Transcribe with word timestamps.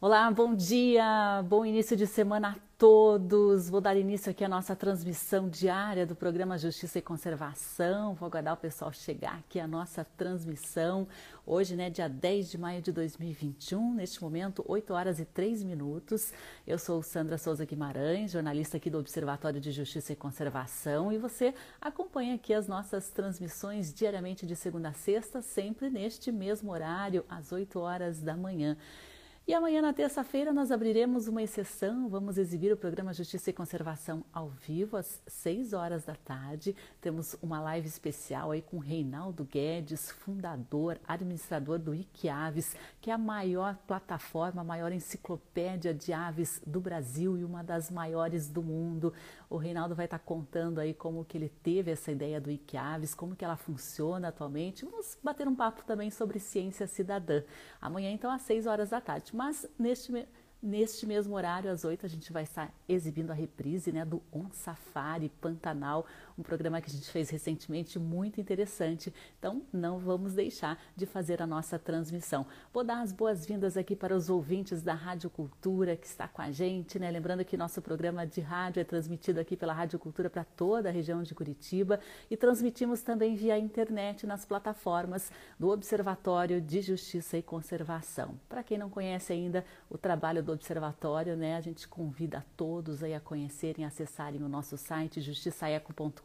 Olá, 0.00 0.30
bom 0.30 0.54
dia, 0.54 1.42
bom 1.48 1.66
início 1.66 1.96
de 1.96 2.06
semana 2.06 2.50
a 2.50 2.56
todos. 2.78 3.68
Vou 3.68 3.80
dar 3.80 3.96
início 3.96 4.30
aqui 4.30 4.44
à 4.44 4.48
nossa 4.48 4.76
transmissão 4.76 5.48
diária 5.48 6.06
do 6.06 6.14
programa 6.14 6.56
Justiça 6.56 7.00
e 7.00 7.02
Conservação. 7.02 8.14
Vou 8.14 8.28
aguardar 8.28 8.54
o 8.54 8.56
pessoal 8.56 8.92
chegar 8.92 9.34
aqui 9.38 9.58
à 9.58 9.66
nossa 9.66 10.04
transmissão. 10.16 11.08
Hoje, 11.44 11.74
né, 11.74 11.90
dia 11.90 12.08
10 12.08 12.48
de 12.48 12.56
maio 12.56 12.80
de 12.80 12.92
2021, 12.92 13.92
neste 13.94 14.22
momento, 14.22 14.64
8 14.68 14.94
horas 14.94 15.18
e 15.18 15.24
3 15.24 15.64
minutos. 15.64 16.32
Eu 16.64 16.78
sou 16.78 17.02
Sandra 17.02 17.36
Souza 17.36 17.64
Guimarães, 17.64 18.30
jornalista 18.30 18.76
aqui 18.76 18.88
do 18.88 19.00
Observatório 19.00 19.60
de 19.60 19.72
Justiça 19.72 20.12
e 20.12 20.16
Conservação, 20.16 21.12
e 21.12 21.18
você 21.18 21.52
acompanha 21.80 22.36
aqui 22.36 22.54
as 22.54 22.68
nossas 22.68 23.10
transmissões 23.10 23.92
diariamente 23.92 24.46
de 24.46 24.54
segunda 24.54 24.90
a 24.90 24.92
sexta, 24.92 25.42
sempre 25.42 25.90
neste 25.90 26.30
mesmo 26.30 26.70
horário, 26.70 27.24
às 27.28 27.50
8 27.50 27.80
horas 27.80 28.20
da 28.20 28.36
manhã. 28.36 28.76
E 29.48 29.54
amanhã, 29.54 29.80
na 29.80 29.94
terça-feira, 29.94 30.52
nós 30.52 30.70
abriremos 30.70 31.26
uma 31.26 31.42
exceção. 31.42 32.06
Vamos 32.06 32.36
exibir 32.36 32.70
o 32.70 32.76
programa 32.76 33.14
Justiça 33.14 33.48
e 33.48 33.52
Conservação 33.54 34.22
ao 34.30 34.50
vivo, 34.50 34.94
às 34.94 35.22
6 35.26 35.72
horas 35.72 36.04
da 36.04 36.14
tarde. 36.14 36.76
Temos 37.00 37.34
uma 37.40 37.58
live 37.58 37.88
especial 37.88 38.50
aí 38.50 38.60
com 38.60 38.76
Reinaldo 38.76 39.44
Guedes, 39.44 40.10
fundador, 40.10 41.00
administrador 41.08 41.78
do 41.78 41.94
Iquiaves, 41.94 42.76
que 43.00 43.10
é 43.10 43.14
a 43.14 43.16
maior 43.16 43.74
plataforma, 43.86 44.60
a 44.60 44.64
maior 44.64 44.92
enciclopédia 44.92 45.94
de 45.94 46.12
aves 46.12 46.60
do 46.66 46.78
Brasil 46.78 47.38
e 47.38 47.42
uma 47.42 47.64
das 47.64 47.90
maiores 47.90 48.50
do 48.50 48.62
mundo. 48.62 49.14
O 49.48 49.56
Reinaldo 49.56 49.94
vai 49.94 50.04
estar 50.04 50.18
contando 50.18 50.78
aí 50.78 50.92
como 50.92 51.24
que 51.24 51.38
ele 51.38 51.48
teve 51.48 51.90
essa 51.90 52.12
ideia 52.12 52.38
do 52.38 52.50
Iquiaves, 52.50 53.14
como 53.14 53.34
que 53.34 53.46
ela 53.46 53.56
funciona 53.56 54.28
atualmente. 54.28 54.84
Vamos 54.84 55.16
bater 55.24 55.48
um 55.48 55.56
papo 55.56 55.84
também 55.84 56.10
sobre 56.10 56.38
ciência 56.38 56.86
cidadã. 56.86 57.42
Amanhã, 57.80 58.10
então, 58.10 58.30
às 58.30 58.42
6 58.42 58.66
horas 58.66 58.90
da 58.90 59.00
tarde. 59.00 59.37
Mas 59.38 59.64
neste 59.78 60.10
Neste 60.60 61.06
mesmo 61.06 61.36
horário, 61.36 61.70
às 61.70 61.84
8, 61.84 62.04
a 62.04 62.08
gente 62.08 62.32
vai 62.32 62.42
estar 62.42 62.74
exibindo 62.88 63.30
a 63.30 63.34
reprise 63.34 63.92
né, 63.92 64.04
do 64.04 64.20
On 64.32 64.50
Safari 64.50 65.28
Pantanal, 65.40 66.04
um 66.38 66.42
programa 66.42 66.80
que 66.80 66.88
a 66.88 66.92
gente 66.92 67.10
fez 67.10 67.28
recentemente 67.30 67.98
muito 67.98 68.40
interessante. 68.40 69.12
Então, 69.38 69.62
não 69.72 69.98
vamos 69.98 70.34
deixar 70.34 70.80
de 70.94 71.04
fazer 71.04 71.42
a 71.42 71.46
nossa 71.46 71.78
transmissão. 71.78 72.46
Vou 72.72 72.84
dar 72.84 73.00
as 73.00 73.12
boas-vindas 73.12 73.76
aqui 73.76 73.96
para 73.96 74.14
os 74.14 74.30
ouvintes 74.30 74.80
da 74.80 74.94
Rádio 74.94 75.28
Cultura 75.28 75.96
que 75.96 76.06
está 76.06 76.28
com 76.28 76.40
a 76.40 76.50
gente, 76.52 76.98
né? 76.98 77.10
Lembrando 77.10 77.44
que 77.44 77.56
nosso 77.56 77.82
programa 77.82 78.24
de 78.26 78.40
rádio 78.40 78.80
é 78.80 78.84
transmitido 78.84 79.40
aqui 79.40 79.56
pela 79.56 79.72
Rádio 79.72 79.98
Cultura 79.98 80.30
para 80.30 80.44
toda 80.44 80.88
a 80.88 80.92
região 80.92 81.22
de 81.22 81.34
Curitiba 81.34 81.98
e 82.30 82.36
transmitimos 82.36 83.02
também 83.02 83.34
via 83.34 83.58
internet 83.58 84.26
nas 84.26 84.44
plataformas 84.44 85.32
do 85.58 85.68
Observatório 85.68 86.60
de 86.60 86.80
Justiça 86.80 87.36
e 87.36 87.42
Conservação. 87.42 88.38
Para 88.48 88.62
quem 88.62 88.78
não 88.78 88.88
conhece 88.88 89.32
ainda 89.32 89.64
o 89.90 89.98
trabalho 89.98 90.42
do 90.42 90.52
Observatório, 90.52 91.36
né? 91.36 91.56
A 91.56 91.60
gente 91.60 91.88
convida 91.88 92.38
a 92.38 92.42
todos 92.56 93.02
aí 93.02 93.14
a 93.14 93.20
conhecerem, 93.20 93.84
acessarem 93.84 94.42
o 94.42 94.48
nosso 94.48 94.76
site 94.76 95.20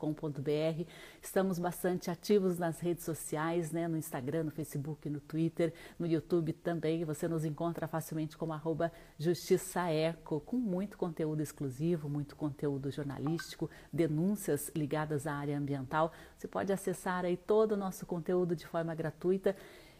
justiçaeco.com.br. 0.03 0.89
Estamos 1.21 1.57
bastante 1.57 2.11
ativos 2.11 2.59
nas 2.59 2.79
redes 2.79 3.05
sociais, 3.05 3.71
né? 3.71 3.87
No 3.87 3.97
Instagram, 3.97 4.43
no 4.43 4.51
Facebook, 4.51 5.09
no 5.09 5.21
Twitter, 5.21 5.73
no 5.97 6.05
YouTube 6.05 6.51
também. 6.51 7.05
Você 7.05 7.27
nos 7.27 7.45
encontra 7.45 7.87
facilmente 7.87 8.37
como 8.37 8.51
arroba 8.51 8.91
Justiçaeco, 9.17 10.41
com 10.41 10.57
muito 10.57 10.97
conteúdo 10.97 11.41
exclusivo, 11.41 12.09
muito 12.09 12.35
conteúdo 12.35 12.91
jornalístico, 12.91 13.69
denúncias 13.91 14.69
ligadas 14.75 15.25
à 15.25 15.33
área 15.33 15.57
ambiental. 15.57 16.11
Você 16.37 16.47
pode 16.47 16.73
acessar 16.73 17.23
aí 17.23 17.37
todo 17.37 17.73
o 17.73 17.77
nosso 17.77 18.05
conteúdo 18.05 18.55
de 18.55 18.67
forma 18.67 18.93
gratuita 18.93 19.55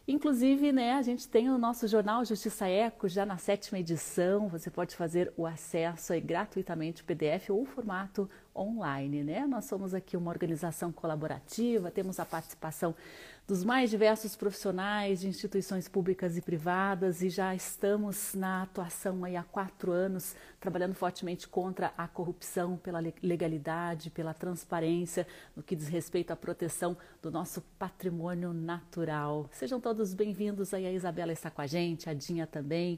Inclusive, 0.05 0.73
né, 0.73 0.95
a 0.95 1.01
gente 1.01 1.29
tem 1.29 1.49
o 1.49 1.57
nosso 1.57 1.87
jornal 1.87 2.25
Justiça 2.25 2.67
Eco 2.67 3.07
já 3.07 3.25
na 3.25 3.37
sétima 3.37 3.79
edição. 3.79 4.49
Você 4.49 4.69
pode 4.69 4.97
fazer 4.97 5.31
o 5.37 5.45
acesso 5.45 6.11
aí 6.11 6.19
gratuitamente 6.19 7.01
PDF 7.05 7.49
ou 7.51 7.65
formato 7.65 8.29
online, 8.53 9.23
né? 9.23 9.47
Nós 9.47 9.63
somos 9.63 9.93
aqui 9.93 10.17
uma 10.17 10.29
organização 10.29 10.91
colaborativa, 10.91 11.89
temos 11.89 12.19
a 12.19 12.25
participação 12.25 12.93
dos 13.45 13.63
mais 13.63 13.89
diversos 13.89 14.37
profissionais 14.37 15.19
de 15.19 15.27
instituições 15.27 15.89
públicas 15.89 16.37
e 16.37 16.41
privadas 16.41 17.21
e 17.21 17.29
já 17.29 17.53
estamos 17.53 18.33
na 18.33 18.63
atuação 18.63 19.25
aí 19.25 19.35
há 19.35 19.43
quatro 19.43 19.91
anos, 19.91 20.33
trabalhando 20.61 20.95
fortemente 20.95 21.47
contra 21.47 21.93
a 21.97 22.07
corrupção, 22.07 22.77
pela 22.77 22.99
legalidade, 23.21 24.09
pela 24.09 24.33
transparência, 24.33 25.27
no 25.55 25.61
que 25.61 25.75
diz 25.75 25.89
respeito 25.89 26.31
à 26.31 26.37
proteção 26.37 26.95
do 27.21 27.29
nosso 27.29 27.61
patrimônio 27.77 28.53
natural. 28.53 29.49
Sejam 29.51 29.79
todos 29.79 30.13
bem-vindos 30.13 30.73
aí, 30.73 30.85
a 30.85 30.91
Isabela 30.91 31.33
está 31.33 31.49
com 31.49 31.61
a 31.61 31.67
gente, 31.67 32.09
a 32.09 32.13
Dinha 32.13 32.47
também. 32.47 32.97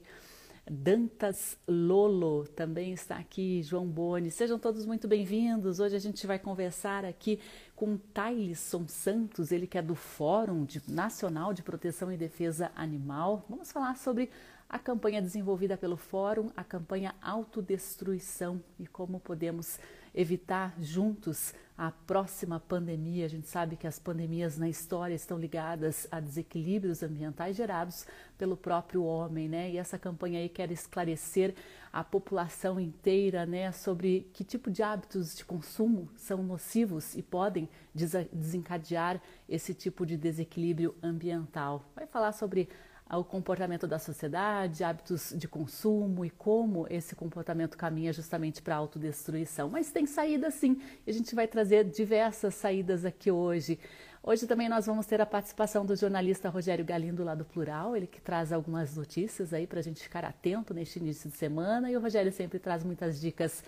Dantas 0.69 1.59
Lolo 1.67 2.47
também 2.47 2.91
está 2.91 3.17
aqui, 3.17 3.61
João 3.61 3.85
Boni. 3.85 4.31
Sejam 4.31 4.57
todos 4.57 4.83
muito 4.83 5.07
bem-vindos. 5.07 5.79
Hoje 5.79 5.95
a 5.95 5.99
gente 5.99 6.25
vai 6.25 6.39
conversar 6.39 7.05
aqui 7.05 7.39
com 7.75 7.97
Tailson 7.97 8.87
Santos, 8.87 9.51
ele 9.51 9.67
que 9.67 9.77
é 9.77 9.81
do 9.81 9.93
Fórum 9.93 10.65
de, 10.65 10.81
Nacional 10.87 11.53
de 11.53 11.61
Proteção 11.61 12.11
e 12.11 12.17
Defesa 12.17 12.71
Animal. 12.75 13.45
Vamos 13.47 13.71
falar 13.71 13.95
sobre 13.95 14.31
a 14.67 14.79
campanha 14.79 15.21
desenvolvida 15.21 15.77
pelo 15.77 15.97
Fórum, 15.97 16.49
a 16.57 16.63
campanha 16.63 17.13
Autodestruição 17.21 18.59
e 18.79 18.87
como 18.87 19.19
podemos 19.19 19.79
evitar 20.15 20.73
juntos 20.79 21.53
a 21.77 21.91
próxima 21.91 22.57
pandemia. 22.57 23.25
A 23.25 23.29
gente 23.29 23.47
sabe 23.47 23.75
que 23.75 23.85
as 23.85 23.99
pandemias 23.99 24.57
na 24.57 24.69
história 24.69 25.13
estão 25.13 25.37
ligadas 25.37 26.07
a 26.09 26.21
desequilíbrios 26.21 27.03
ambientais 27.03 27.57
gerados 27.57 28.07
pelo 28.37 28.55
próprio 28.55 29.03
homem, 29.03 29.49
né? 29.49 29.69
E 29.69 29.77
essa 29.77 29.99
campanha 29.99 30.39
aí 30.39 30.47
quer 30.47 30.71
esclarecer 30.71 31.53
a 31.91 32.03
população 32.03 32.77
inteira, 32.77 33.45
né, 33.45 33.71
sobre 33.71 34.29
que 34.33 34.43
tipo 34.43 34.69
de 34.69 34.83
hábitos 34.83 35.33
de 35.33 35.45
consumo 35.45 36.09
são 36.17 36.43
nocivos 36.43 37.15
e 37.15 37.23
podem 37.23 37.69
desencadear 37.93 39.21
esse 39.47 39.73
tipo 39.73 40.05
de 40.05 40.17
desequilíbrio 40.17 40.93
ambiental. 41.01 41.85
Vai 41.95 42.05
falar 42.05 42.33
sobre 42.33 42.67
o 43.11 43.23
comportamento 43.23 43.87
da 43.87 43.99
sociedade, 43.99 44.83
hábitos 44.83 45.33
de 45.37 45.47
consumo 45.47 46.25
e 46.25 46.29
como 46.29 46.87
esse 46.89 47.15
comportamento 47.15 47.77
caminha 47.77 48.11
justamente 48.11 48.61
para 48.61 48.75
a 48.75 48.77
autodestruição. 48.77 49.69
Mas 49.69 49.91
tem 49.91 50.05
saída 50.05 50.49
sim, 50.49 50.81
e 51.05 51.11
a 51.11 51.13
gente 51.13 51.35
vai 51.35 51.47
trazer 51.47 51.85
diversas 51.85 52.55
saídas 52.55 53.05
aqui 53.05 53.29
hoje. 53.29 53.79
Hoje 54.23 54.47
também 54.47 54.67
nós 54.67 54.87
vamos 54.87 55.05
ter 55.05 55.21
a 55.21 55.25
participação 55.25 55.85
do 55.85 55.95
jornalista 55.95 56.49
Rogério 56.49 56.83
Galindo 56.83 57.23
lá 57.23 57.35
do 57.35 57.45
Plural, 57.45 57.95
ele 57.95 58.07
que 58.07 58.19
traz 58.19 58.51
algumas 58.51 58.95
notícias 58.95 59.53
aí 59.53 59.67
para 59.67 59.79
a 59.79 59.83
gente 59.83 60.01
ficar 60.01 60.25
atento 60.25 60.73
neste 60.73 60.97
início 60.97 61.29
de 61.29 61.37
semana. 61.37 61.91
E 61.91 61.95
o 61.95 62.01
Rogério 62.01 62.31
sempre 62.31 62.57
traz 62.57 62.83
muitas 62.83 63.21
dicas 63.21 63.63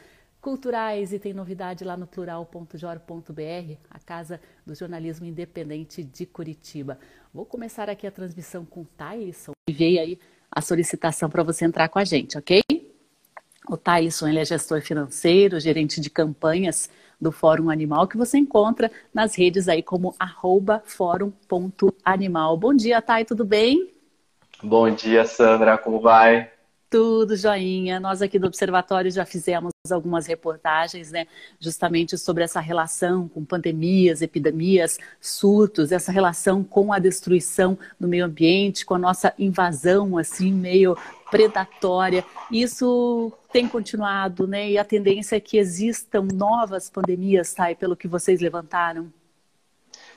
culturais 0.48 1.12
e 1.12 1.20
tem 1.20 1.34
novidade 1.34 1.84
lá 1.84 1.98
no 1.98 2.08
plural.jor.br, 2.08 3.74
a 3.90 4.00
casa 4.00 4.40
do 4.66 4.74
jornalismo 4.74 5.26
independente 5.26 6.02
de 6.02 6.26
Curitiba. 6.26 6.98
Vou 7.34 7.46
começar 7.46 7.90
aqui 7.90 8.08
a 8.08 8.12
transmissão 8.12 8.64
com 8.64 8.84
o 8.84 8.86
Tyson. 8.86 9.52
Enviei 9.70 10.00
aí 10.00 10.18
a 10.50 10.62
solicitação 10.62 11.30
para 11.30 11.44
você 11.44 11.66
entrar 11.66 11.90
com 11.90 12.00
a 12.00 12.06
gente, 12.06 12.38
ok? 12.38 12.62
O 13.70 13.76
Tyson 13.76 14.30
ele 14.30 14.40
é 14.40 14.46
gestor 14.46 14.80
financeiro, 14.82 15.60
gerente 15.60 16.00
de 16.00 16.10
campanhas 16.10 16.90
do 17.20 17.30
Fórum 17.30 17.70
Animal, 17.70 18.08
que 18.08 18.16
você 18.16 18.38
encontra 18.38 18.90
nas 19.14 19.38
redes 19.38 19.68
aí 19.68 19.84
como 19.84 20.16
arroba 20.18 20.82
fórum.animal. 20.86 22.56
Bom 22.56 22.74
dia, 22.74 23.02
Thay, 23.02 23.26
tudo 23.26 23.44
bem? 23.44 23.92
Bom 24.64 24.90
dia, 24.90 25.26
Sandra, 25.26 25.78
como 25.78 26.00
vai? 26.00 26.50
Tudo 26.90 27.36
joinha. 27.36 28.00
Nós 28.00 28.22
aqui 28.22 28.40
do 28.40 28.48
Observatório 28.48 29.12
já 29.12 29.26
fizemos 29.26 29.72
algumas 29.92 30.26
reportagens, 30.26 31.12
né, 31.12 31.28
justamente 31.60 32.18
sobre 32.18 32.44
essa 32.44 32.60
relação 32.60 33.28
com 33.28 33.44
pandemias, 33.44 34.22
epidemias, 34.22 34.98
surtos, 35.20 35.92
essa 35.92 36.12
relação 36.12 36.64
com 36.64 36.94
a 36.94 37.00
destruição 37.00 37.78
do 38.00 38.08
meio 38.08 38.26
ambiente, 38.26 38.86
com 38.86 38.96
a 38.96 39.00
nossa 39.00 39.34
invasão 39.38 40.18
assim 40.18 40.52
meio 40.52 40.98
predatória. 41.30 42.24
Isso 42.52 43.32
tem 43.52 43.68
continuado, 43.68 44.48
né? 44.48 44.70
E 44.70 44.78
a 44.78 44.86
tendência 44.86 45.36
é 45.36 45.40
que 45.40 45.58
existam 45.58 46.28
novas 46.34 46.90
pandemias, 46.90 47.54
tá? 47.54 47.72
E 47.72 47.76
pelo 47.76 47.96
que 47.96 48.08
vocês 48.08 48.40
levantaram. 48.40 49.12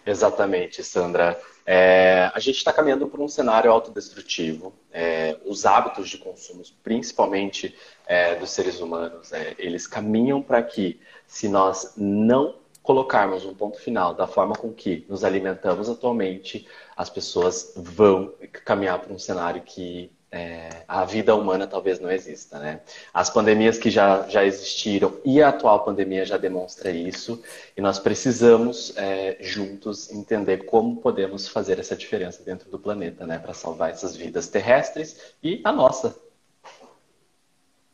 Exatamente, 0.07 0.83
Sandra. 0.83 1.39
É, 1.73 2.33
a 2.35 2.41
gente 2.41 2.57
está 2.57 2.73
caminhando 2.73 3.07
por 3.07 3.21
um 3.21 3.29
cenário 3.29 3.71
autodestrutivo. 3.71 4.73
É, 4.91 5.37
os 5.45 5.65
hábitos 5.65 6.11
de 6.11 6.19
consumo, 6.19 6.65
principalmente 6.83 7.77
é, 8.09 8.35
dos 8.35 8.51
seres 8.51 8.81
humanos, 8.81 9.33
é, 9.33 9.55
eles 9.57 9.87
caminham 9.87 10.43
para 10.43 10.61
que, 10.65 11.01
se 11.29 11.49
nós 11.49 11.93
não 11.97 12.57
colocarmos 12.83 13.45
um 13.45 13.55
ponto 13.55 13.79
final 13.79 14.13
da 14.13 14.27
forma 14.27 14.57
com 14.57 14.73
que 14.73 15.07
nos 15.09 15.23
alimentamos 15.23 15.89
atualmente, 15.89 16.67
as 16.97 17.09
pessoas 17.09 17.73
vão 17.77 18.35
caminhar 18.65 18.99
para 18.99 19.13
um 19.13 19.19
cenário 19.19 19.63
que 19.63 20.11
é, 20.33 20.85
a 20.87 21.05
vida 21.05 21.35
humana 21.35 21.67
talvez 21.67 21.99
não 21.99 22.11
exista, 22.11 22.59
né? 22.59 22.81
As 23.13 23.29
pandemias 23.29 23.79
que 23.79 23.91
já, 23.91 24.29
já 24.29 24.45
existiram 24.45 25.19
e 25.25 25.43
a 25.43 25.49
atual 25.49 25.85
pandemia 25.85 26.25
já 26.25 26.37
demonstra 26.37 26.91
isso 26.91 27.43
e 27.77 27.81
nós 27.81 27.99
precisamos 27.99 28.97
é, 28.97 29.37
juntos 29.41 30.11
entender 30.11 30.67
como 30.67 30.97
podemos 31.01 31.49
fazer 31.49 31.79
essa 31.81 31.97
diferença 31.97 32.45
dentro 32.45 32.71
do 32.71 32.79
planeta, 32.79 33.27
né? 33.27 33.39
Para 33.39 33.55
salvar 33.55 33.91
essas 33.91 34.17
vidas 34.17 34.49
terrestres 34.49 35.35
e 35.43 35.61
a 35.65 35.73
nossa. 35.73 36.30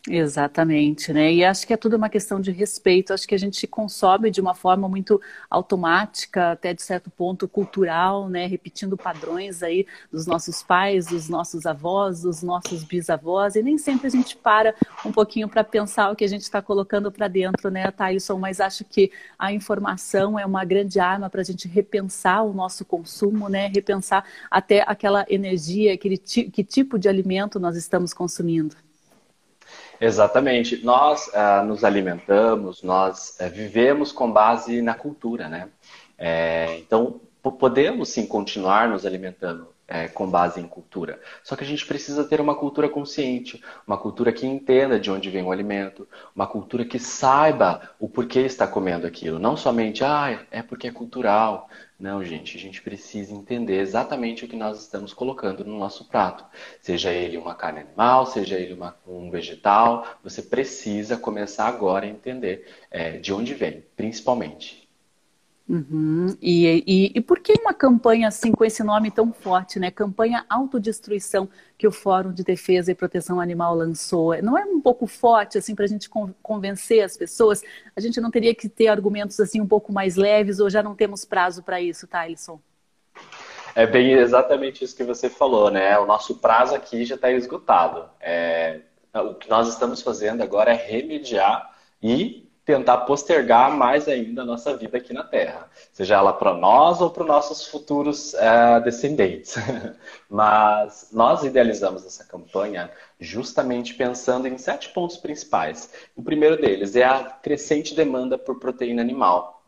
Exatamente, 0.09 1.13
né? 1.13 1.33
E 1.33 1.45
acho 1.45 1.67
que 1.67 1.73
é 1.73 1.77
tudo 1.77 1.97
uma 1.97 2.09
questão 2.09 2.41
de 2.41 2.53
respeito. 2.53 3.13
Acho 3.13 3.27
que 3.27 3.35
a 3.35 3.39
gente 3.39 3.67
consome 3.67 4.31
de 4.31 4.41
uma 4.41 4.55
forma 4.55 4.89
muito 4.89 5.21
automática, 5.51 6.53
até 6.53 6.73
de 6.73 6.81
certo 6.81 7.11
ponto 7.11 7.49
cultural, 7.49 8.29
né? 8.29 8.47
Repetindo 8.47 8.97
padrões 8.97 9.65
aí 9.65 9.85
dos 10.13 10.25
nossos 10.25 10.63
pais, 10.63 11.07
dos 11.07 11.29
nossos 11.29 11.67
avós, 11.67 12.23
dos 12.23 12.41
nossos 12.41 12.85
bisavós, 12.85 13.57
e 13.57 13.63
nem 13.63 13.77
sempre 13.79 14.07
a 14.07 14.11
gente 14.11 14.37
para 14.37 14.77
um 15.05 15.11
pouquinho 15.11 15.49
para 15.49 15.65
pensar 15.65 16.13
o 16.13 16.15
que 16.15 16.25
a 16.25 16.29
gente 16.29 16.43
está 16.43 16.63
colocando 16.63 17.11
para 17.11 17.27
dentro, 17.27 17.69
né, 17.69 17.91
Thailson? 17.91 18.39
Mas 18.39 18.61
acho 18.61 18.85
que 18.85 19.11
a 19.37 19.53
informação 19.53 20.39
é 20.39 20.47
uma 20.47 20.65
grande 20.65 21.01
arma 21.01 21.29
para 21.29 21.41
a 21.41 21.45
gente 21.45 21.67
repensar 21.67 22.45
o 22.45 22.53
nosso 22.55 22.85
consumo, 22.85 23.49
né? 23.49 23.67
Repensar 23.75 24.25
até 24.49 24.85
aquela 24.87 25.27
energia, 25.29 25.95
aquele 25.95 26.17
que 26.17 26.63
tipo 26.63 26.97
de 26.97 27.09
alimento 27.09 27.59
nós 27.59 27.77
estamos 27.77 28.15
consumindo. 28.15 28.86
Exatamente. 30.01 30.85
Nós 30.85 31.29
uh, 31.29 31.65
nos 31.65 31.85
alimentamos, 31.85 32.83
nós 32.83 33.37
uh, 33.41 33.49
vivemos 33.51 34.13
com 34.13 34.31
base 34.31 34.83
na 34.83 34.95
cultura, 34.95 35.49
né? 35.49 35.69
É, 36.19 36.79
então, 36.79 37.21
podemos 37.59 38.09
sim 38.09 38.27
continuar 38.27 38.89
nos 38.89 39.05
alimentando 39.05 39.76
é, 39.89 40.09
com 40.09 40.29
base 40.29 40.61
em 40.61 40.67
cultura. 40.67 41.21
Só 41.43 41.55
que 41.55 41.63
a 41.63 41.67
gente 41.67 41.87
precisa 41.87 42.25
ter 42.25 42.41
uma 42.41 42.55
cultura 42.55 42.89
consciente, 42.89 43.63
uma 43.87 43.97
cultura 43.97 44.33
que 44.33 44.47
entenda 44.47 44.99
de 44.99 45.11
onde 45.11 45.31
vem 45.31 45.45
o 45.45 45.53
alimento, 45.53 46.09
uma 46.35 46.47
cultura 46.47 46.85
que 46.85 46.99
saiba 46.99 47.91
o 47.99 48.09
porquê 48.09 48.41
está 48.41 48.67
comendo 48.67 49.07
aquilo. 49.07 49.39
Não 49.39 49.57
somente, 49.57 50.05
ah, 50.05 50.45
é 50.51 50.63
porque 50.63 50.89
é 50.89 50.93
cultural. 50.93 51.69
Não, 51.99 52.23
gente, 52.23 52.57
a 52.57 52.61
gente 52.61 52.83
precisa 52.83 53.33
entender 53.33 53.79
exatamente 53.81 54.45
o 54.45 54.49
que 54.49 54.57
nós 54.57 54.81
estamos 54.83 55.15
colocando 55.15 55.65
no 55.65 55.79
nosso 55.79 56.05
prato. 56.07 56.45
Seja 56.81 57.13
ele 57.13 57.39
uma 57.39 57.55
carne 57.55 57.81
animal, 57.81 58.27
seja 58.27 58.59
ele 58.59 58.75
uma, 58.75 58.95
um 59.07 59.31
vegetal, 59.31 60.07
você 60.23 60.43
precisa 60.43 61.17
começar 61.17 61.67
agora 61.67 62.05
a 62.05 62.09
entender 62.09 62.67
é, 62.91 63.19
de 63.19 63.33
onde 63.33 63.55
vem, 63.55 63.83
principalmente. 63.97 64.86
Uhum. 65.69 66.37
E, 66.41 66.85
e, 66.87 67.13
e, 67.17 67.21
por 67.21 67.41
que 67.41 67.53
uma 67.61 67.75
campanha 67.75 68.29
assim 68.29 68.53
com 68.53 68.65
esse 68.65 68.85
nome 68.85 69.11
tão 69.11 69.33
forte, 69.33 69.81
né? 69.81 69.91
Campanha 69.91 70.47
Autodestruição 70.49 71.49
que 71.77 71.89
o 71.89 71.93
Fórum 71.93 72.33
de 72.33 72.45
Defesa 72.45 72.93
e 72.93 72.95
Proteção 72.95 73.41
Animal 73.41 73.75
lançou. 73.75 74.41
Não 74.41 74.57
é 74.57 74.65
um 74.65 74.81
pouco 74.81 75.09
forte 75.09 75.59
assim 75.59 75.75
para 75.75 75.85
a 75.85 75.89
gente 75.89 76.09
convencer 76.41 77.03
as 77.05 77.17
pessoas? 77.17 77.63
A 77.97 78.01
gente 78.01 78.21
não 78.21 78.31
teria 78.31 78.55
que 78.55 78.69
ter 78.69 78.87
argumentos 78.87 79.41
assim 79.41 79.61
um 79.61 79.67
pouco 79.67 79.93
mais 79.93 80.15
leves 80.15 80.61
ou 80.61 80.71
já 80.71 80.85
não 80.85 80.95
temos 80.95 81.25
prazo 81.25 81.65
para 81.65 81.81
isso, 81.81 82.07
Tyson? 82.07 82.61
É 83.75 83.87
bem 83.87 84.13
exatamente 84.13 84.85
isso 84.85 84.97
que 84.97 85.03
você 85.03 85.29
falou, 85.29 85.69
né? 85.69 85.99
O 85.99 86.07
nosso 86.07 86.37
prazo 86.37 86.77
aqui 86.77 87.05
já 87.05 87.17
está 87.17 87.33
esgotado. 87.33 88.09
É, 88.21 88.83
o 89.13 89.35
que 89.35 89.51
nós 89.51 89.69
estamos 89.69 90.01
fazendo 90.01 90.43
agora 90.43 90.71
é 90.71 90.75
remediar 90.75 91.75
e 92.01 92.46
tentar 92.67 92.99
postergar 92.99 93.71
mais 93.71 94.09
ainda 94.09 94.43
a 94.43 94.45
nossa 94.45 94.77
vida 94.77 94.99
aqui 94.99 95.15
na 95.15 95.23
Terra, 95.23 95.71
seja 95.93 96.17
ela 96.17 96.33
para 96.33 96.53
nós 96.53 97.01
ou 97.01 97.09
para 97.09 97.23
os 97.23 97.29
nossos 97.29 97.69
futuros 97.69 98.35
é, 98.35 98.81
descendentes. 98.81 99.55
Mas 100.29 101.09
nós 101.13 101.45
idealizamos 101.45 102.05
essa 102.05 102.25
campanha 102.25 102.91
justamente 103.21 103.95
pensando 103.95 104.49
em 104.49 104.59
sete 104.59 104.89
pontos 104.89 105.17
principais. 105.17 105.89
O 106.17 106.23
primeiro 106.23 106.61
deles 106.61 106.97
é 106.97 107.05
a 107.05 107.23
crescente 107.25 107.95
demanda 107.95 108.37
por 108.37 108.59
proteína 108.59 109.01
animal. 109.01 109.63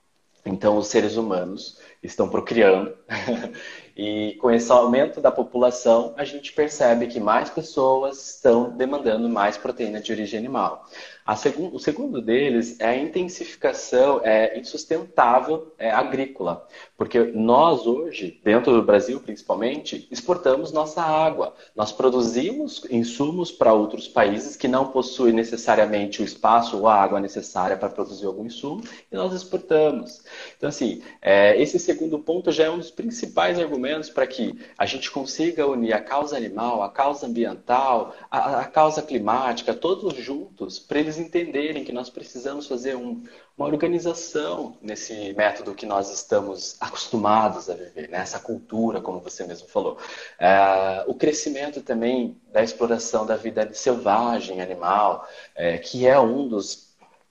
Então, 0.45 0.77
os 0.77 0.89
seres 0.89 1.17
humanos 1.17 1.79
estão 2.03 2.29
procriando 2.29 2.97
e 3.97 4.37
com 4.41 4.51
esse 4.51 4.71
aumento 4.73 5.21
da 5.21 5.31
população, 5.31 6.15
a 6.17 6.25
gente 6.25 6.53
percebe 6.53 7.07
que 7.07 7.21
mais 7.21 7.51
pessoas 7.51 8.35
estão 8.35 8.71
demandando 8.71 9.29
mais 9.29 9.57
proteína 9.57 10.01
de 10.01 10.11
origem 10.11 10.39
animal 10.39 10.87
o 11.73 11.79
segundo 11.79 12.23
deles 12.23 12.81
é 12.81 12.87
a 12.87 12.97
intensificação 12.97 14.23
é, 14.25 14.59
insustentável 14.59 15.75
é, 15.79 15.91
agrícola, 15.91 16.67
porque 16.99 17.23
nós 17.23 17.87
hoje, 17.87 18.41
dentro 18.43 18.73
do 18.73 18.83
Brasil 18.83 19.21
principalmente, 19.21 20.09
exportamos 20.11 20.73
nossa 20.73 21.01
água. 21.01 21.55
Nós 21.77 21.93
produzimos 21.93 22.85
insumos 22.91 23.53
para 23.53 23.73
outros 23.73 24.09
países 24.09 24.57
que 24.57 24.67
não 24.67 24.89
possuem 24.89 25.33
necessariamente 25.33 26.21
o 26.21 26.25
espaço 26.25 26.77
ou 26.77 26.89
a 26.89 26.97
água 26.97 27.21
necessária 27.21 27.77
para 27.77 27.89
produzir 27.89 28.27
algum 28.27 28.45
insumo 28.45 28.83
e 29.13 29.15
nós 29.15 29.33
exportamos. 29.33 30.25
Então, 30.57 30.69
assim, 30.69 31.01
é, 31.23 31.61
esse 31.63 31.79
segundo 31.79 32.19
ponto 32.19 32.51
já 32.51 32.65
é 32.65 32.71
um 32.71 32.79
dos 32.79 32.91
principais 32.91 33.61
argumentos 33.61 34.11
para 34.11 34.27
que 34.27 34.59
a 34.77 34.85
gente 34.85 35.09
consiga 35.09 35.69
unir 35.69 35.93
a 35.93 36.01
causa 36.01 36.37
animal, 36.37 36.83
a 36.83 36.91
causa 36.91 37.27
ambiental, 37.27 38.13
a, 38.29 38.63
a 38.63 38.65
causa 38.65 39.03
climática, 39.03 39.73
todos 39.73 40.17
juntos, 40.17 40.81
para 40.81 40.99
eles 40.99 41.17
entenderem 41.17 41.85
que 41.85 41.93
nós 41.93 42.11
precisamos 42.11 42.67
fazer 42.67 42.97
um, 42.97 43.23
uma 43.57 43.67
organização 43.67 44.77
nesse 44.81 45.33
método 45.35 45.75
que 45.75 45.85
nós 45.85 46.13
estamos 46.13 46.77
acostumados 46.89 47.71
a 47.71 47.75
viver, 47.75 48.09
né? 48.09 48.19
essa 48.19 48.41
cultura, 48.41 49.01
como 49.01 49.21
você 49.21 49.47
mesmo 49.47 49.69
falou. 49.69 49.99
É, 50.39 51.05
o 51.07 51.15
crescimento 51.15 51.81
também 51.83 52.37
da 52.53 52.63
exploração 52.63 53.25
da 53.25 53.37
vida 53.37 53.69
selvagem, 53.73 54.61
animal, 54.61 55.29
é, 55.55 55.79
que 55.79 56.07
é 56.07 56.19
um 56.19 56.49
dos 56.49 56.88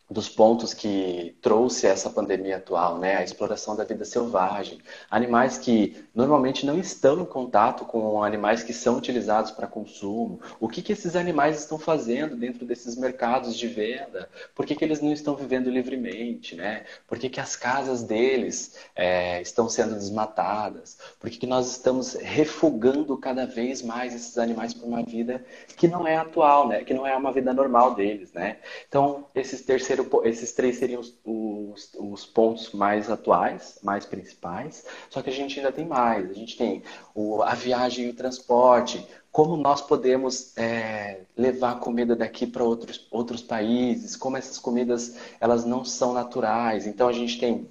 dos 0.09 0.29
pontos 0.29 0.73
que 0.73 1.35
trouxe 1.41 1.85
essa 1.85 2.09
pandemia 2.09 2.57
atual, 2.57 2.97
né? 2.97 3.17
A 3.17 3.23
exploração 3.23 3.75
da 3.75 3.83
vida 3.83 4.05
selvagem, 4.05 4.79
animais 5.11 5.57
que 5.57 6.05
normalmente 6.15 6.65
não 6.65 6.79
estão 6.79 7.19
em 7.19 7.25
contato 7.25 7.83
com 7.83 8.23
animais 8.23 8.63
que 8.63 8.73
são 8.73 8.97
utilizados 8.97 9.51
para 9.51 9.67
consumo. 9.67 10.39
O 10.61 10.69
que, 10.69 10.81
que 10.81 10.93
esses 10.93 11.15
animais 11.15 11.59
estão 11.59 11.77
fazendo 11.77 12.37
dentro 12.37 12.65
desses 12.65 12.95
mercados 12.95 13.57
de 13.57 13.67
venda? 13.67 14.29
Por 14.55 14.65
que, 14.65 14.75
que 14.75 14.85
eles 14.85 15.01
não 15.01 15.11
estão 15.11 15.35
vivendo 15.35 15.69
livremente, 15.69 16.55
né? 16.55 16.85
Por 17.05 17.19
que, 17.19 17.27
que 17.27 17.41
as 17.41 17.57
casas 17.57 18.01
deles 18.01 18.77
é, 18.95 19.41
estão 19.41 19.67
sendo 19.67 19.93
desmatadas? 19.95 20.97
Por 21.19 21.29
que, 21.29 21.37
que 21.37 21.47
nós 21.47 21.69
estamos 21.69 22.13
refugando 22.13 23.17
cada 23.17 23.45
vez 23.45 23.81
mais 23.81 24.15
esses 24.15 24.37
animais 24.37 24.73
para 24.73 24.87
uma 24.87 25.03
vida 25.03 25.43
que 25.75 25.87
não 25.87 26.07
é 26.07 26.15
atual, 26.15 26.65
né? 26.69 26.85
Que 26.85 26.93
não 26.93 27.05
é 27.05 27.13
uma 27.13 27.33
vida 27.33 27.53
normal 27.53 27.93
deles, 27.93 28.31
né? 28.31 28.57
Então, 28.87 29.25
esses 29.35 29.61
terceiros 29.61 29.96
esses 30.23 30.51
três 30.51 30.77
seriam 30.77 31.01
os, 31.01 31.13
os, 31.23 31.91
os, 31.97 32.25
pontos 32.25 32.71
mais 32.71 33.09
atuais, 33.09 33.79
mais 33.83 34.05
principais. 34.05 34.85
Só 35.09 35.21
que 35.21 35.29
a 35.29 35.33
gente 35.33 35.59
ainda 35.59 35.71
tem 35.71 35.85
mais. 35.85 36.29
A 36.29 36.33
gente 36.33 36.57
tem 36.57 36.83
o, 37.15 37.41
a 37.41 37.53
viagem 37.53 38.07
e 38.07 38.09
o 38.09 38.13
transporte. 38.13 39.05
Como 39.31 39.55
nós 39.55 39.81
podemos 39.81 40.57
é, 40.57 41.21
levar 41.35 41.79
comida 41.79 42.15
daqui 42.15 42.47
para 42.47 42.63
outros, 42.63 43.07
outros 43.11 43.41
países? 43.41 44.15
Como 44.15 44.37
essas 44.37 44.57
comidas 44.57 45.15
elas 45.39 45.63
não 45.65 45.85
são 45.85 46.13
naturais? 46.13 46.87
Então 46.87 47.07
a 47.07 47.13
gente 47.13 47.39
tem 47.39 47.67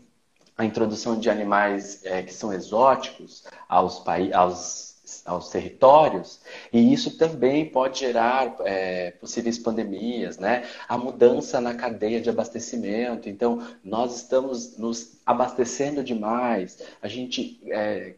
a 0.56 0.64
introdução 0.64 1.18
de 1.18 1.28
animais 1.28 2.00
é, 2.04 2.23
que 2.23 2.33
são 2.33 2.52
exóticos 2.52 3.45
aos, 3.68 4.02
aos 4.33 4.96
aos 5.26 5.49
territórios, 5.50 6.40
e 6.73 6.92
isso 6.92 7.18
também 7.18 7.66
pode 7.66 8.00
gerar 8.00 8.56
é, 8.61 9.11
possíveis 9.12 9.59
pandemias, 9.59 10.38
né? 10.38 10.64
A 10.88 10.97
mudança 10.97 11.61
na 11.61 11.75
cadeia 11.75 12.21
de 12.21 12.30
abastecimento. 12.30 13.28
Então, 13.28 13.66
nós 13.83 14.16
estamos 14.16 14.78
nos 14.78 15.21
abastecendo 15.26 16.02
demais, 16.02 16.83
a 17.02 17.09
gente 17.09 17.61
é, 17.66 18.14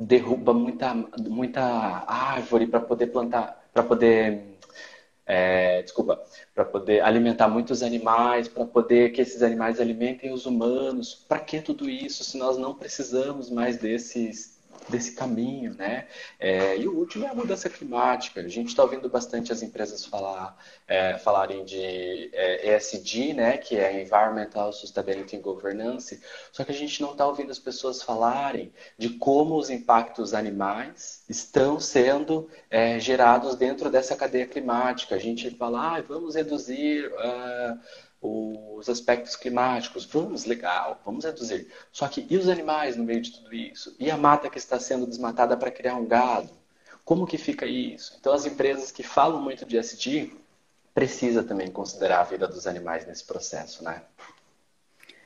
derruba 0.00 0.54
muita, 0.54 0.94
muita 0.94 1.62
árvore 2.06 2.66
para 2.66 2.80
poder 2.80 3.08
plantar, 3.08 3.68
para 3.72 3.82
poder. 3.82 4.48
É, 5.26 5.82
desculpa, 5.82 6.20
para 6.52 6.64
poder 6.64 7.02
alimentar 7.02 7.46
muitos 7.46 7.84
animais, 7.84 8.48
para 8.48 8.64
poder 8.64 9.12
que 9.12 9.20
esses 9.20 9.42
animais 9.42 9.78
alimentem 9.78 10.32
os 10.32 10.44
humanos. 10.44 11.14
Para 11.28 11.38
que 11.38 11.60
tudo 11.60 11.88
isso 11.88 12.24
se 12.24 12.36
nós 12.36 12.58
não 12.58 12.74
precisamos 12.74 13.48
mais 13.48 13.76
desses 13.76 14.59
desse 14.88 15.12
caminho, 15.12 15.74
né? 15.74 16.06
É, 16.38 16.76
e 16.76 16.88
o 16.88 16.96
último 16.96 17.24
é 17.24 17.28
a 17.28 17.34
mudança 17.34 17.68
climática. 17.68 18.40
A 18.40 18.48
gente 18.48 18.68
está 18.68 18.82
ouvindo 18.82 19.08
bastante 19.08 19.52
as 19.52 19.62
empresas 19.62 20.04
falar, 20.04 20.56
é, 20.86 21.18
falarem 21.18 21.64
de 21.64 22.30
é, 22.32 22.76
ESG, 22.76 23.34
né? 23.34 23.58
Que 23.58 23.76
é 23.76 24.02
Environmental 24.02 24.72
Sustainability 24.72 25.36
Governance. 25.38 26.20
Só 26.52 26.64
que 26.64 26.72
a 26.72 26.74
gente 26.74 27.00
não 27.02 27.12
está 27.12 27.26
ouvindo 27.26 27.50
as 27.50 27.58
pessoas 27.58 28.02
falarem 28.02 28.72
de 28.98 29.10
como 29.10 29.56
os 29.56 29.70
impactos 29.70 30.34
animais 30.34 31.22
estão 31.28 31.78
sendo 31.78 32.48
é, 32.70 32.98
gerados 32.98 33.56
dentro 33.56 33.90
dessa 33.90 34.16
cadeia 34.16 34.46
climática. 34.46 35.14
A 35.14 35.18
gente 35.18 35.50
fala, 35.50 35.96
ah, 35.96 36.02
vamos 36.02 36.34
reduzir 36.34 37.06
uh, 37.06 37.78
os 38.20 38.88
aspectos 38.88 39.36
climáticos. 39.36 40.04
Vamos, 40.04 40.44
legal, 40.44 41.00
vamos 41.04 41.24
reduzir. 41.24 41.68
Só 41.92 42.08
que 42.08 42.26
e 42.28 42.36
os 42.36 42.48
animais 42.48 42.96
no 42.96 43.04
meio 43.04 43.20
de 43.20 43.32
tudo 43.32 43.54
isso? 43.54 43.94
E 43.98 44.10
a 44.10 44.16
mata 44.16 44.50
que 44.50 44.58
está 44.58 44.78
sendo 44.78 45.06
desmatada 45.06 45.56
para 45.56 45.70
criar 45.70 45.96
um 45.96 46.06
gado? 46.06 46.50
Como 47.04 47.26
que 47.26 47.38
fica 47.38 47.66
isso? 47.66 48.16
Então 48.20 48.32
as 48.32 48.44
empresas 48.44 48.90
que 48.92 49.02
falam 49.02 49.40
muito 49.40 49.64
de 49.64 49.76
SD 49.78 50.32
precisa 50.94 51.42
também 51.42 51.70
considerar 51.70 52.20
a 52.20 52.24
vida 52.24 52.46
dos 52.46 52.66
animais 52.66 53.06
nesse 53.06 53.24
processo, 53.24 53.82
né? 53.82 54.02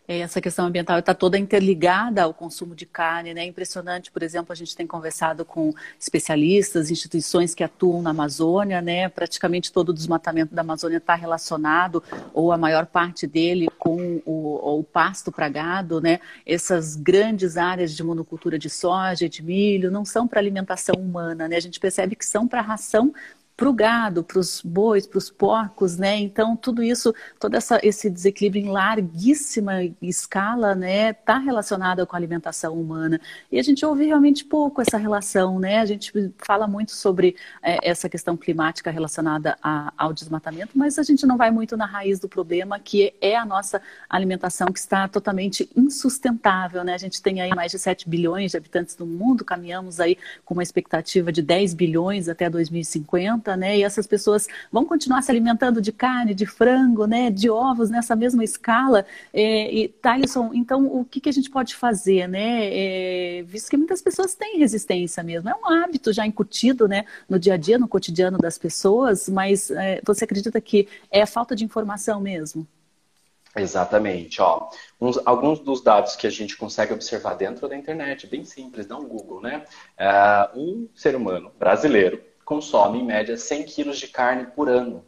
É, 0.06 0.18
essa 0.18 0.38
questão 0.38 0.66
ambiental 0.66 0.98
está 0.98 1.14
toda 1.14 1.38
interligada 1.38 2.22
ao 2.22 2.34
consumo 2.34 2.74
de 2.74 2.84
carne, 2.84 3.32
né? 3.32 3.42
É 3.42 3.46
impressionante, 3.46 4.10
por 4.10 4.22
exemplo, 4.22 4.52
a 4.52 4.54
gente 4.54 4.76
tem 4.76 4.86
conversado 4.86 5.46
com 5.46 5.72
especialistas, 5.98 6.90
instituições 6.90 7.54
que 7.54 7.64
atuam 7.64 8.02
na 8.02 8.10
Amazônia, 8.10 8.82
né? 8.82 9.08
Praticamente 9.08 9.72
todo 9.72 9.88
o 9.88 9.94
desmatamento 9.94 10.54
da 10.54 10.60
Amazônia 10.60 10.98
está 10.98 11.14
relacionado, 11.14 12.02
ou 12.34 12.52
a 12.52 12.58
maior 12.58 12.84
parte 12.84 13.26
dele, 13.26 13.68
com 13.78 14.20
o, 14.26 14.78
o 14.78 14.84
pasto 14.84 15.32
para 15.32 15.48
gado, 15.48 16.02
né? 16.02 16.20
Essas 16.44 16.96
grandes 16.96 17.56
áreas 17.56 17.96
de 17.96 18.02
monocultura 18.02 18.58
de 18.58 18.68
soja, 18.68 19.26
de 19.26 19.42
milho, 19.42 19.90
não 19.90 20.04
são 20.04 20.28
para 20.28 20.38
alimentação 20.38 20.96
humana, 20.96 21.48
né? 21.48 21.56
A 21.56 21.60
gente 21.60 21.80
percebe 21.80 22.14
que 22.14 22.26
são 22.26 22.46
para 22.46 22.60
ração 22.60 23.14
para 23.56 23.68
o 23.68 23.72
gado, 23.72 24.24
para 24.24 24.38
os 24.38 24.60
bois, 24.60 25.06
para 25.06 25.18
os 25.18 25.30
porcos, 25.30 25.96
né? 25.96 26.18
Então 26.18 26.56
tudo 26.56 26.82
isso, 26.82 27.14
todo 27.38 27.54
essa, 27.54 27.78
esse 27.84 28.10
desequilíbrio 28.10 28.64
em 28.64 28.68
larguíssima 28.68 29.74
escala, 30.02 30.74
né, 30.74 31.10
está 31.10 31.38
relacionado 31.38 32.04
com 32.04 32.16
a 32.16 32.18
alimentação 32.18 32.74
humana. 32.74 33.20
E 33.52 33.58
a 33.58 33.62
gente 33.62 33.86
ouve 33.86 34.06
realmente 34.06 34.44
pouco 34.44 34.82
essa 34.82 34.96
relação, 34.96 35.60
né? 35.60 35.78
A 35.78 35.84
gente 35.84 36.12
fala 36.38 36.66
muito 36.66 36.92
sobre 36.92 37.36
é, 37.62 37.88
essa 37.88 38.08
questão 38.08 38.36
climática 38.36 38.90
relacionada 38.90 39.56
a, 39.62 39.92
ao 39.96 40.12
desmatamento, 40.12 40.72
mas 40.74 40.98
a 40.98 41.04
gente 41.04 41.24
não 41.24 41.36
vai 41.36 41.52
muito 41.52 41.76
na 41.76 41.86
raiz 41.86 42.18
do 42.18 42.28
problema, 42.28 42.80
que 42.80 43.14
é 43.20 43.36
a 43.36 43.46
nossa 43.46 43.80
alimentação 44.08 44.66
que 44.72 44.80
está 44.80 45.06
totalmente 45.06 45.70
insustentável, 45.76 46.82
né? 46.82 46.94
A 46.94 46.98
gente 46.98 47.22
tem 47.22 47.40
aí 47.40 47.50
mais 47.54 47.70
de 47.70 47.78
7 47.78 48.08
bilhões 48.08 48.50
de 48.50 48.56
habitantes 48.56 48.96
do 48.96 49.06
mundo, 49.06 49.44
caminhamos 49.44 50.00
aí 50.00 50.18
com 50.44 50.54
uma 50.54 50.62
expectativa 50.62 51.30
de 51.30 51.40
10 51.40 51.74
bilhões 51.74 52.28
até 52.28 52.50
2050 52.50 53.43
né? 53.56 53.78
E 53.78 53.82
essas 53.82 54.06
pessoas 54.06 54.46
vão 54.70 54.84
continuar 54.84 55.22
se 55.22 55.30
alimentando 55.30 55.80
de 55.80 55.92
carne, 55.92 56.34
de 56.34 56.46
frango, 56.46 57.06
né? 57.06 57.30
De 57.30 57.50
ovos 57.50 57.90
nessa 57.90 58.16
mesma 58.16 58.42
escala. 58.42 59.04
É, 59.32 59.72
e 59.72 59.88
Thaleson, 59.88 60.52
então 60.54 60.86
o 60.86 61.04
que, 61.04 61.20
que 61.20 61.28
a 61.28 61.32
gente 61.32 61.50
pode 61.50 61.74
fazer, 61.76 62.28
né? 62.28 62.68
É, 62.72 63.42
visto 63.46 63.70
que 63.70 63.76
muitas 63.76 64.00
pessoas 64.02 64.34
têm 64.34 64.58
resistência 64.58 65.22
mesmo, 65.22 65.48
é 65.48 65.54
um 65.54 65.66
hábito 65.66 66.12
já 66.12 66.26
incutido, 66.26 66.88
né? 66.88 67.04
No 67.28 67.38
dia 67.38 67.54
a 67.54 67.56
dia, 67.56 67.78
no 67.78 67.88
cotidiano 67.88 68.38
das 68.38 68.58
pessoas, 68.58 69.28
mas 69.28 69.70
é, 69.70 70.00
você 70.04 70.24
acredita 70.24 70.60
que 70.60 70.88
é 71.10 71.26
falta 71.26 71.54
de 71.54 71.64
informação 71.64 72.20
mesmo? 72.20 72.66
Exatamente, 73.56 74.42
ó. 74.42 74.68
Uns, 75.00 75.18
alguns 75.24 75.60
dos 75.60 75.80
dados 75.80 76.16
que 76.16 76.26
a 76.26 76.30
gente 76.30 76.56
consegue 76.56 76.92
observar 76.92 77.34
dentro 77.34 77.68
da 77.68 77.76
internet, 77.76 78.26
bem 78.26 78.44
simples, 78.44 78.88
não 78.88 79.04
Google, 79.06 79.40
né? 79.40 79.64
É, 79.96 80.50
um 80.56 80.88
ser 80.94 81.14
humano 81.14 81.52
brasileiro 81.58 82.20
consome, 82.44 82.98
em 83.00 83.04
média, 83.04 83.36
100 83.36 83.64
quilos 83.64 83.98
de 83.98 84.08
carne 84.08 84.46
por 84.54 84.68
ano, 84.68 85.04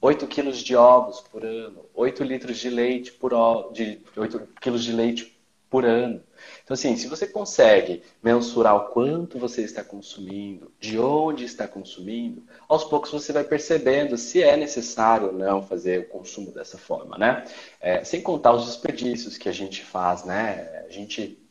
8 0.00 0.26
quilos 0.26 0.58
de 0.58 0.76
ovos 0.76 1.20
por 1.20 1.44
ano, 1.44 1.86
8 1.94 2.22
litros 2.22 2.58
de 2.58 2.70
leite 2.70 3.12
por 3.12 3.32
de 3.72 4.00
8 4.16 4.48
quilos 4.60 4.84
de 4.84 4.92
leite 4.92 5.36
por 5.68 5.84
ano. 5.84 6.22
Então, 6.62 6.74
assim, 6.74 6.96
se 6.96 7.08
você 7.08 7.26
consegue 7.26 8.02
mensurar 8.22 8.76
o 8.76 8.88
quanto 8.92 9.38
você 9.38 9.62
está 9.62 9.82
consumindo, 9.82 10.72
de 10.78 10.98
onde 10.98 11.44
está 11.44 11.66
consumindo, 11.66 12.44
aos 12.68 12.84
poucos 12.84 13.10
você 13.10 13.32
vai 13.32 13.44
percebendo 13.44 14.16
se 14.16 14.42
é 14.42 14.56
necessário 14.56 15.28
ou 15.28 15.32
não 15.32 15.62
fazer 15.62 16.00
o 16.00 16.08
consumo 16.08 16.52
dessa 16.52 16.78
forma, 16.78 17.18
né? 17.18 17.44
É, 17.80 18.04
sem 18.04 18.20
contar 18.22 18.52
os 18.52 18.66
desperdícios 18.66 19.36
que 19.36 19.48
a 19.48 19.52
gente 19.52 19.82
faz, 19.82 20.24
né? 20.24 20.84
A 20.86 20.90
gente 20.90 21.45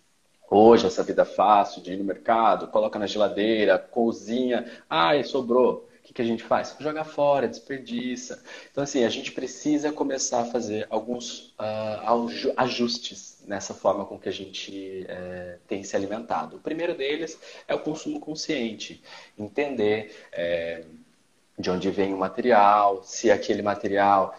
Hoje, 0.50 0.86
essa 0.86 1.04
vida 1.04 1.26
fácil 1.26 1.82
de 1.82 1.94
ir 1.94 1.98
no 1.98 2.04
mercado, 2.04 2.68
coloca 2.68 3.00
na 3.00 3.08
geladeira, 3.08 3.78
cozinha, 3.80 4.66
ai, 4.90 5.24
sobrou. 5.24 5.90
O 6.00 6.08
que, 6.08 6.14
que 6.14 6.22
a 6.22 6.26
gente 6.26 6.44
faz? 6.44 6.76
Joga 6.80 7.04
fora, 7.04 7.48
desperdiça. 7.48 8.44
Então, 8.72 8.84
assim, 8.84 9.04
a 9.04 9.10
gente 9.10 9.32
precisa 9.32 9.92
começar 9.92 10.42
a 10.42 10.46
fazer 10.46 10.86
alguns 10.88 11.56
uh, 11.60 12.54
ajustes 12.58 13.44
nessa 13.48 13.74
forma 13.74 14.06
com 14.06 14.20
que 14.20 14.30
a 14.30 14.32
gente 14.32 15.06
é, 15.10 15.58
tem 15.68 15.84
se 15.84 15.96
alimentado. 15.96 16.58
O 16.58 16.60
primeiro 16.60 16.96
deles 16.96 17.40
é 17.68 17.74
o 17.74 17.80
consumo 17.80 18.20
consciente. 18.20 19.02
Entender 19.38 20.16
é, 20.32 20.84
de 21.58 21.70
onde 21.72 21.90
vem 21.90 22.14
o 22.14 22.18
material, 22.18 23.04
se 23.04 23.32
aquele 23.32 23.62
material 23.62 24.38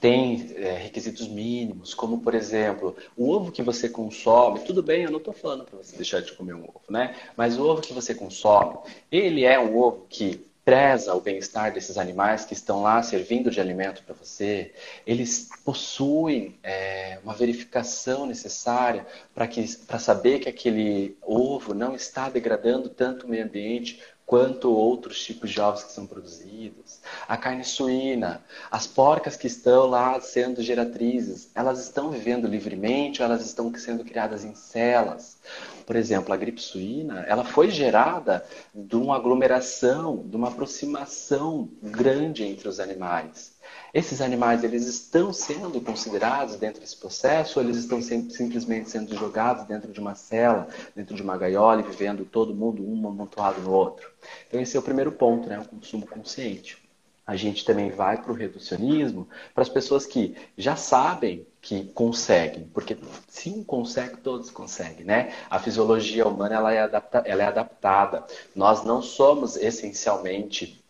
tem 0.00 0.54
é, 0.56 0.74
requisitos 0.74 1.28
mínimos, 1.28 1.94
como 1.94 2.20
por 2.20 2.34
exemplo, 2.34 2.96
o 3.16 3.30
ovo 3.30 3.52
que 3.52 3.62
você 3.62 3.88
consome, 3.88 4.60
tudo 4.60 4.82
bem, 4.82 5.04
eu 5.04 5.10
não 5.10 5.18
estou 5.18 5.34
falando 5.34 5.64
para 5.64 5.78
você 5.78 5.96
deixar 5.96 6.20
de 6.20 6.32
comer 6.32 6.54
um 6.54 6.62
ovo, 6.62 6.82
né? 6.88 7.14
Mas 7.36 7.58
o 7.58 7.64
ovo 7.64 7.82
que 7.82 7.92
você 7.92 8.14
consome, 8.14 8.78
ele 9.10 9.44
é 9.44 9.58
um 9.58 9.76
ovo 9.78 10.06
que 10.08 10.46
preza 10.68 11.14
o 11.14 11.20
bem-estar 11.20 11.72
desses 11.72 11.96
animais 11.96 12.44
que 12.44 12.52
estão 12.52 12.82
lá 12.82 13.02
servindo 13.02 13.50
de 13.50 13.58
alimento 13.58 14.02
para 14.02 14.14
você, 14.14 14.74
eles 15.06 15.48
possuem 15.64 16.58
é, 16.62 17.18
uma 17.24 17.32
verificação 17.32 18.26
necessária 18.26 19.06
para 19.34 19.98
saber 19.98 20.40
que 20.40 20.48
aquele 20.50 21.16
ovo 21.22 21.72
não 21.72 21.94
está 21.94 22.28
degradando 22.28 22.90
tanto 22.90 23.24
o 23.24 23.30
meio 23.30 23.46
ambiente 23.46 23.98
quanto 24.28 24.70
outros 24.70 25.24
tipos 25.24 25.50
de 25.50 25.58
ovos 25.58 25.84
que 25.84 25.90
são 25.90 26.06
produzidos. 26.06 27.00
A 27.26 27.34
carne 27.38 27.64
suína, 27.64 28.44
as 28.70 28.86
porcas 28.86 29.36
que 29.36 29.46
estão 29.46 29.86
lá 29.86 30.20
sendo 30.20 30.62
geratrizes, 30.62 31.50
elas 31.54 31.80
estão 31.80 32.10
vivendo 32.10 32.46
livremente 32.46 33.22
ou 33.22 33.26
elas 33.26 33.42
estão 33.42 33.74
sendo 33.74 34.04
criadas 34.04 34.44
em 34.44 34.54
celas? 34.54 35.38
Por 35.86 35.96
exemplo, 35.96 36.34
a 36.34 36.36
gripe 36.36 36.60
suína, 36.60 37.24
ela 37.26 37.42
foi 37.42 37.70
gerada 37.70 38.44
de 38.74 38.96
uma 38.96 39.16
aglomeração, 39.16 40.22
de 40.26 40.36
uma 40.36 40.48
aproximação 40.48 41.70
grande 41.82 42.44
entre 42.44 42.68
os 42.68 42.78
animais. 42.78 43.57
Esses 43.92 44.20
animais, 44.20 44.62
eles 44.64 44.86
estão 44.86 45.32
sendo 45.32 45.80
considerados 45.80 46.56
dentro 46.56 46.80
desse 46.80 46.96
processo 46.96 47.58
ou 47.58 47.64
eles 47.64 47.78
estão 47.78 48.02
simplesmente 48.02 48.90
sendo 48.90 49.16
jogados 49.16 49.64
dentro 49.64 49.92
de 49.92 49.98
uma 49.98 50.14
cela, 50.14 50.68
dentro 50.94 51.14
de 51.14 51.22
uma 51.22 51.38
gaiola 51.38 51.80
e 51.80 51.84
vivendo 51.84 52.24
todo 52.24 52.54
mundo 52.54 52.86
um 52.86 53.08
amontoado 53.08 53.60
no 53.60 53.72
outro? 53.72 54.10
Então 54.46 54.60
esse 54.60 54.76
é 54.76 54.80
o 54.80 54.82
primeiro 54.82 55.12
ponto, 55.12 55.48
né? 55.48 55.58
o 55.58 55.64
consumo 55.64 56.06
consciente. 56.06 56.78
A 57.26 57.36
gente 57.36 57.62
também 57.62 57.90
vai 57.90 58.22
para 58.22 58.32
o 58.32 58.34
reducionismo 58.34 59.28
para 59.54 59.62
as 59.62 59.68
pessoas 59.68 60.06
que 60.06 60.34
já 60.56 60.76
sabem 60.76 61.46
que 61.60 61.84
conseguem, 61.88 62.64
porque 62.72 62.96
se 63.28 63.50
um 63.50 63.62
consegue, 63.62 64.16
todos 64.16 64.50
conseguem, 64.50 65.04
né? 65.04 65.34
A 65.50 65.58
fisiologia 65.58 66.26
humana 66.26 66.54
ela 66.54 66.72
é, 66.72 66.80
adapta, 66.80 67.18
ela 67.26 67.42
é 67.42 67.46
adaptada. 67.46 68.24
Nós 68.56 68.82
não 68.82 69.02
somos 69.02 69.56
essencialmente 69.56 70.82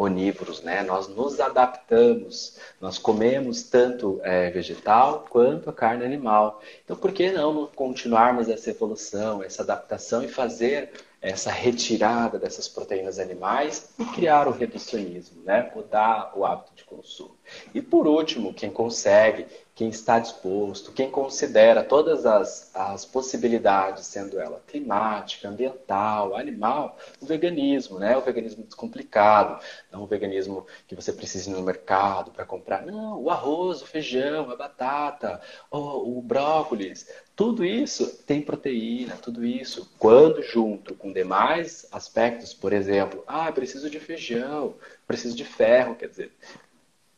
onívoros, 0.00 0.62
né? 0.62 0.82
Nós 0.82 1.08
nos 1.08 1.40
adaptamos, 1.40 2.56
nós 2.80 2.98
comemos 2.98 3.62
tanto 3.64 4.18
é, 4.22 4.50
vegetal 4.50 5.26
quanto 5.28 5.68
a 5.68 5.72
carne 5.72 6.04
animal. 6.04 6.62
Então, 6.82 6.96
por 6.96 7.12
que 7.12 7.30
não 7.30 7.66
continuarmos 7.66 8.48
essa 8.48 8.70
evolução, 8.70 9.42
essa 9.42 9.62
adaptação 9.62 10.24
e 10.24 10.28
fazer 10.28 10.90
essa 11.20 11.50
retirada 11.50 12.38
dessas 12.38 12.66
proteínas 12.66 13.18
animais 13.18 13.90
e 13.98 14.04
criar 14.06 14.48
o 14.48 14.52
reducionismo, 14.52 15.42
né? 15.44 15.70
Mudar 15.74 16.32
o 16.34 16.46
hábito 16.46 16.72
de 16.74 16.84
consumo. 16.84 17.36
E 17.74 17.80
por 17.80 18.06
último, 18.06 18.54
quem 18.54 18.70
consegue, 18.70 19.46
quem 19.74 19.88
está 19.88 20.18
disposto, 20.18 20.92
quem 20.92 21.10
considera 21.10 21.82
todas 21.82 22.26
as, 22.26 22.70
as 22.74 23.04
possibilidades, 23.06 24.04
sendo 24.06 24.38
ela 24.38 24.62
climática, 24.66 25.48
ambiental, 25.48 26.36
animal, 26.36 26.98
o 27.20 27.24
veganismo, 27.24 27.98
né? 27.98 28.16
O 28.16 28.20
veganismo 28.20 28.64
descomplicado, 28.64 29.58
não 29.90 30.02
o 30.02 30.06
veganismo 30.06 30.66
que 30.86 30.94
você 30.94 31.12
precisa 31.12 31.50
ir 31.50 31.54
no 31.54 31.62
mercado 31.62 32.30
para 32.30 32.44
comprar. 32.44 32.84
Não, 32.84 33.22
o 33.22 33.30
arroz, 33.30 33.80
o 33.80 33.86
feijão, 33.86 34.50
a 34.50 34.56
batata, 34.56 35.40
o, 35.70 36.18
o 36.18 36.22
brócolis, 36.22 37.08
tudo 37.34 37.64
isso 37.64 38.22
tem 38.24 38.42
proteína, 38.42 39.16
tudo 39.16 39.46
isso, 39.46 39.90
quando 39.98 40.42
junto 40.42 40.94
com 40.94 41.10
demais 41.10 41.86
aspectos, 41.90 42.52
por 42.52 42.70
exemplo, 42.70 43.24
ah, 43.26 43.50
preciso 43.50 43.88
de 43.88 43.98
feijão, 43.98 44.74
preciso 45.06 45.34
de 45.34 45.44
ferro, 45.46 45.94
quer 45.94 46.08
dizer, 46.10 46.32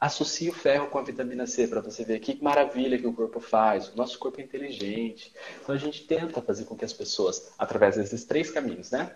associe 0.02 0.48
o 0.48 0.52
ferro 0.52 0.88
com 0.88 0.98
a 0.98 1.02
vitamina 1.02 1.46
C 1.46 1.68
para 1.68 1.80
você 1.80 2.04
ver 2.04 2.18
que 2.18 2.42
maravilha 2.42 2.98
que 2.98 3.06
o 3.06 3.12
corpo 3.12 3.38
faz. 3.38 3.88
O 3.88 3.96
nosso 3.96 4.18
corpo 4.18 4.40
é 4.40 4.42
inteligente. 4.42 5.32
Então 5.62 5.72
a 5.72 5.78
gente 5.78 6.04
tenta 6.04 6.42
fazer 6.42 6.64
com 6.64 6.76
que 6.76 6.84
as 6.84 6.92
pessoas, 6.92 7.52
através 7.56 7.94
desses 7.94 8.24
três 8.24 8.50
caminhos, 8.50 8.90
né? 8.90 9.14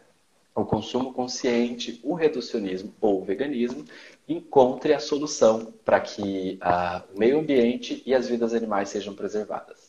O 0.55 0.65
consumo 0.65 1.13
consciente, 1.13 2.01
o 2.05 2.15
reducionismo 2.15 2.95
ou 3.01 3.21
o 3.21 3.25
veganismo, 3.25 3.85
encontre 4.29 4.95
a 4.95 5.01
solução 5.01 5.75
para 5.85 5.99
que 5.99 6.61
uh, 6.63 7.03
o 7.13 7.19
meio 7.19 7.41
ambiente 7.41 8.01
e 8.07 8.15
as 8.15 8.29
vidas 8.29 8.55
animais 8.55 8.89
sejam 8.89 9.13
preservadas. 9.13 9.86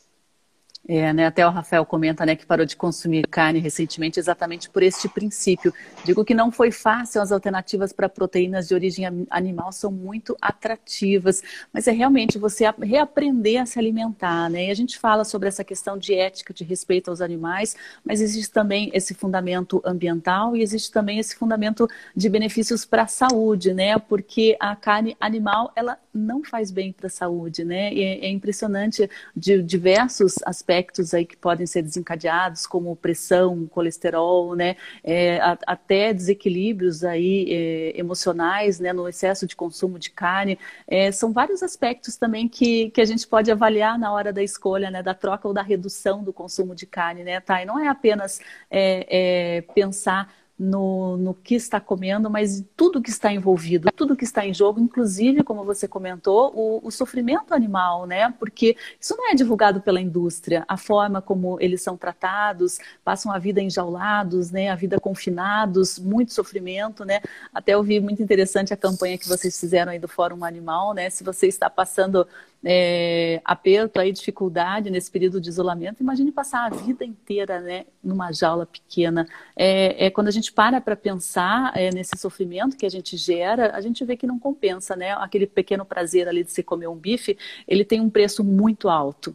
É, 0.90 1.12
né? 1.12 1.26
Até 1.26 1.46
o 1.46 1.50
Rafael 1.50 1.84
comenta 1.84 2.24
né, 2.24 2.34
que 2.34 2.46
parou 2.46 2.64
de 2.64 2.74
consumir 2.74 3.26
carne 3.26 3.58
recentemente 3.58 4.18
exatamente 4.18 4.70
por 4.70 4.82
este 4.82 5.06
princípio. 5.06 5.70
Digo 6.02 6.24
que 6.24 6.32
não 6.32 6.50
foi 6.50 6.70
fácil, 6.72 7.20
as 7.20 7.30
alternativas 7.30 7.92
para 7.92 8.08
proteínas 8.08 8.66
de 8.66 8.74
origem 8.74 9.04
animal 9.28 9.70
são 9.70 9.92
muito 9.92 10.34
atrativas, 10.40 11.42
mas 11.74 11.86
é 11.86 11.92
realmente 11.92 12.38
você 12.38 12.64
reaprender 12.82 13.60
a 13.60 13.66
se 13.66 13.78
alimentar. 13.78 14.48
Né? 14.48 14.68
E 14.68 14.70
a 14.70 14.74
gente 14.74 14.98
fala 14.98 15.24
sobre 15.24 15.46
essa 15.46 15.62
questão 15.62 15.98
de 15.98 16.14
ética, 16.14 16.54
de 16.54 16.64
respeito 16.64 17.10
aos 17.10 17.20
animais, 17.20 17.76
mas 18.02 18.22
existe 18.22 18.50
também 18.50 18.90
esse 18.94 19.12
fundamento 19.12 19.82
ambiental 19.84 20.56
e 20.56 20.62
existe 20.62 20.90
também 20.90 21.18
esse 21.18 21.36
fundamento 21.36 21.86
de 22.16 22.30
benefícios 22.30 22.86
para 22.86 23.02
a 23.02 23.06
saúde, 23.06 23.74
né? 23.74 23.98
porque 23.98 24.56
a 24.58 24.74
carne 24.74 25.14
animal 25.20 25.70
ela 25.76 25.98
não 26.18 26.44
faz 26.44 26.70
bem 26.70 26.92
para 26.92 27.06
a 27.06 27.10
saúde, 27.10 27.64
né? 27.64 27.94
É, 27.94 28.26
é, 28.26 28.28
impressionante 28.28 29.08
de 29.34 29.62
diversos 29.62 30.34
aspectos 30.44 31.14
aí 31.14 31.24
que 31.24 31.36
podem 31.36 31.66
ser 31.66 31.82
desencadeados, 31.82 32.66
como 32.66 32.94
pressão, 32.96 33.66
colesterol, 33.66 34.54
né? 34.54 34.76
É, 35.02 35.38
a, 35.40 35.58
até 35.66 36.12
desequilíbrios 36.12 37.04
aí 37.04 37.46
é, 37.50 37.98
emocionais, 38.00 38.80
né? 38.80 38.92
No 38.92 39.08
excesso 39.08 39.46
de 39.46 39.56
consumo 39.56 39.98
de 39.98 40.10
carne. 40.10 40.58
É, 40.86 41.10
são 41.12 41.32
vários 41.32 41.62
aspectos 41.62 42.16
também 42.16 42.48
que, 42.48 42.90
que 42.90 43.00
a 43.00 43.04
gente 43.04 43.26
pode 43.26 43.50
avaliar 43.50 43.98
na 43.98 44.12
hora 44.12 44.32
da 44.32 44.42
escolha, 44.42 44.90
né? 44.90 45.02
Da 45.02 45.14
troca 45.14 45.48
ou 45.48 45.54
da 45.54 45.62
redução 45.62 46.22
do 46.22 46.32
consumo 46.32 46.74
de 46.74 46.86
carne, 46.86 47.24
né, 47.24 47.40
Thay? 47.40 47.64
Não 47.64 47.78
é 47.78 47.88
apenas 47.88 48.40
é, 48.70 49.62
pensar 49.74 50.32
no, 50.58 51.16
no 51.16 51.34
que 51.34 51.54
está 51.54 51.78
comendo, 51.78 52.28
mas 52.28 52.64
tudo 52.76 53.00
que 53.00 53.10
está 53.10 53.32
envolvido, 53.32 53.90
tudo 53.94 54.16
que 54.16 54.24
está 54.24 54.44
em 54.44 54.52
jogo, 54.52 54.80
inclusive, 54.80 55.44
como 55.44 55.64
você 55.64 55.86
comentou, 55.86 56.52
o, 56.54 56.80
o, 56.86 56.90
sofrimento 56.90 57.54
animal, 57.54 58.06
né? 58.06 58.34
Porque 58.40 58.76
isso 59.00 59.16
não 59.16 59.30
é 59.30 59.34
divulgado 59.34 59.80
pela 59.80 60.00
indústria, 60.00 60.64
a 60.66 60.76
forma 60.76 61.22
como 61.22 61.58
eles 61.60 61.80
são 61.80 61.96
tratados, 61.96 62.78
passam 63.04 63.30
a 63.30 63.38
vida 63.38 63.60
enjaulados, 63.60 64.50
né? 64.50 64.68
A 64.68 64.74
vida 64.74 64.98
confinados, 64.98 65.98
muito 65.98 66.32
sofrimento, 66.32 67.04
né? 67.04 67.20
Até 67.54 67.74
eu 67.74 67.82
vi 67.82 68.00
muito 68.00 68.20
interessante 68.20 68.74
a 68.74 68.76
campanha 68.76 69.16
que 69.16 69.28
vocês 69.28 69.58
fizeram 69.58 69.92
aí 69.92 69.98
do 69.98 70.08
Fórum 70.08 70.44
Animal, 70.44 70.92
né? 70.92 71.08
Se 71.08 71.22
você 71.22 71.46
está 71.46 71.70
passando 71.70 72.26
é, 72.64 73.40
aperto, 73.44 74.00
aí, 74.00 74.12
dificuldade 74.12 74.90
nesse 74.90 75.10
período 75.10 75.40
de 75.40 75.48
isolamento, 75.48 76.02
imagine 76.02 76.32
passar 76.32 76.66
a 76.66 76.70
vida 76.70 77.04
inteira 77.04 77.60
né, 77.60 77.86
numa 78.02 78.32
jaula 78.32 78.66
pequena. 78.66 79.26
É, 79.56 80.06
é 80.06 80.10
quando 80.10 80.28
a 80.28 80.32
gente 80.32 80.52
para 80.52 80.80
para 80.80 80.96
pensar 80.96 81.72
é, 81.76 81.90
nesse 81.90 82.16
sofrimento 82.16 82.76
que 82.76 82.86
a 82.86 82.90
gente 82.90 83.16
gera, 83.16 83.74
a 83.74 83.80
gente 83.80 84.04
vê 84.04 84.16
que 84.16 84.26
não 84.26 84.38
compensa, 84.38 84.96
né? 84.96 85.12
Aquele 85.12 85.46
pequeno 85.46 85.84
prazer 85.84 86.28
ali 86.28 86.42
de 86.42 86.50
se 86.50 86.62
comer 86.62 86.88
um 86.88 86.96
bife, 86.96 87.38
ele 87.66 87.84
tem 87.84 88.00
um 88.00 88.10
preço 88.10 88.42
muito 88.42 88.88
alto. 88.88 89.34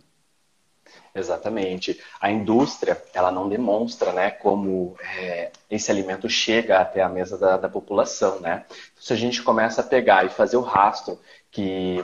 Exatamente. 1.16 2.00
A 2.20 2.32
indústria, 2.32 3.02
ela 3.14 3.32
não 3.32 3.48
demonstra, 3.48 4.12
né, 4.12 4.32
como 4.32 4.96
é, 5.18 5.52
esse 5.70 5.92
alimento 5.92 6.28
chega 6.28 6.80
até 6.80 7.02
a 7.02 7.10
mesa 7.10 7.38
da, 7.38 7.56
da 7.56 7.70
população, 7.70 8.40
né? 8.40 8.66
Se 9.00 9.14
a 9.14 9.16
gente 9.16 9.42
começa 9.44 9.82
a 9.82 9.84
pegar 9.84 10.26
e 10.26 10.30
fazer 10.30 10.58
o 10.58 10.62
rastro 10.62 11.20
que 11.52 12.04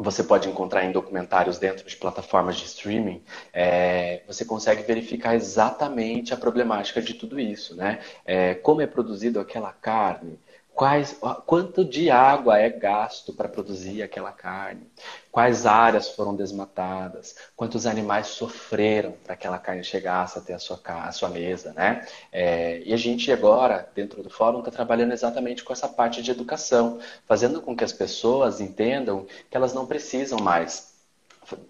você 0.00 0.22
pode 0.24 0.48
encontrar 0.48 0.84
em 0.84 0.92
documentários 0.92 1.58
dentro 1.58 1.86
de 1.86 1.94
plataformas 1.94 2.56
de 2.56 2.64
streaming, 2.64 3.22
é, 3.52 4.22
você 4.26 4.44
consegue 4.44 4.82
verificar 4.82 5.34
exatamente 5.34 6.32
a 6.32 6.36
problemática 6.38 7.02
de 7.02 7.14
tudo 7.14 7.38
isso, 7.38 7.76
né? 7.76 8.00
É, 8.24 8.54
como 8.54 8.80
é 8.80 8.86
produzido 8.86 9.38
aquela 9.38 9.72
carne, 9.72 10.38
quais, 10.74 11.18
quanto 11.46 11.84
de 11.84 12.10
água 12.10 12.58
é 12.58 12.70
gasto 12.70 13.32
para 13.32 13.48
produzir 13.48 14.02
aquela 14.02 14.32
carne, 14.32 14.86
quais 15.30 15.66
áreas 15.66 16.08
foram 16.10 16.34
desmatadas, 16.34 17.36
quantos 17.54 17.86
animais 17.86 18.28
sofreram 18.28 19.12
para 19.24 19.36
que 19.36 19.46
aquela 19.46 19.58
carne 19.58 19.84
chegasse 19.84 20.38
até 20.38 20.54
a 20.54 20.58
sua, 20.58 20.80
a 20.84 21.12
sua 21.12 21.28
mesa, 21.28 21.72
né? 21.72 22.06
É, 22.32 22.82
e 22.84 22.92
a 22.92 22.96
gente 22.96 23.30
agora, 23.30 23.88
dentro 23.94 24.22
do 24.22 24.30
fórum, 24.30 24.60
está 24.60 24.70
trabalhando 24.70 25.12
exatamente 25.12 25.62
com 25.64 25.72
essa 25.72 25.88
parte 25.88 26.22
de 26.22 26.30
educação, 26.30 26.98
fazendo 27.26 27.60
com 27.60 27.76
que 27.76 27.84
as 27.84 27.92
pessoas 27.92 28.60
entendam 28.60 29.26
que 29.50 29.56
elas 29.56 29.74
não 29.74 29.86
precisam 29.86 30.38
mais 30.38 30.89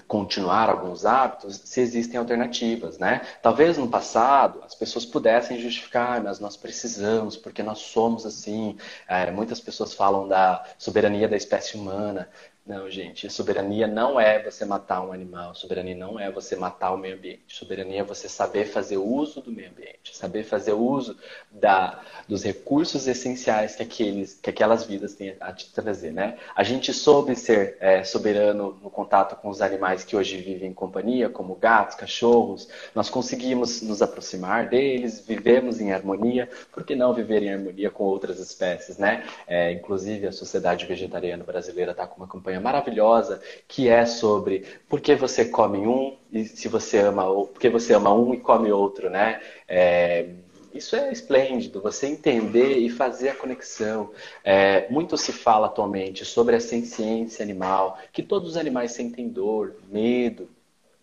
continuar 0.06 0.68
alguns 0.68 1.06
hábitos 1.06 1.60
se 1.64 1.80
existem 1.80 2.18
alternativas, 2.18 2.98
né? 2.98 3.22
Talvez 3.40 3.78
no 3.78 3.88
passado 3.88 4.60
as 4.64 4.74
pessoas 4.74 5.06
pudessem 5.06 5.58
justificar, 5.60 6.22
mas 6.22 6.40
nós 6.40 6.56
precisamos 6.56 7.36
porque 7.36 7.62
nós 7.62 7.78
somos 7.78 8.26
assim. 8.26 8.76
É, 9.08 9.30
muitas 9.30 9.60
pessoas 9.60 9.94
falam 9.94 10.26
da 10.28 10.64
soberania 10.76 11.28
da 11.28 11.36
espécie 11.36 11.76
humana. 11.76 12.28
Não, 12.66 12.88
gente, 12.90 13.28
soberania 13.30 13.86
não 13.86 14.20
é 14.20 14.40
você 14.42 14.66
matar 14.66 15.00
um 15.00 15.12
animal, 15.12 15.54
soberania 15.54 15.94
não 15.94 16.20
é 16.20 16.30
você 16.30 16.54
matar 16.54 16.92
o 16.92 16.98
meio 16.98 17.16
ambiente. 17.16 17.42
Soberania 17.48 18.00
é 18.00 18.04
você 18.04 18.28
saber 18.28 18.66
fazer 18.66 18.98
uso 18.98 19.40
do 19.40 19.50
meio 19.50 19.70
ambiente, 19.70 20.14
saber 20.16 20.44
fazer 20.44 20.74
uso 20.74 21.16
da, 21.50 22.00
dos 22.28 22.44
recursos 22.44 23.08
essenciais 23.08 23.74
que, 23.74 23.82
aqueles, 23.82 24.34
que 24.34 24.50
aquelas 24.50 24.84
vidas 24.84 25.14
têm 25.14 25.34
a 25.40 25.52
te 25.52 25.72
trazer, 25.72 26.12
né? 26.12 26.36
A 26.54 26.62
gente 26.62 26.92
soube 26.92 27.34
ser 27.34 27.76
é, 27.80 28.04
soberano 28.04 28.78
no 28.82 28.90
contato 28.90 29.36
com 29.36 29.48
os 29.48 29.62
animais 29.62 30.04
que 30.04 30.14
hoje 30.14 30.36
vivem 30.36 30.70
em 30.70 30.74
companhia, 30.74 31.30
como 31.30 31.54
gatos, 31.54 31.96
cachorros. 31.96 32.68
Nós 32.94 33.08
conseguimos 33.08 33.80
nos 33.80 34.02
aproximar 34.02 34.68
deles, 34.68 35.26
vivemos 35.26 35.80
em 35.80 35.92
harmonia. 35.92 36.48
Por 36.70 36.84
que 36.84 36.94
não 36.94 37.14
viver 37.14 37.42
em 37.42 37.52
harmonia 37.52 37.90
com 37.90 38.04
outras 38.04 38.38
espécies, 38.38 38.98
né? 38.98 39.24
É, 39.48 39.72
inclusive, 39.72 40.26
a 40.26 40.32
Sociedade 40.32 40.86
Vegetariana 40.86 41.42
Brasileira 41.42 41.92
está 41.92 42.06
com 42.06 42.18
uma 42.18 42.28
campanha 42.28 42.49
maravilhosa 42.58 43.40
que 43.68 43.88
é 43.88 44.04
sobre 44.04 44.64
por 44.88 45.00
que 45.00 45.14
você 45.14 45.44
come 45.44 45.78
um 45.86 46.16
e 46.32 46.44
se 46.44 46.68
você 46.68 46.98
ama 46.98 47.24
por 47.24 47.60
que 47.60 47.68
você 47.68 47.94
ama 47.94 48.12
um 48.12 48.34
e 48.34 48.40
come 48.40 48.72
outro, 48.72 49.08
né? 49.08 49.40
É, 49.68 50.28
isso 50.72 50.94
é 50.94 51.10
esplêndido, 51.10 51.80
você 51.80 52.06
entender 52.06 52.78
e 52.78 52.88
fazer 52.88 53.30
a 53.30 53.34
conexão. 53.34 54.10
É, 54.44 54.88
muito 54.88 55.16
se 55.16 55.32
fala 55.32 55.66
atualmente 55.66 56.24
sobre 56.24 56.54
a 56.54 56.60
senciência 56.60 57.42
animal, 57.42 57.98
que 58.12 58.22
todos 58.22 58.50
os 58.50 58.56
animais 58.56 58.92
sentem 58.92 59.28
dor, 59.28 59.74
medo. 59.90 60.48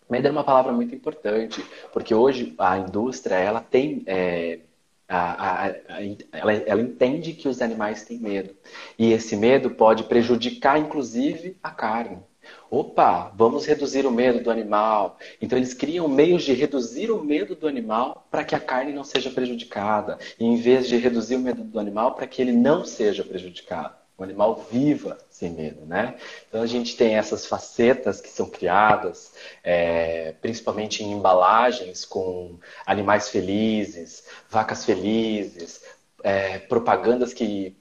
Medo 0.08 0.26
é 0.26 0.30
uma 0.30 0.44
palavra 0.44 0.72
muito 0.72 0.94
importante, 0.94 1.62
porque 1.92 2.14
hoje 2.14 2.54
a 2.58 2.78
indústria 2.78 3.34
ela 3.34 3.60
tem 3.60 4.02
é, 4.06 4.60
a, 5.08 5.16
a, 5.18 5.66
a, 5.66 6.02
ela, 6.32 6.52
ela, 6.52 6.80
entende 6.82 7.32
que 7.32 7.48
os 7.48 7.62
animais 7.62 8.04
têm 8.04 8.18
medo. 8.18 8.54
E 8.98 9.12
esse 9.12 9.36
medo 9.36 9.70
pode 9.70 10.04
prejudicar, 10.04 10.78
inclusive, 10.78 11.56
a 11.62 11.70
carne. 11.70 12.18
Opa, 12.70 13.32
vamos 13.34 13.66
reduzir 13.66 14.06
o 14.06 14.10
medo 14.10 14.40
do 14.42 14.50
animal. 14.50 15.18
Então, 15.40 15.58
eles 15.58 15.74
criam 15.74 16.08
meios 16.08 16.42
de 16.42 16.52
reduzir 16.52 17.10
o 17.10 17.22
medo 17.22 17.54
do 17.54 17.66
animal 17.66 18.26
para 18.30 18.44
que 18.44 18.54
a 18.54 18.60
carne 18.60 18.92
não 18.92 19.04
seja 19.04 19.30
prejudicada. 19.30 20.18
E, 20.38 20.44
em 20.44 20.56
vez 20.56 20.86
de 20.86 20.96
reduzir 20.96 21.36
o 21.36 21.40
medo 21.40 21.64
do 21.64 21.78
animal, 21.78 22.14
para 22.14 22.26
que 22.26 22.42
ele 22.42 22.52
não 22.52 22.84
seja 22.84 23.24
prejudicado 23.24 23.98
o 24.18 24.24
animal 24.24 24.66
viva 24.70 25.16
sem 25.30 25.50
medo, 25.50 25.86
né? 25.86 26.16
Então 26.48 26.60
a 26.60 26.66
gente 26.66 26.96
tem 26.96 27.14
essas 27.14 27.46
facetas 27.46 28.20
que 28.20 28.28
são 28.28 28.50
criadas, 28.50 29.32
é, 29.62 30.32
principalmente 30.40 31.04
em 31.04 31.12
embalagens 31.12 32.04
com 32.04 32.58
animais 32.84 33.28
felizes, 33.28 34.24
vacas 34.50 34.84
felizes, 34.84 35.84
é, 36.24 36.58
propagandas 36.58 37.32
que 37.32 37.76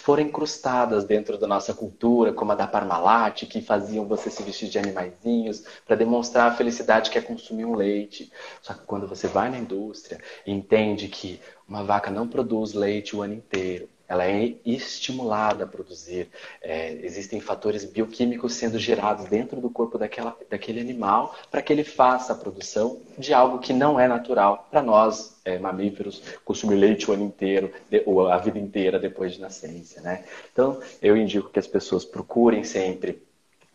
foram 0.00 0.22
incrustadas 0.22 1.04
dentro 1.04 1.38
da 1.38 1.46
nossa 1.46 1.74
cultura, 1.74 2.32
como 2.32 2.52
a 2.52 2.54
da 2.54 2.66
Parmalat, 2.66 3.46
que 3.46 3.60
faziam 3.60 4.06
você 4.06 4.30
se 4.30 4.42
vestir 4.42 4.68
de 4.68 4.78
animaizinhos 4.78 5.62
para 5.86 5.94
demonstrar 5.94 6.50
a 6.50 6.54
felicidade 6.54 7.10
que 7.10 7.18
é 7.18 7.22
consumir 7.22 7.64
um 7.64 7.74
leite. 7.74 8.32
Só 8.60 8.74
que 8.74 8.84
quando 8.84 9.06
você 9.06 9.28
vai 9.28 9.50
na 9.50 9.58
indústria 9.58 10.18
e 10.46 10.50
entende 10.50 11.08
que 11.08 11.40
uma 11.68 11.84
vaca 11.84 12.10
não 12.10 12.26
produz 12.26 12.72
leite 12.72 13.14
o 13.14 13.22
ano 13.22 13.34
inteiro, 13.34 13.88
ela 14.12 14.26
é 14.26 14.56
estimulada 14.66 15.64
a 15.64 15.66
produzir. 15.66 16.28
É, 16.60 16.92
existem 17.02 17.40
fatores 17.40 17.82
bioquímicos 17.82 18.52
sendo 18.52 18.78
gerados 18.78 19.24
dentro 19.24 19.58
do 19.58 19.70
corpo 19.70 19.96
daquela, 19.96 20.36
daquele 20.50 20.80
animal 20.80 21.34
para 21.50 21.62
que 21.62 21.72
ele 21.72 21.82
faça 21.82 22.34
a 22.34 22.36
produção 22.36 23.00
de 23.16 23.32
algo 23.32 23.58
que 23.58 23.72
não 23.72 23.98
é 23.98 24.06
natural 24.06 24.68
para 24.70 24.82
nós, 24.82 25.40
é, 25.46 25.58
mamíferos, 25.58 26.22
consumir 26.44 26.74
leite 26.74 27.10
o 27.10 27.14
ano 27.14 27.24
inteiro, 27.24 27.72
de, 27.90 28.02
ou 28.04 28.28
a 28.28 28.36
vida 28.36 28.58
inteira 28.58 28.98
depois 28.98 29.32
de 29.32 29.40
nascença. 29.40 30.02
Né? 30.02 30.24
Então, 30.52 30.78
eu 31.00 31.16
indico 31.16 31.48
que 31.48 31.58
as 31.58 31.66
pessoas 31.66 32.04
procurem 32.04 32.64
sempre 32.64 33.22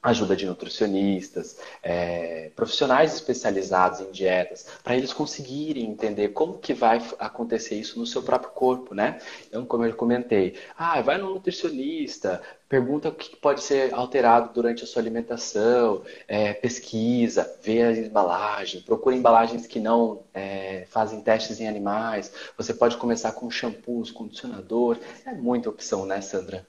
ajuda 0.01 0.35
de 0.35 0.45
nutricionistas, 0.45 1.57
é, 1.83 2.51
profissionais 2.55 3.13
especializados 3.13 3.99
em 4.01 4.11
dietas, 4.11 4.67
para 4.83 4.95
eles 4.95 5.11
conseguirem 5.11 5.85
entender 5.85 6.29
como 6.29 6.59
que 6.59 6.73
vai 6.73 7.01
acontecer 7.19 7.75
isso 7.75 7.99
no 7.99 8.05
seu 8.05 8.21
próprio 8.21 8.51
corpo, 8.51 8.93
né? 8.93 9.19
Então, 9.47 9.65
como 9.65 9.85
eu 9.85 9.93
comentei, 9.95 10.55
ah, 10.77 11.01
vai 11.01 11.17
no 11.17 11.33
nutricionista, 11.33 12.41
pergunta 12.69 13.09
o 13.09 13.13
que 13.13 13.35
pode 13.35 13.61
ser 13.61 13.93
alterado 13.93 14.53
durante 14.53 14.83
a 14.83 14.87
sua 14.87 15.01
alimentação, 15.01 16.03
é, 16.27 16.53
pesquisa, 16.53 17.57
vê 17.61 17.83
a 17.83 17.91
embalagem, 17.91 18.81
procura 18.81 19.15
embalagens 19.15 19.65
que 19.65 19.79
não 19.79 20.23
é, 20.33 20.85
fazem 20.89 21.21
testes 21.21 21.59
em 21.59 21.67
animais. 21.67 22.31
Você 22.57 22.73
pode 22.73 22.97
começar 22.97 23.31
com 23.31 23.49
shampoos, 23.49 24.11
condicionador, 24.11 24.97
é 25.25 25.33
muita 25.33 25.69
opção, 25.69 26.05
né, 26.05 26.21
Sandra? 26.21 26.65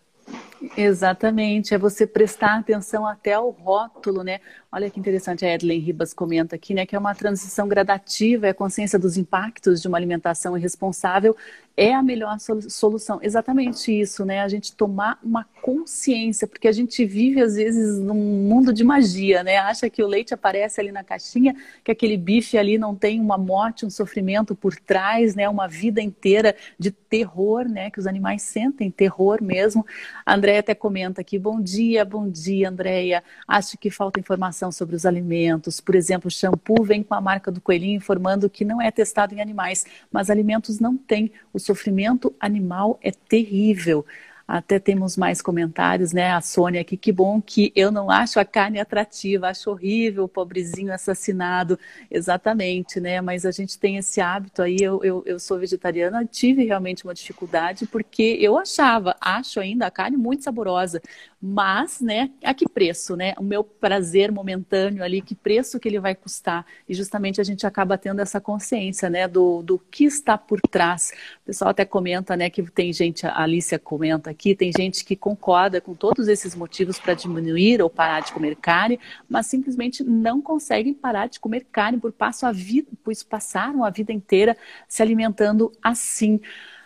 Exatamente, 0.76 1.72
é 1.72 1.78
você 1.78 2.04
prestar 2.06 2.58
atenção 2.58 3.06
até 3.06 3.34
ao 3.34 3.50
rótulo, 3.50 4.24
né? 4.24 4.40
Olha 4.70 4.90
que 4.90 5.00
interessante, 5.00 5.46
a 5.46 5.54
Edlen 5.54 5.80
Ribas 5.80 6.12
comenta 6.12 6.54
aqui, 6.54 6.74
né, 6.74 6.84
que 6.84 6.94
é 6.94 6.98
uma 6.98 7.14
transição 7.14 7.66
gradativa, 7.66 8.46
é 8.46 8.50
a 8.50 8.54
consciência 8.54 8.98
dos 8.98 9.16
impactos 9.16 9.80
de 9.80 9.88
uma 9.88 9.96
alimentação 9.96 10.58
irresponsável 10.58 11.34
é 11.78 11.94
a 11.94 12.02
melhor 12.02 12.38
solução. 12.40 13.20
Exatamente 13.22 13.92
isso, 13.92 14.24
né? 14.24 14.40
A 14.40 14.48
gente 14.48 14.74
tomar 14.74 15.16
uma 15.22 15.46
consciência, 15.62 16.44
porque 16.44 16.66
a 16.66 16.72
gente 16.72 17.04
vive 17.04 17.40
às 17.40 17.54
vezes 17.54 18.00
num 18.00 18.16
mundo 18.16 18.72
de 18.72 18.82
magia, 18.82 19.44
né? 19.44 19.58
Acha 19.58 19.88
que 19.88 20.02
o 20.02 20.06
leite 20.08 20.34
aparece 20.34 20.80
ali 20.80 20.90
na 20.90 21.04
caixinha, 21.04 21.54
que 21.84 21.92
aquele 21.92 22.16
bife 22.16 22.58
ali 22.58 22.76
não 22.78 22.96
tem 22.96 23.20
uma 23.20 23.38
morte, 23.38 23.86
um 23.86 23.90
sofrimento 23.90 24.56
por 24.56 24.74
trás, 24.74 25.36
né? 25.36 25.48
Uma 25.48 25.68
vida 25.68 26.02
inteira 26.02 26.56
de 26.76 26.90
terror, 26.90 27.68
né? 27.68 27.92
Que 27.92 28.00
os 28.00 28.08
animais 28.08 28.42
sentem 28.42 28.90
terror 28.90 29.40
mesmo. 29.40 29.86
A 30.26 30.34
Andréia 30.34 30.58
até 30.58 30.74
comenta 30.74 31.20
aqui: 31.20 31.38
bom 31.38 31.60
dia, 31.60 32.04
bom 32.04 32.28
dia, 32.28 32.70
Andréia. 32.70 33.22
Acho 33.46 33.78
que 33.78 33.88
falta 33.88 34.18
informação 34.18 34.57
sobre 34.72 34.96
os 34.96 35.06
alimentos. 35.06 35.80
Por 35.80 35.94
exemplo, 35.94 36.28
o 36.28 36.30
shampoo 36.30 36.82
vem 36.82 37.02
com 37.02 37.14
a 37.14 37.20
marca 37.20 37.50
do 37.50 37.60
coelhinho 37.60 37.96
informando 37.96 38.50
que 38.50 38.64
não 38.64 38.82
é 38.82 38.90
testado 38.90 39.34
em 39.34 39.40
animais, 39.40 39.86
mas 40.10 40.30
alimentos 40.30 40.80
não 40.80 40.96
têm. 40.96 41.30
O 41.52 41.58
sofrimento 41.58 42.34
animal 42.40 42.98
é 43.02 43.12
terrível. 43.12 44.04
Até 44.48 44.78
temos 44.78 45.14
mais 45.14 45.42
comentários, 45.42 46.14
né? 46.14 46.32
A 46.32 46.40
Sônia 46.40 46.80
aqui, 46.80 46.96
que 46.96 47.12
bom 47.12 47.38
que 47.38 47.70
eu 47.76 47.92
não 47.92 48.10
acho 48.10 48.40
a 48.40 48.46
carne 48.46 48.80
atrativa, 48.80 49.48
acho 49.48 49.70
horrível 49.70 50.26
pobrezinho 50.26 50.90
assassinado. 50.90 51.78
Exatamente, 52.10 52.98
né? 52.98 53.20
Mas 53.20 53.44
a 53.44 53.50
gente 53.50 53.78
tem 53.78 53.98
esse 53.98 54.22
hábito 54.22 54.62
aí. 54.62 54.78
Eu, 54.80 55.04
eu, 55.04 55.22
eu 55.26 55.38
sou 55.38 55.58
vegetariana, 55.58 56.24
tive 56.24 56.64
realmente 56.64 57.04
uma 57.04 57.12
dificuldade 57.12 57.86
porque 57.86 58.38
eu 58.40 58.56
achava, 58.56 59.14
acho 59.20 59.60
ainda 59.60 59.86
a 59.86 59.90
carne 59.90 60.16
muito 60.16 60.44
saborosa, 60.44 61.02
mas, 61.40 62.00
né, 62.00 62.30
a 62.42 62.52
que 62.52 62.68
preço, 62.68 63.14
né? 63.16 63.34
O 63.38 63.44
meu 63.44 63.62
prazer 63.62 64.32
momentâneo 64.32 65.04
ali, 65.04 65.22
que 65.22 65.34
preço 65.34 65.78
que 65.78 65.88
ele 65.88 66.00
vai 66.00 66.14
custar? 66.14 66.66
E 66.88 66.94
justamente 66.94 67.40
a 67.40 67.44
gente 67.44 67.66
acaba 67.66 67.96
tendo 67.96 68.20
essa 68.20 68.40
consciência, 68.40 69.08
né, 69.08 69.28
do, 69.28 69.62
do 69.62 69.78
que 69.78 70.04
está 70.04 70.36
por 70.36 70.60
trás. 70.60 71.12
O 71.42 71.46
pessoal 71.46 71.70
até 71.70 71.84
comenta, 71.84 72.36
né, 72.36 72.50
que 72.50 72.62
tem 72.70 72.92
gente, 72.92 73.26
a 73.26 73.42
Alicia 73.42 73.78
comenta 73.78 74.30
aqui, 74.38 74.54
tem 74.54 74.70
gente 74.74 75.04
que 75.04 75.16
concorda 75.16 75.80
com 75.80 75.94
todos 75.94 76.28
esses 76.28 76.54
motivos 76.54 76.96
para 77.00 77.12
diminuir 77.12 77.82
ou 77.82 77.90
parar 77.90 78.20
de 78.20 78.32
comer 78.32 78.54
carne, 78.54 79.00
mas 79.28 79.46
simplesmente 79.46 80.04
não 80.04 80.40
conseguem 80.40 80.94
parar 80.94 81.26
de 81.26 81.40
comer 81.40 81.66
carne 81.72 81.98
por 81.98 82.12
passo 82.12 82.46
a 82.46 82.52
vida, 82.52 82.88
pois 83.02 83.24
passaram 83.24 83.82
a 83.82 83.90
vida 83.90 84.12
inteira 84.12 84.56
se 84.88 85.02
alimentando 85.02 85.72
assim. 85.82 86.40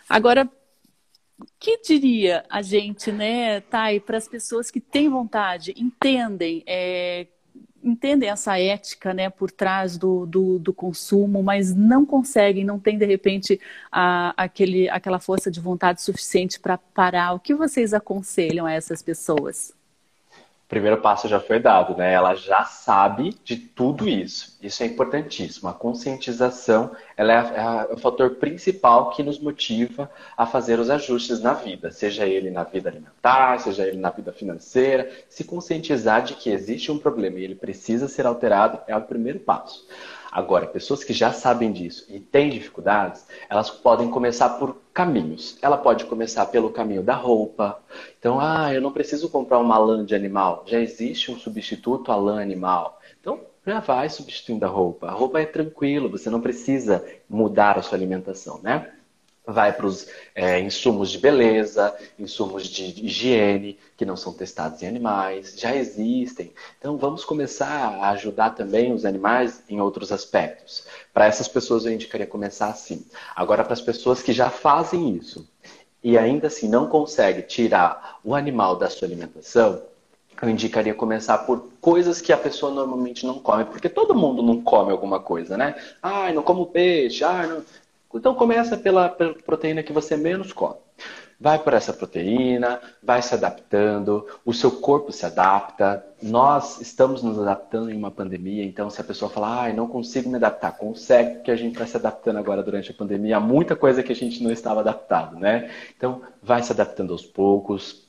Agora, 0.09 0.49
que 1.59 1.79
diria 1.81 2.43
a 2.49 2.61
gente, 2.63 3.11
né, 3.11 3.61
Thay, 3.61 3.99
para 3.99 4.17
as 4.17 4.27
pessoas 4.27 4.71
que 4.71 4.81
têm 4.81 5.07
vontade, 5.07 5.73
entendem, 5.77 6.63
é, 6.65 7.27
entendem 7.83 8.29
essa 8.29 8.57
ética, 8.57 9.13
né, 9.13 9.29
por 9.29 9.51
trás 9.51 9.97
do, 9.97 10.25
do, 10.25 10.57
do, 10.57 10.73
consumo, 10.73 11.43
mas 11.43 11.75
não 11.75 12.05
conseguem, 12.05 12.63
não 12.63 12.79
têm 12.79 12.97
de 12.97 13.05
repente 13.05 13.59
a, 13.91 14.33
aquele, 14.37 14.89
aquela 14.89 15.19
força 15.19 15.51
de 15.51 15.59
vontade 15.59 16.01
suficiente 16.01 16.59
para 16.59 16.77
parar. 16.77 17.33
O 17.33 17.39
que 17.39 17.53
vocês 17.53 17.93
aconselham 17.93 18.65
a 18.65 18.71
essas 18.71 19.01
pessoas? 19.01 19.73
Primeiro 20.73 20.97
passo 20.97 21.27
já 21.27 21.39
foi 21.39 21.59
dado, 21.59 21.95
né? 21.95 22.11
Ela 22.11 22.33
já 22.33 22.63
sabe 22.63 23.37
de 23.43 23.55
tudo 23.55 24.09
isso. 24.09 24.57
Isso 24.59 24.81
é 24.81 24.87
importantíssimo. 24.87 25.69
A 25.69 25.73
conscientização 25.73 26.91
ela 27.15 27.31
é, 27.31 27.91
é 27.91 27.93
o 27.93 27.97
fator 27.97 28.31
principal 28.31 29.11
que 29.11 29.21
nos 29.21 29.37
motiva 29.37 30.09
a 30.35 30.47
fazer 30.47 30.79
os 30.79 30.89
ajustes 30.89 31.39
na 31.39 31.53
vida, 31.53 31.91
seja 31.91 32.25
ele 32.25 32.49
na 32.49 32.63
vida 32.63 32.89
alimentar, 32.89 33.59
seja 33.59 33.85
ele 33.85 33.97
na 33.97 34.09
vida 34.09 34.33
financeira. 34.33 35.11
Se 35.29 35.43
conscientizar 35.43 36.23
de 36.23 36.33
que 36.33 36.49
existe 36.49 36.91
um 36.91 36.97
problema 36.97 37.37
e 37.37 37.43
ele 37.43 37.55
precisa 37.55 38.07
ser 38.07 38.25
alterado 38.25 38.79
é 38.87 38.97
o 38.97 39.01
primeiro 39.01 39.39
passo. 39.39 39.85
Agora, 40.33 40.65
pessoas 40.65 41.03
que 41.03 41.13
já 41.13 41.31
sabem 41.31 41.71
disso 41.71 42.07
e 42.09 42.19
têm 42.19 42.49
dificuldades, 42.49 43.27
elas 43.47 43.69
podem 43.69 44.09
começar 44.09 44.49
por 44.57 44.77
caminhos. 44.91 45.59
Ela 45.61 45.77
pode 45.77 46.05
começar 46.05 46.47
pelo 46.47 46.71
caminho 46.71 47.03
da 47.03 47.13
roupa. 47.13 47.79
Então, 48.17 48.39
ah, 48.39 48.73
eu 48.73 48.81
não 48.81 48.91
preciso 48.91 49.29
comprar 49.29 49.59
uma 49.59 49.77
lã 49.77 50.03
de 50.03 50.15
animal. 50.15 50.63
Já 50.65 50.79
existe 50.79 51.31
um 51.31 51.37
substituto 51.37 52.11
à 52.11 52.15
lã 52.15 52.41
animal. 52.41 52.99
Então, 53.21 53.41
já 53.63 53.79
vai 53.79 54.09
substituindo 54.09 54.65
a 54.65 54.69
roupa. 54.69 55.07
A 55.07 55.11
roupa 55.11 55.39
é 55.39 55.45
tranquilo, 55.45 56.09
você 56.09 56.31
não 56.31 56.41
precisa 56.41 57.05
mudar 57.29 57.77
a 57.77 57.83
sua 57.83 57.95
alimentação, 57.95 58.59
né? 58.63 58.91
Vai 59.45 59.73
para 59.73 59.85
os 59.85 60.07
é, 60.33 60.59
insumos 60.59 61.11
de 61.11 61.17
beleza, 61.17 61.95
insumos 62.17 62.67
de 62.67 63.05
higiene, 63.05 63.77
que 63.97 64.05
não 64.05 64.15
são 64.15 64.33
testados 64.33 64.81
em 64.81 64.87
animais, 64.87 65.55
já 65.57 65.75
existem. 65.75 66.53
Então 66.79 66.97
vamos 66.97 67.25
começar 67.25 67.67
a 67.67 68.09
ajudar 68.11 68.51
também 68.51 68.93
os 68.93 69.05
animais 69.05 69.63
em 69.69 69.81
outros 69.81 70.11
aspectos. 70.11 70.85
Para 71.13 71.25
essas 71.25 71.47
pessoas 71.47 71.85
eu 71.85 71.91
indicaria 71.91 72.27
começar 72.27 72.67
assim. 72.67 73.05
Agora, 73.35 73.63
para 73.63 73.73
as 73.73 73.81
pessoas 73.81 74.21
que 74.21 74.31
já 74.31 74.49
fazem 74.49 75.15
isso 75.15 75.47
e 76.01 76.17
ainda 76.17 76.47
assim 76.47 76.67
não 76.67 76.87
conseguem 76.87 77.43
tirar 77.43 78.19
o 78.23 78.35
animal 78.35 78.75
da 78.75 78.89
sua 78.89 79.07
alimentação, 79.07 79.81
eu 80.41 80.49
indicaria 80.49 80.93
começar 80.93 81.37
por 81.39 81.69
coisas 81.79 82.19
que 82.19 82.33
a 82.33 82.37
pessoa 82.37 82.71
normalmente 82.71 83.25
não 83.25 83.39
come, 83.39 83.63
porque 83.65 83.87
todo 83.87 84.15
mundo 84.15 84.41
não 84.41 84.61
come 84.61 84.91
alguma 84.91 85.19
coisa, 85.19 85.57
né? 85.57 85.75
Ah, 86.01 86.31
não 86.33 86.43
como 86.43 86.67
peixe, 86.67 87.23
ah, 87.23 87.47
não... 87.47 87.63
Então 88.13 88.35
começa 88.35 88.77
pela, 88.77 89.09
proteína 89.45 89.83
que 89.83 89.93
você 89.93 90.15
menos 90.15 90.53
come. 90.53 90.77
Vai 91.39 91.59
por 91.59 91.73
essa 91.73 91.91
proteína, 91.91 92.79
vai 93.01 93.21
se 93.21 93.33
adaptando, 93.33 94.25
o 94.45 94.53
seu 94.53 94.71
corpo 94.71 95.11
se 95.11 95.25
adapta. 95.25 96.05
Nós 96.21 96.79
estamos 96.79 97.21
nos 97.21 97.37
adaptando 97.37 97.89
em 97.89 97.97
uma 97.97 98.11
pandemia, 98.11 98.63
então 98.63 98.89
se 98.89 99.01
a 99.01 99.03
pessoa 99.03 99.29
falar, 99.29 99.65
ah, 99.65 99.73
não 99.73 99.87
consigo 99.87 100.29
me 100.29 100.37
adaptar, 100.37 100.77
consegue, 100.77 101.35
porque 101.35 101.51
a 101.51 101.55
gente 101.55 101.77
vai 101.77 101.87
se 101.87 101.97
adaptando 101.97 102.37
agora 102.37 102.63
durante 102.63 102.91
a 102.91 102.93
pandemia, 102.93 103.37
há 103.37 103.41
muita 103.41 103.75
coisa 103.75 104.01
que 104.01 104.11
a 104.13 104.15
gente 104.15 104.41
não 104.41 104.51
estava 104.51 104.79
adaptado, 104.79 105.37
né? 105.37 105.69
Então 105.97 106.21
vai 106.41 106.63
se 106.63 106.71
adaptando 106.71 107.11
aos 107.11 107.25
poucos, 107.25 108.02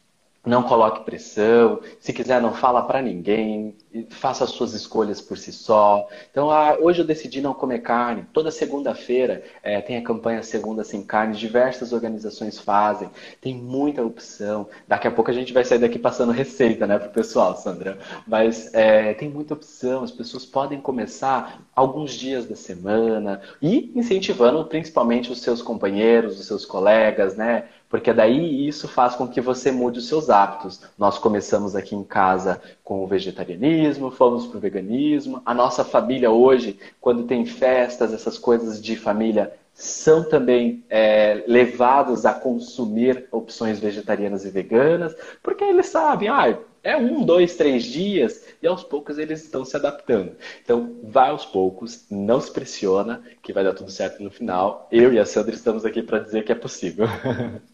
não 0.44 0.62
coloque 0.62 1.04
pressão, 1.04 1.80
se 1.98 2.12
quiser 2.12 2.40
não 2.40 2.52
fala 2.52 2.83
para 2.83 3.00
ninguém, 3.00 3.74
faça 4.11 4.44
as 4.44 4.50
suas 4.50 4.74
escolhas 4.74 5.20
por 5.20 5.38
si 5.38 5.52
só. 5.52 6.07
Então, 6.30 6.50
ah, 6.50 6.76
hoje 6.78 7.00
eu 7.00 7.07
decidi 7.07 7.40
não 7.40 7.54
comer 7.54 7.78
carne. 7.78 8.26
Toda 8.33 8.50
segunda-feira 8.50 9.42
é, 9.62 9.80
tem 9.80 9.96
a 9.96 10.02
campanha 10.02 10.42
Segunda 10.42 10.85
Sem 10.85 11.02
Carne, 11.02 11.37
diversas 11.37 11.92
organizações 11.92 12.59
fazem, 12.59 13.09
tem 13.40 13.54
muita 13.54 14.02
opção. 14.02 14.68
Daqui 14.87 15.09
a 15.09 15.11
pouco 15.11 15.30
a 15.30 15.35
gente 15.35 15.52
vai 15.52 15.64
sair 15.64 15.78
daqui 15.78 15.98
passando 15.98 16.33
receita, 16.33 16.87
né, 16.87 16.98
pro 16.98 17.11
pessoal, 17.11 17.57
Sandra. 17.57 17.98
Mas 18.26 18.72
é, 18.74 19.14
tem 19.14 19.28
muita 19.28 19.54
opção, 19.54 20.02
as 20.02 20.11
pessoas 20.11 20.44
podem 20.44 20.80
começar 20.80 21.62
alguns 21.74 22.12
dias 22.12 22.46
da 22.46 22.57
semana 22.57 23.40
e 23.62 23.92
incentivando 23.94 24.64
principalmente 24.66 25.33
os 25.33 25.40
seus 25.40 25.62
companheiros, 25.62 26.38
os 26.38 26.46
seus 26.46 26.66
colegas, 26.66 27.37
né? 27.37 27.64
Porque 27.94 28.12
daí 28.12 28.66
isso 28.66 28.88
faz 28.88 29.14
com 29.14 29.28
que 29.28 29.40
você 29.40 29.70
mude 29.70 30.00
os 30.00 30.09
seus 30.09 30.28
hábitos. 30.28 30.80
Nós 30.98 31.16
começamos 31.16 31.76
aqui 31.76 31.94
em 31.94 32.02
casa 32.02 32.61
com 32.83 33.04
o 33.04 33.07
vegetarianismo, 33.07 34.11
fomos 34.11 34.48
para 34.48 34.57
o 34.57 34.61
veganismo. 34.61 35.40
A 35.46 35.54
nossa 35.54 35.85
família 35.85 36.28
hoje, 36.28 36.76
quando 37.00 37.22
tem 37.22 37.46
festas, 37.46 38.12
essas 38.12 38.37
coisas 38.37 38.83
de 38.83 38.96
família, 38.96 39.54
são 39.72 40.28
também 40.28 40.83
é, 40.90 41.44
levados 41.46 42.26
a 42.26 42.35
consumir 42.35 43.28
opções 43.30 43.78
vegetarianas 43.78 44.44
e 44.44 44.50
veganas, 44.50 45.14
porque 45.40 45.62
eles 45.62 45.87
sabem, 45.87 46.28
ah, 46.28 46.59
é 46.83 46.96
um, 46.96 47.24
dois, 47.24 47.54
três 47.54 47.85
dias 47.85 48.44
e 48.61 48.66
aos 48.66 48.83
poucos 48.83 49.18
eles 49.18 49.44
estão 49.44 49.64
se 49.64 49.76
adaptando. 49.76 50.33
Então, 50.64 50.96
vai 51.04 51.30
aos 51.30 51.46
poucos, 51.46 52.07
não 52.11 52.40
se 52.40 52.50
pressiona, 52.50 53.22
que 53.40 53.52
vai 53.52 53.62
dar 53.62 53.72
tudo 53.72 53.92
certo 53.92 54.20
no 54.20 54.33
final. 54.33 54.88
Eu 54.90 55.12
e 55.12 55.18
a 55.20 55.24
Sandra 55.24 55.54
estamos 55.54 55.85
aqui 55.85 56.02
para 56.02 56.18
dizer 56.18 56.42
que 56.42 56.50
é 56.50 56.57
possível. 56.57 57.07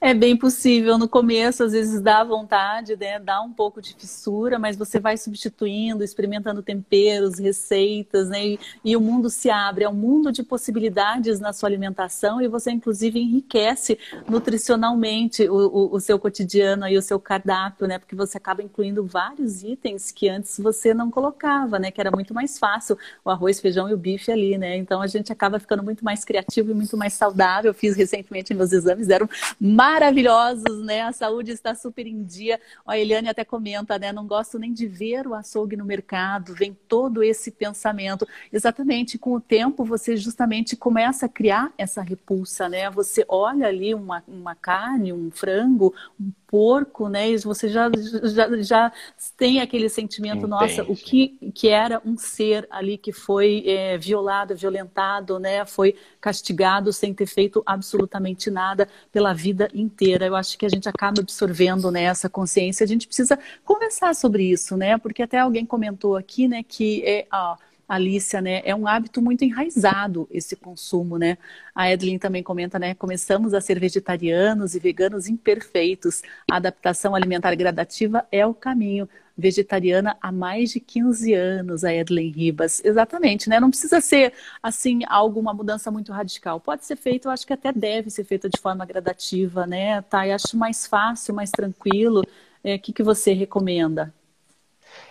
É 0.00 0.14
bem 0.14 0.36
possível. 0.36 0.98
No 0.98 1.08
começo, 1.08 1.64
às 1.64 1.72
vezes 1.72 2.00
dá 2.00 2.24
vontade, 2.24 2.96
né? 2.96 3.18
dá 3.18 3.40
um 3.40 3.52
pouco 3.52 3.80
de 3.80 3.94
fissura, 3.94 4.58
mas 4.58 4.76
você 4.76 4.98
vai 4.98 5.16
substituindo, 5.16 6.02
experimentando 6.02 6.62
temperos, 6.62 7.38
receitas, 7.38 8.28
né? 8.28 8.46
E, 8.46 8.60
e, 8.84 8.96
o 8.96 9.00
mundo 9.00 9.30
se 9.30 9.50
abre. 9.50 9.84
É 9.84 9.88
um 9.88 9.94
mundo 9.94 10.32
de 10.32 10.42
possibilidades 10.42 11.40
na 11.40 11.52
sua 11.52 11.68
alimentação 11.68 12.40
e 12.40 12.48
você, 12.48 12.70
inclusive, 12.70 13.20
enriquece 13.20 13.98
nutricionalmente 14.28 15.48
o, 15.48 15.54
o, 15.54 15.96
o 15.96 16.00
seu 16.00 16.18
cotidiano 16.18 16.88
e 16.88 16.96
o 16.96 17.02
seu 17.02 17.18
cardápio, 17.18 17.86
né? 17.86 17.98
Porque 17.98 18.16
você 18.16 18.36
acaba 18.36 18.62
incluindo 18.62 19.04
vários 19.04 19.62
itens 19.62 20.10
que 20.10 20.28
antes 20.28 20.58
você 20.58 20.92
não 20.92 21.10
colocava, 21.10 21.78
né? 21.78 21.90
Que 21.90 22.00
era 22.00 22.10
muito 22.10 22.34
mais 22.34 22.58
fácil 22.58 22.98
o 23.24 23.30
arroz, 23.30 23.60
feijão 23.60 23.88
e 23.88 23.94
o 23.94 23.98
bife 23.98 24.30
ali, 24.30 24.58
né? 24.58 24.76
Então 24.76 25.00
a 25.00 25.06
gente 25.06 25.32
acaba 25.32 25.58
ficando 25.58 25.82
muito 25.82 26.04
mais 26.04 26.24
criativo 26.24 26.70
e 26.70 26.74
muito 26.74 26.96
mais 26.96 27.12
saudável. 27.12 27.70
Eu 27.70 27.74
fiz 27.74 27.96
recentemente 27.96 28.54
meus 28.54 28.72
exames, 28.72 29.08
eram 29.08 29.28
maravilhosos, 29.72 30.84
né? 30.84 31.02
A 31.02 31.12
saúde 31.12 31.52
está 31.52 31.74
super 31.74 32.06
em 32.06 32.22
dia. 32.22 32.60
A 32.86 32.98
Eliane 32.98 33.28
até 33.28 33.44
comenta, 33.44 33.98
né? 33.98 34.12
Não 34.12 34.26
gosto 34.26 34.58
nem 34.58 34.72
de 34.72 34.86
ver 34.86 35.26
o 35.26 35.34
açougue 35.34 35.76
no 35.76 35.84
mercado, 35.84 36.54
vem 36.54 36.76
todo 36.86 37.22
esse 37.22 37.50
pensamento. 37.50 38.26
Exatamente, 38.52 39.18
com 39.18 39.34
o 39.34 39.40
tempo 39.40 39.84
você 39.84 40.16
justamente 40.16 40.76
começa 40.76 41.26
a 41.26 41.28
criar 41.28 41.72
essa 41.78 42.02
repulsa, 42.02 42.68
né? 42.68 42.90
Você 42.90 43.24
olha 43.28 43.66
ali 43.66 43.94
uma, 43.94 44.22
uma 44.28 44.54
carne, 44.54 45.12
um 45.12 45.30
frango, 45.30 45.94
um 46.20 46.30
porco, 46.52 47.08
né? 47.08 47.30
E 47.30 47.38
você 47.38 47.66
já, 47.66 47.90
já, 48.24 48.62
já 48.62 48.92
tem 49.38 49.60
aquele 49.60 49.88
sentimento, 49.88 50.46
Entendi. 50.46 50.50
nossa, 50.50 50.82
o 50.82 50.94
que, 50.94 51.38
que 51.54 51.68
era 51.68 52.02
um 52.04 52.18
ser 52.18 52.68
ali 52.70 52.98
que 52.98 53.10
foi 53.10 53.64
é, 53.66 53.96
violado, 53.96 54.54
violentado, 54.54 55.38
né? 55.38 55.64
Foi 55.64 55.96
castigado 56.20 56.92
sem 56.92 57.14
ter 57.14 57.24
feito 57.24 57.62
absolutamente 57.64 58.50
nada 58.50 58.86
pela 59.10 59.32
vida 59.32 59.61
inteira. 59.74 60.26
Eu 60.26 60.36
acho 60.36 60.56
que 60.58 60.66
a 60.66 60.68
gente 60.68 60.88
acaba 60.88 61.20
absorvendo 61.20 61.90
né, 61.90 62.04
essa 62.04 62.28
consciência. 62.28 62.84
A 62.84 62.86
gente 62.86 63.06
precisa 63.06 63.38
conversar 63.64 64.14
sobre 64.14 64.44
isso, 64.44 64.76
né? 64.76 64.98
Porque 64.98 65.22
até 65.22 65.38
alguém 65.38 65.66
comentou 65.66 66.16
aqui, 66.16 66.48
né, 66.48 66.62
que 66.62 67.02
é. 67.04 67.26
Ó, 67.32 67.56
Alicia, 67.88 68.40
né? 68.40 68.62
É 68.64 68.74
um 68.74 68.86
hábito 68.86 69.20
muito 69.20 69.44
enraizado 69.44 70.26
esse 70.30 70.56
consumo, 70.56 71.18
né? 71.18 71.36
A 71.74 71.90
Edlin 71.90 72.18
também 72.18 72.42
comenta, 72.42 72.78
né? 72.78 72.94
Começamos 72.94 73.54
a 73.54 73.60
ser 73.60 73.78
vegetarianos 73.78 74.74
e 74.74 74.78
veganos 74.78 75.28
imperfeitos. 75.28 76.22
A 76.50 76.56
adaptação 76.56 77.14
alimentar 77.14 77.54
gradativa 77.54 78.26
é 78.30 78.46
o 78.46 78.54
caminho. 78.54 79.08
Vegetariana 79.36 80.16
há 80.20 80.30
mais 80.30 80.70
de 80.70 80.80
15 80.80 81.32
anos, 81.34 81.84
a 81.84 81.92
Edlin 81.92 82.30
Ribas. 82.30 82.82
Exatamente, 82.84 83.48
né? 83.48 83.58
Não 83.58 83.70
precisa 83.70 84.00
ser, 84.00 84.32
assim, 84.62 85.00
algo, 85.06 85.40
uma 85.40 85.54
mudança 85.54 85.90
muito 85.90 86.12
radical. 86.12 86.60
Pode 86.60 86.84
ser 86.84 86.96
feito, 86.96 87.28
eu 87.28 87.32
acho 87.32 87.46
que 87.46 87.52
até 87.52 87.72
deve 87.72 88.10
ser 88.10 88.24
feita 88.24 88.48
de 88.48 88.60
forma 88.60 88.84
gradativa, 88.84 89.66
né? 89.66 90.02
Tá, 90.02 90.20
acho 90.34 90.56
mais 90.56 90.86
fácil, 90.86 91.34
mais 91.34 91.50
tranquilo. 91.50 92.20
O 92.20 92.26
é, 92.62 92.78
que, 92.78 92.92
que 92.92 93.02
você 93.02 93.32
recomenda? 93.32 94.12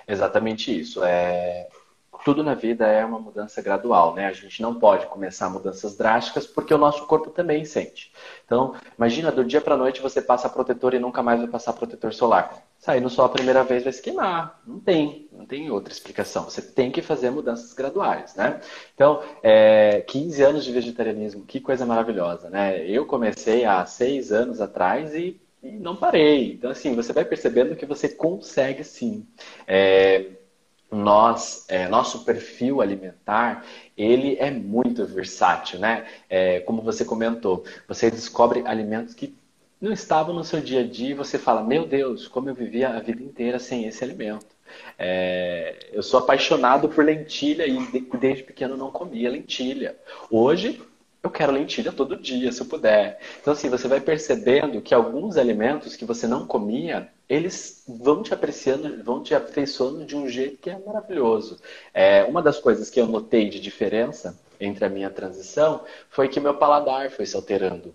Exatamente 0.07 0.77
isso. 0.77 1.03
É, 1.03 1.67
tudo 2.23 2.43
na 2.43 2.53
vida 2.53 2.87
é 2.87 3.03
uma 3.03 3.19
mudança 3.19 3.61
gradual, 3.61 4.13
né? 4.13 4.27
A 4.27 4.33
gente 4.33 4.61
não 4.61 4.75
pode 4.75 5.05
começar 5.07 5.49
mudanças 5.49 5.97
drásticas 5.97 6.45
porque 6.45 6.73
o 6.73 6.77
nosso 6.77 7.05
corpo 7.05 7.29
também 7.29 7.65
sente. 7.65 8.11
Então, 8.45 8.75
imagina 8.97 9.31
do 9.31 9.43
dia 9.43 9.61
para 9.61 9.77
noite 9.77 10.01
você 10.01 10.21
passa 10.21 10.49
protetor 10.49 10.93
e 10.93 10.99
nunca 10.99 11.23
mais 11.23 11.39
vai 11.39 11.47
passar 11.47 11.73
protetor 11.73 12.13
solar. 12.13 12.63
Sair 12.77 13.01
no 13.01 13.09
sol 13.09 13.25
a 13.25 13.29
primeira 13.29 13.63
vez 13.63 13.83
vai 13.83 13.93
se 13.93 14.01
queimar. 14.01 14.59
Não 14.65 14.79
tem, 14.79 15.27
não 15.31 15.45
tem 15.45 15.69
outra 15.71 15.93
explicação. 15.93 16.45
Você 16.45 16.61
tem 16.61 16.91
que 16.91 17.01
fazer 17.01 17.29
mudanças 17.29 17.73
graduais, 17.73 18.35
né? 18.35 18.59
Então, 18.93 19.21
é, 19.43 20.01
15 20.01 20.43
anos 20.43 20.65
de 20.65 20.71
vegetarianismo, 20.71 21.45
que 21.45 21.59
coisa 21.59 21.85
maravilhosa, 21.85 22.49
né? 22.49 22.85
Eu 22.87 23.05
comecei 23.05 23.65
há 23.65 23.85
seis 23.85 24.31
anos 24.31 24.61
atrás 24.61 25.13
e 25.15 25.39
e 25.63 25.71
não 25.73 25.95
parei. 25.95 26.53
Então, 26.53 26.71
assim, 26.71 26.95
você 26.95 27.13
vai 27.13 27.23
percebendo 27.23 27.75
que 27.75 27.85
você 27.85 28.09
consegue 28.09 28.83
sim. 28.83 29.27
É, 29.67 30.25
nós, 30.91 31.65
é, 31.69 31.87
nosso 31.87 32.25
perfil 32.25 32.81
alimentar, 32.81 33.65
ele 33.97 34.35
é 34.37 34.51
muito 34.51 35.05
versátil, 35.05 35.79
né? 35.79 36.05
É, 36.29 36.59
como 36.59 36.81
você 36.81 37.05
comentou, 37.05 37.63
você 37.87 38.11
descobre 38.11 38.61
alimentos 38.65 39.13
que 39.13 39.33
não 39.79 39.91
estavam 39.91 40.35
no 40.35 40.43
seu 40.43 40.59
dia 40.59 40.81
a 40.81 40.87
dia 40.87 41.11
e 41.11 41.15
você 41.15 41.39
fala, 41.39 41.63
meu 41.63 41.87
Deus, 41.87 42.27
como 42.27 42.49
eu 42.49 42.53
vivia 42.53 42.89
a 42.89 42.99
vida 42.99 43.23
inteira 43.23 43.57
sem 43.57 43.85
esse 43.85 44.03
alimento. 44.03 44.45
É, 44.99 45.89
eu 45.91 46.03
sou 46.03 46.19
apaixonado 46.19 46.87
por 46.87 47.03
lentilha 47.03 47.65
e 47.65 47.79
desde 48.19 48.43
pequeno 48.43 48.77
não 48.77 48.91
comia 48.91 49.29
lentilha. 49.29 49.97
Hoje 50.29 50.81
eu 51.23 51.29
quero 51.29 51.51
lentilha 51.51 51.91
todo 51.91 52.17
dia, 52.17 52.51
se 52.51 52.61
eu 52.61 52.65
puder. 52.65 53.19
Então, 53.39 53.53
assim, 53.53 53.69
você 53.69 53.87
vai 53.87 54.01
percebendo 54.01 54.81
que 54.81 54.93
alguns 54.93 55.37
alimentos 55.37 55.95
que 55.95 56.05
você 56.05 56.27
não 56.27 56.47
comia, 56.47 57.09
eles 57.29 57.83
vão 57.87 58.23
te 58.23 58.33
apreciando, 58.33 59.03
vão 59.03 59.21
te 59.21 59.35
afeiçoando 59.35 60.03
de 60.03 60.15
um 60.15 60.27
jeito 60.27 60.57
que 60.57 60.69
é 60.69 60.79
maravilhoso. 60.79 61.59
É, 61.93 62.23
uma 62.23 62.41
das 62.41 62.59
coisas 62.59 62.89
que 62.89 62.99
eu 62.99 63.05
notei 63.05 63.49
de 63.49 63.59
diferença 63.59 64.39
entre 64.59 64.83
a 64.83 64.89
minha 64.89 65.09
transição 65.09 65.83
foi 66.09 66.27
que 66.27 66.39
meu 66.39 66.55
paladar 66.55 67.11
foi 67.11 67.25
se 67.25 67.35
alterando. 67.35 67.93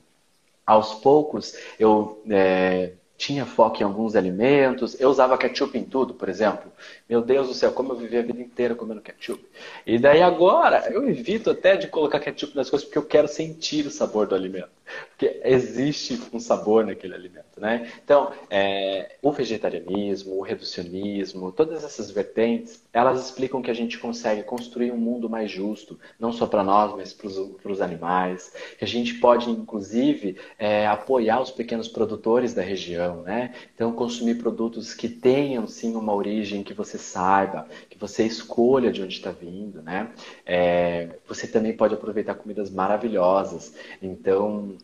Aos 0.65 0.95
poucos, 0.95 1.57
eu 1.79 2.23
é, 2.31 2.93
tinha 3.16 3.46
foco 3.46 3.81
em 3.81 3.85
alguns 3.85 4.14
alimentos. 4.14 4.98
Eu 5.00 5.09
usava 5.09 5.38
ketchup 5.38 5.76
em 5.79 5.85
tudo, 5.85 6.14
por 6.14 6.29
exemplo. 6.29 6.70
Meu 7.09 7.22
Deus 7.22 7.48
do 7.48 7.55
céu, 7.55 7.72
como 7.72 7.92
eu 7.92 7.96
vivi 7.96 8.18
a 8.18 8.22
vida 8.22 8.40
inteira 8.40 8.74
comendo 8.74 9.00
ketchup. 9.00 9.42
E 9.87 9.98
daí 9.98 10.22
agora, 10.22 10.88
eu 10.92 11.09
evito 11.09 11.50
até 11.50 11.76
de 11.76 11.88
colocar 11.88 12.20
ketchup 12.20 12.55
nas 12.55 12.68
coisas 12.68 12.87
porque 12.87 12.98
eu 12.98 13.07
quero 13.07 13.29
sentir 13.29 13.87
o 13.87 13.90
sabor 13.90 14.26
do 14.26 14.35
alimento. 14.35 14.70
Porque 15.09 15.40
existe 15.44 16.20
um 16.33 16.38
sabor 16.38 16.85
naquele 16.85 17.14
alimento, 17.14 17.45
né? 17.57 17.90
Então, 18.05 18.33
é, 18.51 19.16
o 19.23 19.33
vegetarianismo, 19.33 20.38
o 20.38 20.42
reducionismo, 20.42 21.51
todas 21.53 21.85
essas 21.85 22.11
vertentes, 22.11 22.83
elas 22.92 23.25
explicam 23.25 23.62
que 23.62 23.71
a 23.71 23.75
gente 23.75 23.99
consegue 23.99 24.42
construir 24.42 24.92
um 24.92 24.97
mundo 24.97 25.29
mais 25.29 25.51
justo, 25.51 25.99
não 26.19 26.33
só 26.33 26.47
para 26.47 26.62
nós, 26.62 26.95
mas 26.95 27.12
para 27.12 27.73
os 27.73 27.81
animais. 27.81 28.53
Que 28.79 28.85
a 28.85 28.88
gente 28.88 29.14
pode, 29.14 29.51
inclusive, 29.51 30.37
é, 30.59 30.87
apoiar 30.87 31.40
os 31.40 31.51
pequenos 31.51 31.88
produtores 31.88 32.53
da 32.53 32.62
região, 32.62 33.23
né? 33.23 33.55
Então, 33.75 33.92
consumir 33.92 34.37
produtos 34.37 34.95
que 34.95 35.09
tenham, 35.09 35.66
sim, 35.66 35.95
uma 35.97 36.14
origem 36.14 36.62
que 36.62 36.75
você 36.75 36.99
saiba, 36.99 37.66
que 37.88 37.99
você 37.99 38.25
escolha 38.25 38.92
de 38.92 39.03
onde 39.03 39.14
está 39.14 39.31
vindo, 39.31 39.83
né? 39.83 40.11
É, 40.45 41.09
você 41.27 41.47
também 41.47 41.75
pode 41.75 41.95
aproveitar 41.95 42.35
comidas 42.35 42.71
maravilhosas. 42.71 43.75
Então, 44.03 44.77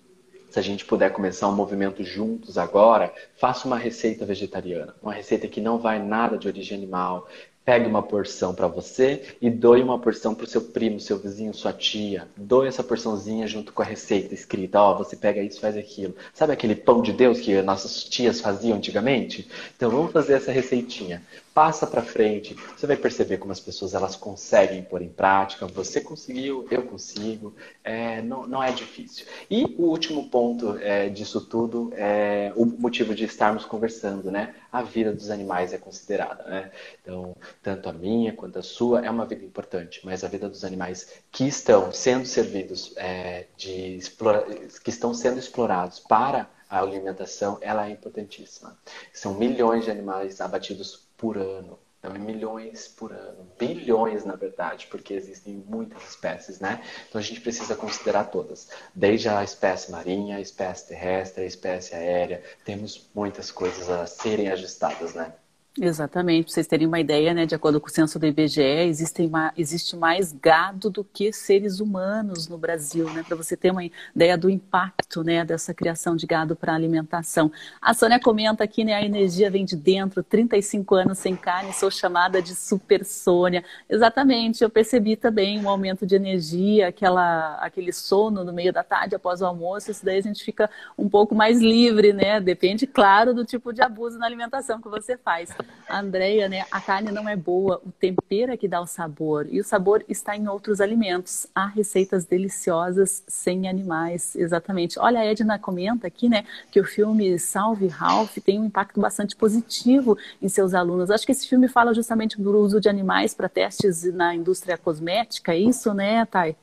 se 0.52 0.58
a 0.58 0.62
gente 0.62 0.84
puder 0.84 1.10
começar 1.10 1.48
um 1.48 1.54
movimento 1.54 2.04
juntos 2.04 2.58
agora, 2.58 3.12
faça 3.36 3.66
uma 3.66 3.78
receita 3.78 4.26
vegetariana, 4.26 4.94
uma 5.02 5.12
receita 5.12 5.48
que 5.48 5.62
não 5.62 5.78
vai 5.78 5.98
nada 5.98 6.36
de 6.36 6.46
origem 6.46 6.76
animal, 6.76 7.26
Pegue 7.64 7.86
uma 7.86 8.02
porção 8.02 8.52
para 8.52 8.66
você 8.66 9.36
e 9.40 9.48
doe 9.48 9.82
uma 9.82 9.96
porção 9.96 10.34
para 10.34 10.42
o 10.42 10.48
seu 10.48 10.60
primo, 10.60 10.98
seu 10.98 11.16
vizinho, 11.16 11.54
sua 11.54 11.72
tia. 11.72 12.26
Doe 12.36 12.66
essa 12.66 12.82
porçãozinha 12.82 13.46
junto 13.46 13.72
com 13.72 13.80
a 13.82 13.84
receita 13.84 14.34
escrita. 14.34 14.80
Ó, 14.80 14.92
oh, 14.92 14.98
você 14.98 15.14
pega 15.14 15.40
isso, 15.40 15.60
faz 15.60 15.76
aquilo. 15.76 16.12
Sabe 16.34 16.52
aquele 16.52 16.74
pão 16.74 17.00
de 17.00 17.12
Deus 17.12 17.38
que 17.38 17.62
nossas 17.62 18.02
tias 18.02 18.40
faziam 18.40 18.76
antigamente? 18.76 19.48
Então 19.76 19.88
vamos 19.90 20.10
fazer 20.10 20.34
essa 20.34 20.50
receitinha 20.50 21.22
passa 21.54 21.86
para 21.86 22.02
frente, 22.02 22.54
você 22.76 22.86
vai 22.86 22.96
perceber 22.96 23.38
como 23.38 23.52
as 23.52 23.60
pessoas 23.60 23.94
elas 23.94 24.16
conseguem 24.16 24.82
pôr 24.82 25.02
em 25.02 25.08
prática. 25.08 25.66
Você 25.66 26.00
conseguiu, 26.00 26.66
eu 26.70 26.82
consigo, 26.82 27.54
é, 27.84 28.22
não, 28.22 28.46
não 28.46 28.62
é 28.62 28.72
difícil. 28.72 29.26
E 29.50 29.64
o 29.78 29.84
último 29.84 30.28
ponto 30.28 30.76
é, 30.78 31.08
disso 31.08 31.40
tudo 31.40 31.92
é 31.94 32.52
o 32.56 32.64
motivo 32.64 33.14
de 33.14 33.24
estarmos 33.24 33.64
conversando, 33.64 34.30
né? 34.30 34.54
A 34.70 34.82
vida 34.82 35.12
dos 35.12 35.30
animais 35.30 35.72
é 35.72 35.78
considerada, 35.78 36.44
né? 36.44 36.70
Então, 37.02 37.36
tanto 37.62 37.88
a 37.88 37.92
minha 37.92 38.32
quanto 38.32 38.58
a 38.58 38.62
sua 38.62 39.04
é 39.04 39.10
uma 39.10 39.26
vida 39.26 39.44
importante, 39.44 40.00
mas 40.04 40.24
a 40.24 40.28
vida 40.28 40.48
dos 40.48 40.64
animais 40.64 41.08
que 41.30 41.46
estão 41.46 41.92
sendo 41.92 42.26
servidos 42.26 42.94
é, 42.96 43.46
de 43.56 43.96
explora... 43.96 44.44
que 44.82 44.90
estão 44.90 45.12
sendo 45.12 45.38
explorados 45.38 46.00
para 46.00 46.48
a 46.72 46.80
alimentação, 46.80 47.58
ela 47.60 47.86
é 47.86 47.90
importantíssima. 47.90 48.74
São 49.12 49.34
milhões 49.34 49.84
de 49.84 49.90
animais 49.90 50.40
abatidos 50.40 51.01
por 51.22 51.38
ano. 51.38 51.78
Então, 52.00 52.16
é 52.16 52.18
milhões 52.18 52.88
por 52.88 53.12
ano, 53.12 53.48
bilhões 53.56 54.24
na 54.24 54.34
verdade, 54.34 54.88
porque 54.88 55.14
existem 55.14 55.54
muitas 55.54 56.02
espécies, 56.02 56.58
né? 56.58 56.82
Então 57.08 57.20
a 57.20 57.22
gente 57.22 57.40
precisa 57.40 57.76
considerar 57.76 58.24
todas, 58.24 58.68
desde 58.92 59.28
a 59.28 59.44
espécie 59.44 59.92
marinha, 59.92 60.38
a 60.38 60.40
espécie 60.40 60.88
terrestre, 60.88 61.44
a 61.44 61.46
espécie 61.46 61.94
aérea, 61.94 62.42
temos 62.64 63.08
muitas 63.14 63.52
coisas 63.52 63.88
a 63.88 64.04
serem 64.04 64.48
ajustadas, 64.48 65.14
né? 65.14 65.32
Exatamente, 65.80 66.44
para 66.44 66.52
vocês 66.52 66.66
terem 66.66 66.86
uma 66.86 67.00
ideia, 67.00 67.32
né, 67.32 67.46
de 67.46 67.54
acordo 67.54 67.80
com 67.80 67.86
o 67.86 67.90
censo 67.90 68.18
do 68.18 68.26
IBGE, 68.26 68.60
existem 68.60 69.30
existe 69.56 69.96
mais 69.96 70.30
gado 70.30 70.90
do 70.90 71.02
que 71.02 71.32
seres 71.32 71.80
humanos 71.80 72.46
no 72.46 72.58
Brasil, 72.58 73.08
né, 73.14 73.24
para 73.26 73.34
você 73.34 73.56
ter 73.56 73.70
uma 73.70 73.82
ideia 74.14 74.36
do 74.36 74.50
impacto, 74.50 75.24
né, 75.24 75.46
dessa 75.46 75.72
criação 75.72 76.14
de 76.14 76.26
gado 76.26 76.54
para 76.54 76.74
alimentação. 76.74 77.50
A 77.80 77.94
Sônia 77.94 78.20
comenta 78.20 78.62
aqui, 78.62 78.84
né, 78.84 78.92
a 78.92 79.02
energia 79.02 79.50
vem 79.50 79.64
de 79.64 79.74
dentro, 79.74 80.22
35 80.22 80.94
anos 80.94 81.16
sem 81.16 81.34
carne, 81.34 81.72
sou 81.72 81.90
chamada 81.90 82.42
de 82.42 82.54
super 82.54 83.02
Sônia. 83.02 83.64
Exatamente, 83.88 84.62
eu 84.62 84.68
percebi 84.68 85.16
também 85.16 85.58
um 85.58 85.70
aumento 85.70 86.06
de 86.06 86.14
energia, 86.14 86.88
aquela, 86.88 87.54
aquele 87.54 87.94
sono 87.94 88.44
no 88.44 88.52
meio 88.52 88.74
da 88.74 88.84
tarde 88.84 89.14
após 89.14 89.40
o 89.40 89.46
almoço, 89.46 89.90
isso 89.90 90.04
daí 90.04 90.18
a 90.18 90.22
gente 90.22 90.44
fica 90.44 90.68
um 90.98 91.08
pouco 91.08 91.34
mais 91.34 91.62
livre, 91.62 92.12
né, 92.12 92.38
depende, 92.42 92.86
claro, 92.86 93.32
do 93.32 93.42
tipo 93.42 93.72
de 93.72 93.80
abuso 93.80 94.18
na 94.18 94.26
alimentação 94.26 94.78
que 94.78 94.88
você 94.90 95.16
faz. 95.16 95.48
A 95.88 96.00
Andrea, 96.00 96.48
né, 96.48 96.64
a 96.70 96.80
carne 96.80 97.10
não 97.10 97.28
é 97.28 97.36
boa, 97.36 97.80
o 97.84 97.90
tempero 97.92 98.52
é 98.52 98.56
que 98.56 98.66
dá 98.66 98.80
o 98.80 98.86
sabor. 98.86 99.46
E 99.50 99.60
o 99.60 99.64
sabor 99.64 100.04
está 100.08 100.36
em 100.36 100.48
outros 100.48 100.80
alimentos. 100.80 101.46
Há 101.54 101.66
receitas 101.66 102.24
deliciosas 102.24 103.22
sem 103.28 103.68
animais, 103.68 104.34
exatamente. 104.34 104.98
Olha, 104.98 105.20
a 105.20 105.24
Edna 105.24 105.58
comenta 105.58 106.06
aqui, 106.06 106.28
né, 106.28 106.44
que 106.70 106.80
o 106.80 106.84
filme 106.84 107.38
Salve 107.38 107.88
Ralph 107.88 108.38
tem 108.44 108.58
um 108.58 108.64
impacto 108.64 109.00
bastante 109.00 109.36
positivo 109.36 110.16
em 110.40 110.48
seus 110.48 110.74
alunos. 110.74 111.10
Acho 111.10 111.26
que 111.26 111.32
esse 111.32 111.48
filme 111.48 111.68
fala 111.68 111.94
justamente 111.94 112.40
do 112.40 112.58
uso 112.58 112.80
de 112.80 112.88
animais 112.88 113.34
para 113.34 113.48
testes 113.48 114.04
na 114.04 114.34
indústria 114.34 114.78
cosmética, 114.78 115.52
é 115.52 115.58
isso, 115.58 115.92
né, 115.92 116.24
Thay? 116.26 116.56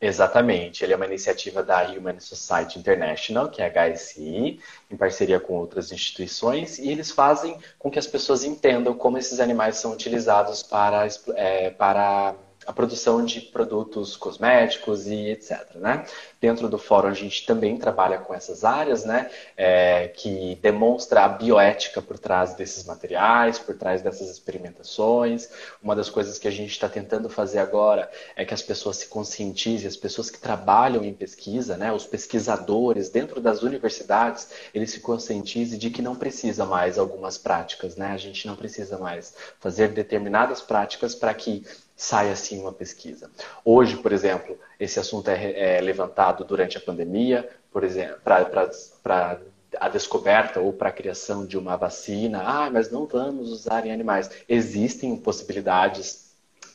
Exatamente, 0.00 0.84
ele 0.84 0.92
é 0.92 0.96
uma 0.96 1.06
iniciativa 1.06 1.62
da 1.62 1.82
Human 1.88 2.20
Society 2.20 2.78
International, 2.78 3.48
que 3.48 3.62
é 3.62 3.66
a 3.66 3.94
HSI, 3.94 4.60
em 4.90 4.96
parceria 4.96 5.40
com 5.40 5.54
outras 5.54 5.92
instituições, 5.92 6.78
e 6.78 6.90
eles 6.90 7.10
fazem 7.10 7.58
com 7.78 7.90
que 7.90 7.98
as 7.98 8.06
pessoas 8.06 8.44
entendam 8.44 8.94
como 8.94 9.16
esses 9.16 9.40
animais 9.40 9.76
são 9.76 9.92
utilizados 9.92 10.62
para, 10.62 11.06
é, 11.36 11.70
para 11.70 12.34
a 12.66 12.72
produção 12.72 13.24
de 13.24 13.40
produtos 13.40 14.16
cosméticos 14.16 15.06
e 15.06 15.30
etc. 15.30 15.74
Né? 15.76 16.04
Dentro 16.40 16.68
do 16.68 16.78
fórum 16.78 17.08
a 17.08 17.14
gente 17.14 17.46
também 17.46 17.76
trabalha 17.76 18.18
com 18.18 18.34
essas 18.34 18.64
áreas, 18.64 19.04
né? 19.04 19.30
É, 19.56 20.08
que 20.08 20.58
demonstra 20.60 21.24
a 21.24 21.28
bioética 21.28 22.02
por 22.02 22.18
trás 22.18 22.54
desses 22.54 22.84
materiais, 22.84 23.58
por 23.58 23.76
trás 23.76 24.02
dessas 24.02 24.30
experimentações. 24.30 25.48
Uma 25.82 25.96
das 25.96 26.10
coisas 26.10 26.38
que 26.38 26.48
a 26.48 26.50
gente 26.50 26.70
está 26.70 26.88
tentando 26.88 27.28
fazer 27.28 27.58
agora 27.58 28.10
é 28.36 28.44
que 28.44 28.54
as 28.54 28.62
pessoas 28.62 28.98
se 28.98 29.06
conscientizem, 29.06 29.88
as 29.88 29.96
pessoas 29.96 30.30
que 30.30 30.38
trabalham 30.38 31.04
em 31.04 31.14
pesquisa, 31.14 31.76
né? 31.76 31.92
Os 31.92 32.06
pesquisadores 32.06 33.08
dentro 33.08 33.40
das 33.40 33.62
universidades, 33.62 34.48
eles 34.74 34.90
se 34.90 35.00
conscientizem 35.00 35.78
de 35.78 35.90
que 35.90 36.02
não 36.02 36.14
precisa 36.14 36.64
mais 36.64 36.98
algumas 36.98 37.38
práticas, 37.38 37.96
né? 37.96 38.08
A 38.08 38.16
gente 38.16 38.46
não 38.46 38.56
precisa 38.56 38.98
mais 38.98 39.34
fazer 39.60 39.88
determinadas 39.88 40.60
práticas 40.60 41.14
para 41.14 41.32
que 41.32 41.64
sai 41.96 42.30
assim 42.30 42.60
uma 42.60 42.72
pesquisa. 42.72 43.30
Hoje, 43.64 43.96
por 43.96 44.12
exemplo, 44.12 44.58
esse 44.78 44.98
assunto 44.98 45.28
é, 45.28 45.76
é 45.76 45.80
levantado 45.80 46.44
durante 46.44 46.76
a 46.76 46.80
pandemia, 46.80 47.48
por 47.72 47.84
exemplo, 47.84 48.18
para 48.22 49.40
a 49.80 49.88
descoberta 49.88 50.60
ou 50.60 50.72
para 50.72 50.88
a 50.88 50.92
criação 50.92 51.46
de 51.46 51.56
uma 51.56 51.76
vacina. 51.76 52.42
Ah, 52.44 52.70
mas 52.70 52.90
não 52.90 53.06
vamos 53.06 53.50
usar 53.50 53.86
em 53.86 53.92
animais. 53.92 54.30
Existem 54.48 55.16
possibilidades 55.16 56.24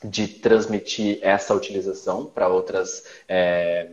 de 0.03 0.27
transmitir 0.27 1.19
essa 1.21 1.53
utilização 1.53 2.25
para 2.25 2.47
outras 2.47 3.03
é, 3.27 3.89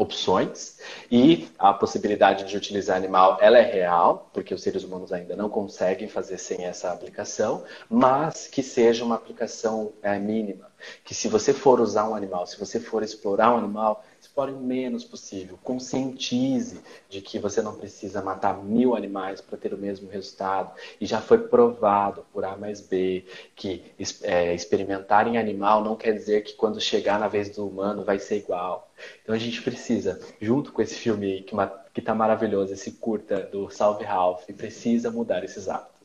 opções 0.00 0.78
e 1.10 1.48
a 1.58 1.74
possibilidade 1.74 2.44
de 2.44 2.56
utilizar 2.56 2.96
animal 2.96 3.36
ela 3.40 3.58
é 3.58 3.62
real 3.62 4.30
porque 4.32 4.54
os 4.54 4.62
seres 4.62 4.82
humanos 4.82 5.12
ainda 5.12 5.36
não 5.36 5.50
conseguem 5.50 6.08
fazer 6.08 6.38
sem 6.38 6.64
essa 6.64 6.90
aplicação 6.90 7.62
mas 7.88 8.46
que 8.46 8.62
seja 8.62 9.04
uma 9.04 9.14
aplicação 9.14 9.92
é, 10.02 10.18
mínima 10.18 10.70
que 11.04 11.14
se 11.14 11.28
você 11.28 11.52
for 11.52 11.80
usar 11.80 12.08
um 12.08 12.14
animal 12.14 12.46
se 12.46 12.58
você 12.58 12.80
for 12.80 13.02
explorar 13.02 13.54
um 13.54 13.58
animal 13.58 14.02
explore 14.20 14.52
o 14.52 14.60
menos 14.60 15.04
possível. 15.04 15.58
Conscientize 15.62 16.80
de 17.08 17.20
que 17.20 17.38
você 17.38 17.62
não 17.62 17.74
precisa 17.74 18.22
matar 18.22 18.62
mil 18.62 18.94
animais 18.94 19.40
para 19.40 19.56
ter 19.56 19.72
o 19.72 19.78
mesmo 19.78 20.10
resultado. 20.10 20.72
E 21.00 21.06
já 21.06 21.20
foi 21.20 21.38
provado 21.38 22.24
por 22.32 22.44
A 22.44 22.56
mais 22.56 22.80
B 22.80 23.24
que 23.56 23.82
é, 24.22 24.54
experimentar 24.54 25.26
em 25.26 25.38
animal 25.38 25.82
não 25.82 25.96
quer 25.96 26.12
dizer 26.12 26.42
que 26.42 26.54
quando 26.54 26.80
chegar 26.80 27.18
na 27.18 27.28
vez 27.28 27.48
do 27.50 27.66
humano 27.66 28.04
vai 28.04 28.18
ser 28.18 28.36
igual. 28.36 28.90
Então 29.22 29.34
a 29.34 29.38
gente 29.38 29.62
precisa, 29.62 30.20
junto 30.40 30.72
com 30.72 30.82
esse 30.82 30.94
filme 30.94 31.42
que, 31.42 31.54
que 31.94 32.02
tá 32.02 32.14
maravilhoso, 32.14 32.72
esse 32.72 32.92
curta 32.92 33.40
do 33.40 33.70
Salve 33.70 34.04
Ralph, 34.04 34.44
precisa 34.56 35.10
mudar 35.10 35.42
esses 35.44 35.68
hábitos. 35.68 35.99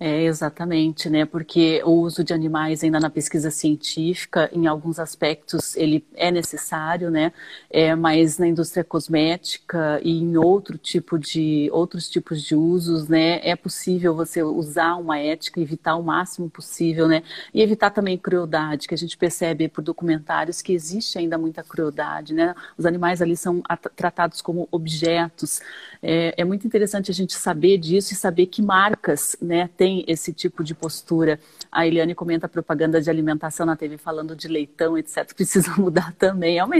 É, 0.00 0.22
exatamente, 0.22 1.10
né? 1.10 1.24
Porque 1.24 1.82
o 1.84 1.90
uso 1.90 2.22
de 2.22 2.32
animais 2.32 2.84
ainda 2.84 3.00
na 3.00 3.10
pesquisa 3.10 3.50
científica, 3.50 4.48
em 4.52 4.68
alguns 4.68 5.00
aspectos, 5.00 5.74
ele 5.76 6.06
é 6.14 6.30
necessário, 6.30 7.10
né? 7.10 7.32
É, 7.68 7.96
mas 7.96 8.38
na 8.38 8.46
indústria 8.46 8.84
cosmética 8.84 10.00
e 10.04 10.20
em 10.20 10.36
outro 10.36 10.78
tipo 10.78 11.18
de, 11.18 11.68
outros 11.72 12.08
tipos 12.08 12.44
de 12.44 12.54
usos, 12.54 13.08
né? 13.08 13.40
É 13.42 13.56
possível 13.56 14.14
você 14.14 14.40
usar 14.40 14.94
uma 14.94 15.18
ética, 15.18 15.60
evitar 15.60 15.96
o 15.96 16.02
máximo 16.04 16.48
possível, 16.48 17.08
né? 17.08 17.24
E 17.52 17.60
evitar 17.60 17.90
também 17.90 18.16
crueldade, 18.16 18.86
que 18.86 18.94
a 18.94 18.98
gente 18.98 19.16
percebe 19.16 19.66
por 19.68 19.82
documentários 19.82 20.62
que 20.62 20.72
existe 20.72 21.18
ainda 21.18 21.36
muita 21.36 21.64
crueldade, 21.64 22.32
né? 22.34 22.54
Os 22.76 22.86
animais 22.86 23.20
ali 23.20 23.36
são 23.36 23.60
tratados 23.96 24.40
como 24.40 24.68
objetos. 24.70 25.60
É, 26.02 26.34
é 26.36 26.44
muito 26.44 26.66
interessante 26.66 27.10
a 27.10 27.14
gente 27.14 27.34
saber 27.34 27.78
disso 27.78 28.12
e 28.12 28.16
saber 28.16 28.46
que 28.46 28.62
marcas, 28.62 29.36
né? 29.40 29.68
Tem 29.76 29.88
tem 29.88 30.04
esse 30.06 30.34
tipo 30.34 30.62
de 30.62 30.74
postura. 30.74 31.40
A 31.72 31.86
Eliane 31.86 32.14
comenta 32.14 32.46
propaganda 32.46 33.00
de 33.00 33.08
alimentação 33.08 33.64
na 33.64 33.74
TV 33.74 33.96
falando 33.96 34.36
de 34.36 34.46
leitão, 34.46 34.98
etc. 34.98 35.32
Precisa 35.34 35.74
mudar 35.76 36.12
também. 36.18 36.58
É 36.58 36.64
uma, 36.64 36.74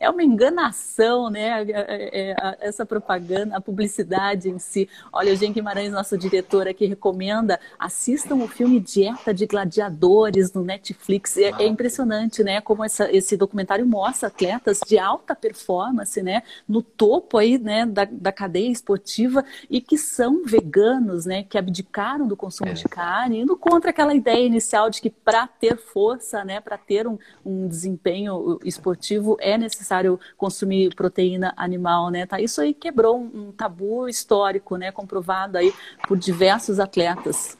é 0.00 0.08
uma 0.08 0.22
enganação, 0.22 1.28
né? 1.28 1.62
É, 1.62 2.32
é, 2.32 2.56
essa 2.60 2.86
propaganda, 2.86 3.56
a 3.56 3.60
publicidade 3.60 4.48
em 4.48 4.58
si. 4.58 4.88
Olha, 5.12 5.32
o 5.32 5.36
Jean 5.36 5.52
Guimarães, 5.52 5.92
nosso 5.92 6.16
diretor 6.16 6.66
aqui, 6.66 6.86
recomenda 6.86 7.60
assistam 7.78 8.36
o 8.36 8.48
filme 8.48 8.80
Dieta 8.80 9.34
de 9.34 9.46
Gladiadores 9.46 10.52
no 10.52 10.64
Netflix. 10.64 11.36
É, 11.36 11.50
é 11.58 11.66
impressionante, 11.66 12.42
né? 12.42 12.62
Como 12.62 12.82
essa, 12.82 13.10
esse 13.14 13.36
documentário 13.36 13.86
mostra 13.86 14.28
atletas 14.28 14.80
de 14.86 14.98
alta 14.98 15.34
performance, 15.34 16.22
né? 16.22 16.42
No 16.66 16.80
topo 16.80 17.36
aí, 17.36 17.58
né? 17.58 17.84
Da, 17.84 18.06
da 18.10 18.32
cadeia 18.32 18.63
esportiva 18.72 19.44
e 19.68 19.80
que 19.80 19.98
são 19.98 20.42
veganos, 20.44 21.26
né? 21.26 21.42
Que 21.42 21.58
abdicaram 21.58 22.26
do 22.26 22.36
consumo 22.36 22.54
consumo 22.54 22.70
é. 22.70 22.74
de 22.74 22.84
carne, 22.84 23.40
indo 23.40 23.56
contra 23.56 23.90
aquela 23.90 24.14
ideia 24.14 24.46
inicial 24.46 24.88
de 24.88 25.00
que 25.00 25.10
para 25.10 25.46
ter 25.46 25.76
força, 25.76 26.44
né, 26.44 26.60
para 26.60 26.78
ter 26.78 27.06
um, 27.06 27.18
um, 27.44 27.66
desempenho 27.66 28.58
esportivo 28.64 29.36
é 29.40 29.58
necessário 29.58 30.18
consumir 30.36 30.94
proteína 30.94 31.52
animal, 31.56 32.10
né? 32.10 32.26
Tá? 32.26 32.40
Isso 32.40 32.60
aí 32.60 32.72
quebrou 32.72 33.18
um, 33.18 33.48
um 33.48 33.52
tabu 33.52 34.08
histórico, 34.08 34.76
né, 34.76 34.92
comprovado 34.92 35.58
aí 35.58 35.72
por 36.06 36.16
diversos 36.16 36.78
atletas. 36.78 37.58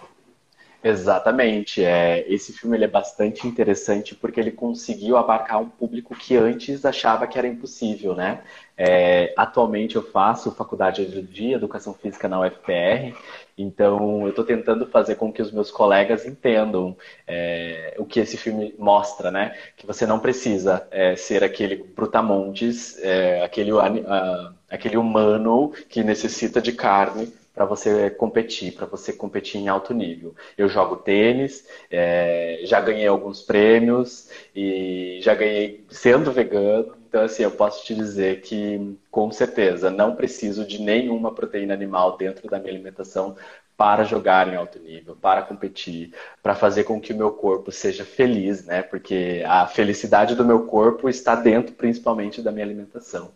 Exatamente. 0.87 1.83
É, 1.83 2.31
esse 2.31 2.53
filme 2.53 2.77
ele 2.77 2.85
é 2.85 2.89
bastante 2.89 3.49
interessante 3.49 4.15
porque 4.15 4.39
ele 4.39 4.51
conseguiu 4.51 5.17
abarcar 5.17 5.59
um 5.59 5.69
público 5.69 6.15
que 6.15 6.37
antes 6.37 6.85
achava 6.85 7.27
que 7.27 7.39
era 7.39 7.49
impossível, 7.49 8.15
né? 8.15 8.43
É, 8.77 9.33
atualmente 9.35 9.97
eu 9.97 10.03
faço 10.03 10.55
faculdade 10.55 11.23
de 11.23 11.53
Educação 11.53 11.95
Física 11.95 12.29
na 12.29 12.39
UFPR, 12.41 13.17
então 13.57 14.23
eu 14.23 14.29
estou 14.29 14.45
tentando 14.45 14.85
fazer 14.87 15.15
com 15.15 15.33
que 15.33 15.41
os 15.41 15.51
meus 15.51 15.71
colegas 15.71 16.27
entendam 16.27 16.95
é, 17.27 17.95
o 17.99 18.05
que 18.05 18.21
esse 18.21 18.37
filme 18.37 18.75
mostra, 18.79 19.31
né? 19.31 19.57
Que 19.79 19.87
você 19.87 20.05
não 20.07 20.21
precisa 20.21 20.87
é, 20.91 21.17
ser 21.17 21.43
aquele 21.43 21.77
brutamontes, 21.77 22.99
é, 22.99 23.43
aquele, 23.43 23.73
uh, 23.73 24.53
aquele 24.69 24.99
humano 24.99 25.73
que 25.89 26.05
necessita 26.05 26.61
de 26.61 26.73
carne 26.73 27.33
para 27.55 27.65
você 27.65 28.11
competir, 28.11 28.75
para 28.75 28.87
você 28.87 29.13
competir 29.13 29.61
em 29.61 29.69
alto 29.69 29.95
nível. 29.95 30.35
Eu 30.59 30.69
jogo 30.69 30.97
tênis, 30.97 31.67
é, 31.91 32.61
já 32.65 32.81
ganhei 32.81 33.07
alguns 33.07 33.43
prêmios 33.43 34.29
e 34.55 35.21
já 35.23 35.35
ganhei 35.35 35.85
sendo 35.89 36.33
vegano. 36.33 36.97
Então, 37.09 37.23
assim, 37.23 37.45
eu 37.45 37.51
posso 37.53 37.85
te 37.85 37.95
dizer 37.95 38.41
que, 38.41 38.99
com 39.09 39.31
certeza, 39.31 39.89
não 39.89 40.17
preciso 40.17 40.67
de 40.67 40.81
nenhuma 40.83 41.33
proteína 41.33 41.73
animal 41.73 42.17
dentro 42.17 42.49
da 42.51 42.59
minha 42.59 42.73
alimentação 42.73 43.37
para 43.77 44.05
jogar 44.05 44.49
em 44.49 44.57
alto 44.57 44.79
nível, 44.81 45.17
para 45.17 45.43
competir, 45.43 46.13
para 46.43 46.55
fazer 46.55 46.85
com 46.85 47.01
que 47.01 47.13
o 47.13 47.17
meu 47.17 47.33
corpo 47.33 47.71
seja 47.73 48.05
feliz, 48.05 48.65
né? 48.65 48.83
Porque 48.83 49.43
a 49.47 49.67
felicidade 49.67 50.35
do 50.35 50.45
meu 50.45 50.67
corpo 50.67 51.09
está 51.09 51.35
dentro, 51.37 51.75
principalmente, 51.75 52.43
da 52.43 52.53
minha 52.53 52.65
alimentação. 52.65 53.31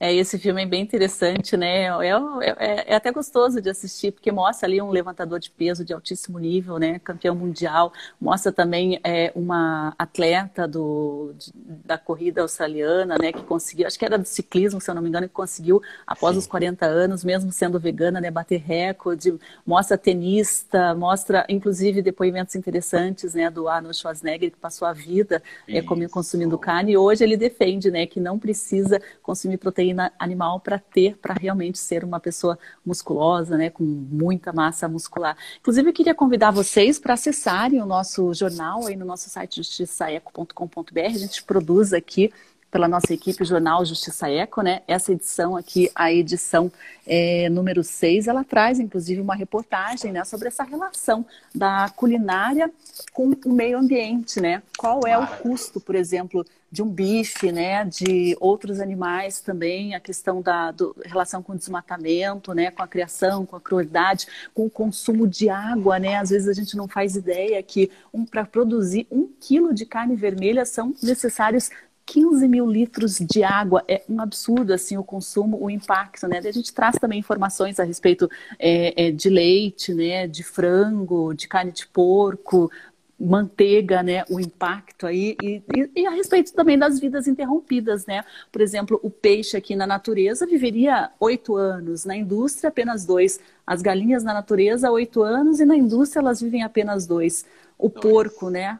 É, 0.00 0.12
esse 0.12 0.38
filme 0.38 0.62
é 0.62 0.66
bem 0.66 0.82
interessante, 0.82 1.56
né? 1.56 1.84
É, 1.84 2.10
é, 2.58 2.84
é, 2.88 2.94
até 2.96 3.12
gostoso 3.12 3.60
de 3.62 3.70
assistir, 3.70 4.10
porque 4.10 4.32
mostra 4.32 4.66
ali 4.66 4.82
um 4.82 4.90
levantador 4.90 5.38
de 5.38 5.50
peso 5.50 5.84
de 5.84 5.92
altíssimo 5.92 6.38
nível, 6.38 6.78
né? 6.78 6.98
Campeão 6.98 7.34
mundial. 7.34 7.92
Mostra 8.20 8.50
também 8.50 9.00
é, 9.04 9.30
uma 9.36 9.94
atleta 9.96 10.66
do, 10.66 11.32
de, 11.38 11.52
da 11.54 11.96
corrida 11.96 12.42
australiana, 12.42 13.16
né? 13.20 13.32
Que 13.32 13.42
conseguiu, 13.44 13.86
acho 13.86 13.96
que 13.96 14.04
era 14.04 14.18
do 14.18 14.26
ciclismo, 14.26 14.80
se 14.80 14.90
eu 14.90 14.94
não 14.96 15.02
me 15.02 15.08
engano, 15.08 15.28
que 15.28 15.34
conseguiu, 15.34 15.80
após 16.04 16.34
Sim. 16.34 16.38
os 16.40 16.46
40 16.48 16.84
anos, 16.86 17.22
mesmo 17.22 17.52
sendo 17.52 17.78
vegana, 17.78 18.20
né? 18.20 18.32
Bater 18.32 18.60
recorde. 18.60 19.38
Mostra 19.64 19.96
tenista, 19.96 20.92
mostra, 20.96 21.46
inclusive, 21.48 22.02
depoimentos 22.02 22.56
interessantes, 22.56 23.32
né? 23.32 23.48
Do 23.48 23.68
Arnold 23.68 23.96
Schwarzenegger, 23.96 24.50
que 24.50 24.58
passou 24.58 24.88
a 24.88 24.92
vida 24.92 25.40
é, 25.68 25.80
consumindo 26.08 26.58
carne. 26.58 26.92
E 26.92 26.96
hoje 26.96 27.22
ele 27.22 27.36
defende, 27.36 27.92
né? 27.92 28.06
Que 28.06 28.18
não 28.18 28.40
precisa 28.40 29.00
consumir 29.22 29.56
proteína 29.56 29.83
proteína 29.84 30.12
animal 30.18 30.60
para 30.60 30.78
ter, 30.78 31.16
para 31.18 31.34
realmente 31.34 31.78
ser 31.78 32.04
uma 32.04 32.18
pessoa 32.18 32.58
musculosa, 32.84 33.56
né, 33.56 33.68
com 33.70 33.84
muita 33.84 34.52
massa 34.52 34.88
muscular. 34.88 35.36
Inclusive, 35.60 35.88
eu 35.88 35.92
queria 35.92 36.14
convidar 36.14 36.50
vocês 36.50 36.98
para 36.98 37.14
acessarem 37.14 37.82
o 37.82 37.86
nosso 37.86 38.32
jornal 38.32 38.86
aí 38.86 38.96
no 38.96 39.04
nosso 39.04 39.28
site 39.28 39.56
justiçaeco.com.br. 39.56 41.00
A 41.04 41.08
gente 41.08 41.42
produz 41.42 41.92
aqui 41.92 42.32
pela 42.74 42.88
nossa 42.88 43.14
equipe 43.14 43.44
Jornal 43.44 43.84
Justiça 43.84 44.28
Eco, 44.28 44.60
né? 44.60 44.82
Essa 44.88 45.12
edição 45.12 45.56
aqui, 45.56 45.88
a 45.94 46.12
edição 46.12 46.72
é, 47.06 47.48
número 47.48 47.84
6, 47.84 48.26
ela 48.26 48.42
traz 48.42 48.80
inclusive 48.80 49.20
uma 49.20 49.36
reportagem 49.36 50.10
né, 50.10 50.24
sobre 50.24 50.48
essa 50.48 50.64
relação 50.64 51.24
da 51.54 51.88
culinária 51.94 52.68
com 53.12 53.30
o 53.46 53.52
meio 53.52 53.78
ambiente, 53.78 54.40
né? 54.40 54.60
Qual 54.76 55.06
é 55.06 55.16
o 55.16 55.24
custo, 55.24 55.80
por 55.80 55.94
exemplo, 55.94 56.44
de 56.68 56.82
um 56.82 56.88
bife, 56.88 57.52
né, 57.52 57.84
de 57.84 58.36
outros 58.40 58.80
animais 58.80 59.40
também, 59.40 59.94
a 59.94 60.00
questão 60.00 60.42
da 60.42 60.72
do, 60.72 60.96
relação 61.04 61.40
com 61.40 61.52
o 61.52 61.56
desmatamento, 61.56 62.52
né, 62.52 62.72
com 62.72 62.82
a 62.82 62.88
criação, 62.88 63.46
com 63.46 63.54
a 63.54 63.60
crueldade, 63.60 64.26
com 64.52 64.66
o 64.66 64.70
consumo 64.70 65.28
de 65.28 65.48
água, 65.48 66.00
né, 66.00 66.16
às 66.16 66.30
vezes 66.30 66.48
a 66.48 66.52
gente 66.52 66.76
não 66.76 66.88
faz 66.88 67.14
ideia 67.14 67.62
que 67.62 67.88
um, 68.12 68.26
para 68.26 68.44
produzir 68.44 69.06
um 69.08 69.28
quilo 69.38 69.72
de 69.72 69.86
carne 69.86 70.16
vermelha 70.16 70.64
são 70.64 70.92
necessários 71.00 71.70
15 72.06 72.46
mil 72.48 72.66
litros 72.66 73.18
de 73.18 73.42
água, 73.42 73.82
é 73.88 74.02
um 74.08 74.20
absurdo 74.20 74.72
assim 74.72 74.96
o 74.96 75.04
consumo, 75.04 75.58
o 75.62 75.70
impacto, 75.70 76.28
né? 76.28 76.38
A 76.38 76.52
gente 76.52 76.72
traz 76.72 76.96
também 76.96 77.18
informações 77.18 77.80
a 77.80 77.84
respeito 77.84 78.28
é, 78.58 79.06
é, 79.06 79.10
de 79.10 79.28
leite, 79.28 79.94
né, 79.94 80.26
de 80.26 80.42
frango, 80.42 81.34
de 81.34 81.48
carne 81.48 81.72
de 81.72 81.86
porco, 81.86 82.70
manteiga, 83.18 84.02
né, 84.02 84.24
o 84.28 84.40
impacto 84.40 85.06
aí 85.06 85.36
e, 85.42 85.62
e, 85.94 86.06
a 86.06 86.10
respeito 86.10 86.52
também 86.52 86.78
das 86.78 86.98
vidas 86.98 87.26
interrompidas, 87.26 88.04
né? 88.06 88.24
Por 88.52 88.60
exemplo, 88.60 89.00
o 89.02 89.10
peixe 89.10 89.56
aqui 89.56 89.74
na 89.74 89.86
natureza 89.86 90.46
viveria 90.46 91.10
oito 91.18 91.56
anos, 91.56 92.04
na 92.04 92.16
indústria 92.16 92.68
apenas 92.68 93.06
dois. 93.06 93.40
As 93.66 93.80
galinhas 93.80 94.22
na 94.22 94.34
natureza 94.34 94.90
oito 94.90 95.22
anos 95.22 95.60
e 95.60 95.64
na 95.64 95.76
indústria 95.76 96.20
elas 96.20 96.40
vivem 96.40 96.62
apenas 96.62 97.06
dois. 97.06 97.46
O 97.78 97.88
Nossa. 97.88 98.00
porco, 98.00 98.50
né? 98.50 98.78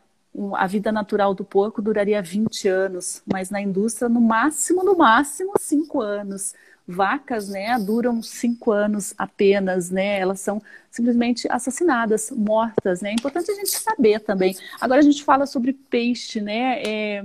A 0.57 0.66
vida 0.66 0.91
natural 0.91 1.32
do 1.35 1.45
porco 1.45 1.80
duraria 1.80 2.20
20 2.20 2.66
anos, 2.68 3.22
mas 3.24 3.51
na 3.51 3.61
indústria 3.61 4.09
no 4.09 4.20
máximo, 4.20 4.82
no 4.82 4.97
máximo 4.97 5.53
cinco 5.59 6.01
anos 6.01 6.55
vacas, 6.87 7.49
né, 7.49 7.78
duram 7.78 8.22
cinco 8.22 8.70
anos 8.70 9.14
apenas, 9.16 9.91
né? 9.91 10.18
Elas 10.20 10.41
são 10.41 10.61
simplesmente 10.91 11.49
assassinadas, 11.51 12.30
mortas, 12.30 13.01
né? 13.01 13.11
É 13.11 13.14
importante 13.14 13.51
a 13.51 13.55
gente 13.55 13.70
saber 13.70 14.20
também. 14.20 14.55
Agora 14.80 15.01
a 15.01 15.05
gente 15.05 15.24
fala 15.24 15.47
sobre 15.47 15.72
peixe, 15.72 16.41
né? 16.41 16.82
É... 16.82 17.24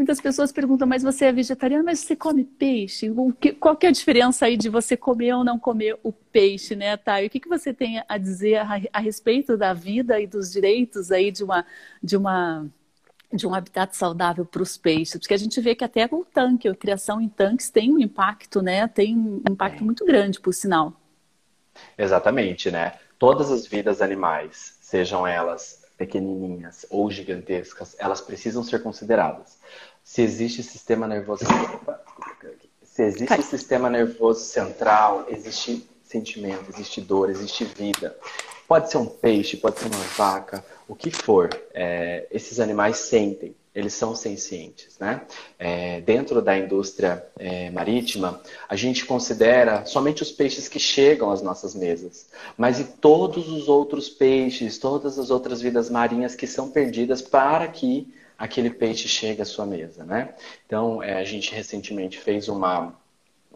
Muitas 0.00 0.18
pessoas 0.18 0.50
perguntam, 0.50 0.88
mas 0.88 1.02
você 1.02 1.26
é 1.26 1.32
vegetariano, 1.32 1.84
mas 1.84 1.98
você 1.98 2.16
come 2.16 2.42
peixe? 2.42 3.12
Que, 3.38 3.52
qual 3.52 3.76
que 3.76 3.84
é 3.84 3.90
a 3.90 3.92
diferença 3.92 4.46
aí 4.46 4.56
de 4.56 4.70
você 4.70 4.96
comer 4.96 5.34
ou 5.34 5.44
não 5.44 5.58
comer 5.58 5.98
o 6.02 6.10
peixe, 6.10 6.74
né, 6.74 6.96
Thay? 6.96 7.26
O 7.26 7.28
que, 7.28 7.38
que 7.38 7.50
você 7.50 7.74
tem 7.74 8.02
a 8.08 8.16
dizer 8.16 8.56
a, 8.56 8.80
a 8.94 8.98
respeito 8.98 9.58
da 9.58 9.74
vida 9.74 10.18
e 10.18 10.26
dos 10.26 10.50
direitos 10.50 11.12
aí 11.12 11.30
de 11.30 11.44
uma, 11.44 11.66
de 12.02 12.16
uma 12.16 12.66
de 13.30 13.46
um 13.46 13.54
habitat 13.54 13.94
saudável 13.94 14.46
para 14.46 14.62
os 14.62 14.78
peixes, 14.78 15.20
porque 15.20 15.34
a 15.34 15.38
gente 15.38 15.60
vê 15.60 15.74
que 15.74 15.84
até 15.84 16.08
o 16.10 16.24
tanque, 16.24 16.66
a 16.66 16.74
criação 16.74 17.20
em 17.20 17.28
tanques 17.28 17.68
tem 17.68 17.92
um 17.92 18.00
impacto, 18.00 18.62
né? 18.62 18.88
Tem 18.88 19.14
um 19.14 19.42
impacto 19.50 19.84
muito 19.84 20.06
grande, 20.06 20.40
por 20.40 20.54
sinal. 20.54 20.98
Exatamente, 21.98 22.70
né? 22.70 22.94
Todas 23.18 23.50
as 23.50 23.66
vidas 23.66 24.00
animais, 24.00 24.78
sejam 24.80 25.26
elas 25.26 25.79
pequenininhas 26.00 26.86
ou 26.88 27.10
gigantescas, 27.10 27.94
elas 27.98 28.22
precisam 28.22 28.64
ser 28.64 28.82
consideradas. 28.82 29.58
Se 30.02 30.22
existe 30.22 30.62
sistema 30.62 31.06
nervoso, 31.06 31.44
se 32.82 33.02
existe 33.02 33.42
sistema 33.42 33.90
nervoso 33.90 34.40
central, 34.40 35.26
existe 35.28 35.86
sentimento, 36.02 36.70
existe 36.70 37.02
dor, 37.02 37.28
existe 37.28 37.66
vida. 37.66 38.16
Pode 38.70 38.88
ser 38.88 38.98
um 38.98 39.06
peixe, 39.06 39.56
pode 39.56 39.80
ser 39.80 39.86
uma 39.86 40.04
vaca, 40.16 40.64
o 40.86 40.94
que 40.94 41.10
for. 41.10 41.50
É, 41.74 42.28
esses 42.30 42.60
animais 42.60 42.98
sentem, 42.98 43.52
eles 43.74 43.94
são 43.94 44.14
sencientes. 44.14 44.96
Né? 44.96 45.22
É, 45.58 46.00
dentro 46.02 46.40
da 46.40 46.56
indústria 46.56 47.26
é, 47.36 47.68
marítima, 47.70 48.40
a 48.68 48.76
gente 48.76 49.04
considera 49.04 49.84
somente 49.86 50.22
os 50.22 50.30
peixes 50.30 50.68
que 50.68 50.78
chegam 50.78 51.32
às 51.32 51.42
nossas 51.42 51.74
mesas, 51.74 52.28
mas 52.56 52.78
e 52.78 52.84
todos 52.84 53.48
os 53.48 53.68
outros 53.68 54.08
peixes, 54.08 54.78
todas 54.78 55.18
as 55.18 55.30
outras 55.30 55.60
vidas 55.60 55.90
marinhas 55.90 56.36
que 56.36 56.46
são 56.46 56.70
perdidas 56.70 57.20
para 57.20 57.66
que 57.66 58.06
aquele 58.38 58.70
peixe 58.70 59.08
chegue 59.08 59.42
à 59.42 59.44
sua 59.44 59.66
mesa. 59.66 60.04
Né? 60.04 60.32
Então, 60.64 61.02
é, 61.02 61.14
a 61.14 61.24
gente 61.24 61.52
recentemente 61.52 62.20
fez 62.20 62.46
uma 62.46 62.94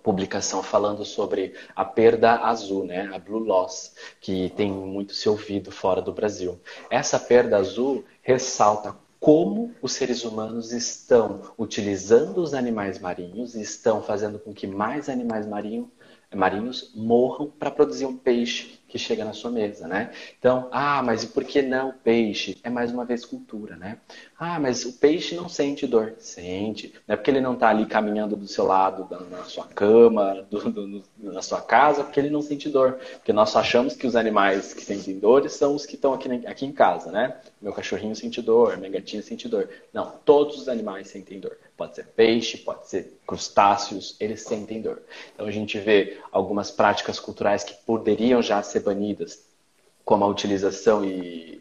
publicação 0.04 0.62
falando 0.62 1.02
sobre 1.02 1.54
a 1.74 1.82
perda 1.82 2.36
azul, 2.44 2.84
né, 2.84 3.10
a 3.10 3.18
blue 3.18 3.38
loss, 3.38 3.94
que 4.20 4.50
tem 4.50 4.70
muito 4.70 5.14
se 5.14 5.26
ouvido 5.30 5.72
fora 5.72 6.02
do 6.02 6.12
Brasil. 6.12 6.60
Essa 6.90 7.18
perda 7.18 7.56
azul 7.56 8.04
ressalta 8.20 8.94
como 9.18 9.74
os 9.80 9.94
seres 9.94 10.22
humanos 10.22 10.72
estão 10.72 11.40
utilizando 11.56 12.42
os 12.42 12.52
animais 12.52 12.98
marinhos 12.98 13.54
e 13.54 13.62
estão 13.62 14.02
fazendo 14.02 14.38
com 14.38 14.52
que 14.52 14.66
mais 14.66 15.08
animais 15.08 15.46
marinhos, 15.46 15.88
marinhos 16.34 16.92
morram 16.94 17.50
para 17.50 17.70
produzir 17.70 18.04
um 18.04 18.16
peixe 18.16 18.78
que 18.94 18.98
chega 19.00 19.24
na 19.24 19.32
sua 19.32 19.50
mesa, 19.50 19.88
né? 19.88 20.12
Então, 20.38 20.68
ah, 20.70 21.02
mas 21.02 21.24
e 21.24 21.26
por 21.26 21.42
que 21.42 21.60
não 21.60 21.92
peixe? 21.92 22.56
É 22.62 22.70
mais 22.70 22.92
uma 22.92 23.04
vez 23.04 23.24
cultura, 23.24 23.74
né? 23.74 23.98
Ah, 24.38 24.60
mas 24.60 24.84
o 24.84 24.92
peixe 24.92 25.34
não 25.34 25.48
sente 25.48 25.84
dor. 25.84 26.14
Sente. 26.20 26.94
Não 27.06 27.14
é 27.14 27.16
porque 27.16 27.28
ele 27.28 27.40
não 27.40 27.54
está 27.54 27.70
ali 27.70 27.86
caminhando 27.86 28.36
do 28.36 28.46
seu 28.46 28.64
lado, 28.64 29.08
na 29.28 29.42
sua 29.42 29.66
cama, 29.66 30.46
do, 30.48 30.70
do, 30.70 31.04
na 31.18 31.42
sua 31.42 31.60
casa, 31.60 32.04
porque 32.04 32.20
ele 32.20 32.30
não 32.30 32.40
sente 32.40 32.68
dor. 32.68 33.00
Porque 33.14 33.32
nós 33.32 33.56
achamos 33.56 33.96
que 33.96 34.06
os 34.06 34.14
animais 34.14 34.72
que 34.72 34.84
sentem 34.84 35.18
dores 35.18 35.54
são 35.54 35.74
os 35.74 35.84
que 35.84 35.96
estão 35.96 36.14
aqui, 36.14 36.46
aqui 36.46 36.64
em 36.64 36.72
casa, 36.72 37.10
né? 37.10 37.36
Meu 37.64 37.72
cachorrinho 37.72 38.14
sente 38.14 38.42
dor, 38.42 38.76
minha 38.76 38.90
gatinha 38.90 39.22
sente 39.22 39.48
dor. 39.48 39.70
Não, 39.90 40.18
todos 40.22 40.58
os 40.60 40.68
animais 40.68 41.08
sentem 41.08 41.40
dor. 41.40 41.56
Pode 41.78 41.94
ser 41.94 42.04
peixe, 42.08 42.58
pode 42.58 42.86
ser 42.86 43.18
crustáceos, 43.26 44.16
eles 44.20 44.42
sentem 44.42 44.82
dor. 44.82 45.00
Então 45.34 45.46
a 45.46 45.50
gente 45.50 45.78
vê 45.78 46.18
algumas 46.30 46.70
práticas 46.70 47.18
culturais 47.18 47.64
que 47.64 47.72
poderiam 47.86 48.42
já 48.42 48.62
ser 48.62 48.80
banidas, 48.80 49.46
como 50.04 50.22
a 50.24 50.28
utilização 50.28 51.02
e 51.02 51.53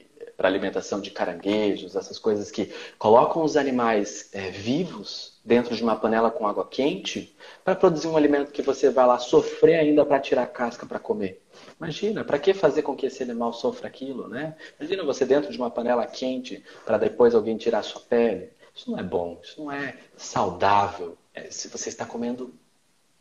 para 0.44 0.50
alimentação 0.50 1.00
de 1.00 1.10
caranguejos, 1.10 1.96
essas 1.96 2.20
coisas 2.20 2.52
que 2.52 2.70
colocam 3.00 3.46
os 3.46 3.56
animais 3.56 4.28
é, 4.34 4.50
vivos 4.50 5.40
dentro 5.46 5.74
de 5.74 5.82
uma 5.82 5.96
panela 5.96 6.30
com 6.30 6.46
água 6.46 6.68
quente 6.68 7.34
para 7.64 7.74
produzir 7.74 8.10
um 8.10 8.18
alimento 8.18 8.52
que 8.52 8.62
você 8.62 8.90
vai 8.90 9.08
lá 9.08 9.18
sofrer 9.20 9.80
ainda 9.80 10.06
para 10.06 10.20
tirar 10.20 10.44
a 10.44 10.48
casca 10.48 10.86
para 10.86 11.00
comer. 11.00 11.42
Imagina, 11.80 12.26
para 12.26 12.38
que 12.38 12.54
fazer 12.54 12.82
com 12.82 12.94
que 12.94 13.06
esse 13.06 13.24
animal 13.24 13.54
sofra 13.54 13.88
aquilo, 13.88 14.28
né? 14.28 14.58
Imagina 14.78 15.06
você 15.06 15.26
dentro 15.26 15.50
de 15.50 15.58
uma 15.58 15.72
panela 15.72 16.06
quente 16.06 16.62
para 16.86 16.98
depois 16.98 17.34
alguém 17.34 17.56
tirar 17.56 17.80
a 17.80 17.84
sua 17.84 18.02
pele. 18.02 18.50
Isso 18.76 18.92
não 18.92 19.00
é 19.00 19.04
bom, 19.04 19.40
isso 19.42 19.64
não 19.64 19.72
é 19.72 19.96
saudável. 20.18 21.18
É, 21.34 21.50
se 21.50 21.70
você 21.70 21.88
está 21.88 22.06
comendo 22.06 22.54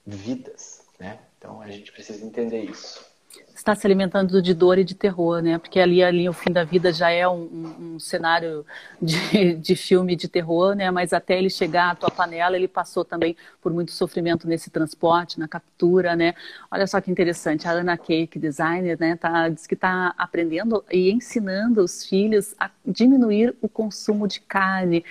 vidas, 0.05 0.83
né? 0.99 1.21
Então 1.39 1.63
a 1.63 1.71
gente 1.71 1.93
precisa 1.93 2.27
entender 2.27 2.65
isso 2.65 3.12
está 3.55 3.75
se 3.75 3.87
alimentando 3.87 4.43
de 4.43 4.53
dor 4.55 4.79
e 4.79 4.85
de 4.85 4.95
terror, 4.95 5.41
né? 5.41 5.57
Porque 5.57 5.79
ali, 5.79 6.03
ali 6.03 6.29
o 6.29 6.33
fim 6.33 6.53
da 6.53 6.65
vida 6.65 6.93
já 6.93 7.11
é 7.11 7.29
um, 7.29 7.95
um, 7.95 7.99
cenário 7.99 8.67
de, 9.01 9.55
de, 9.57 9.77
filme 9.77 10.17
de 10.17 10.29
terror, 10.29 10.75
né? 10.75 10.91
Mas 10.91 11.13
até 11.13 11.39
ele 11.39 11.49
chegar 11.49 11.91
à 11.91 11.95
tua 11.95 12.11
panela, 12.11 12.57
ele 12.57 12.69
passou 12.69 13.05
também 13.05 13.37
por 13.61 13.73
muito 13.73 13.93
sofrimento 13.93 14.49
nesse 14.49 14.71
transporte, 14.71 15.39
na 15.39 15.47
captura, 15.47 16.17
né? 16.17 16.35
Olha 16.71 16.87
só 16.87 17.01
que 17.01 17.11
interessante, 17.11 17.69
a 17.69 17.73
Ana 17.73 17.97
Cake, 17.97 18.39
designer, 18.39 18.99
né? 18.99 19.17
Tá, 19.17 19.49
diz 19.49 19.67
que 19.67 19.75
está 19.75 20.13
aprendendo 20.19 20.85
e 20.91 21.11
ensinando 21.11 21.83
os 21.83 22.05
filhos 22.05 22.55
a 22.59 22.71
diminuir 22.85 23.55
o 23.61 23.69
consumo 23.69 24.27
de 24.27 24.41
carne. 24.41 25.05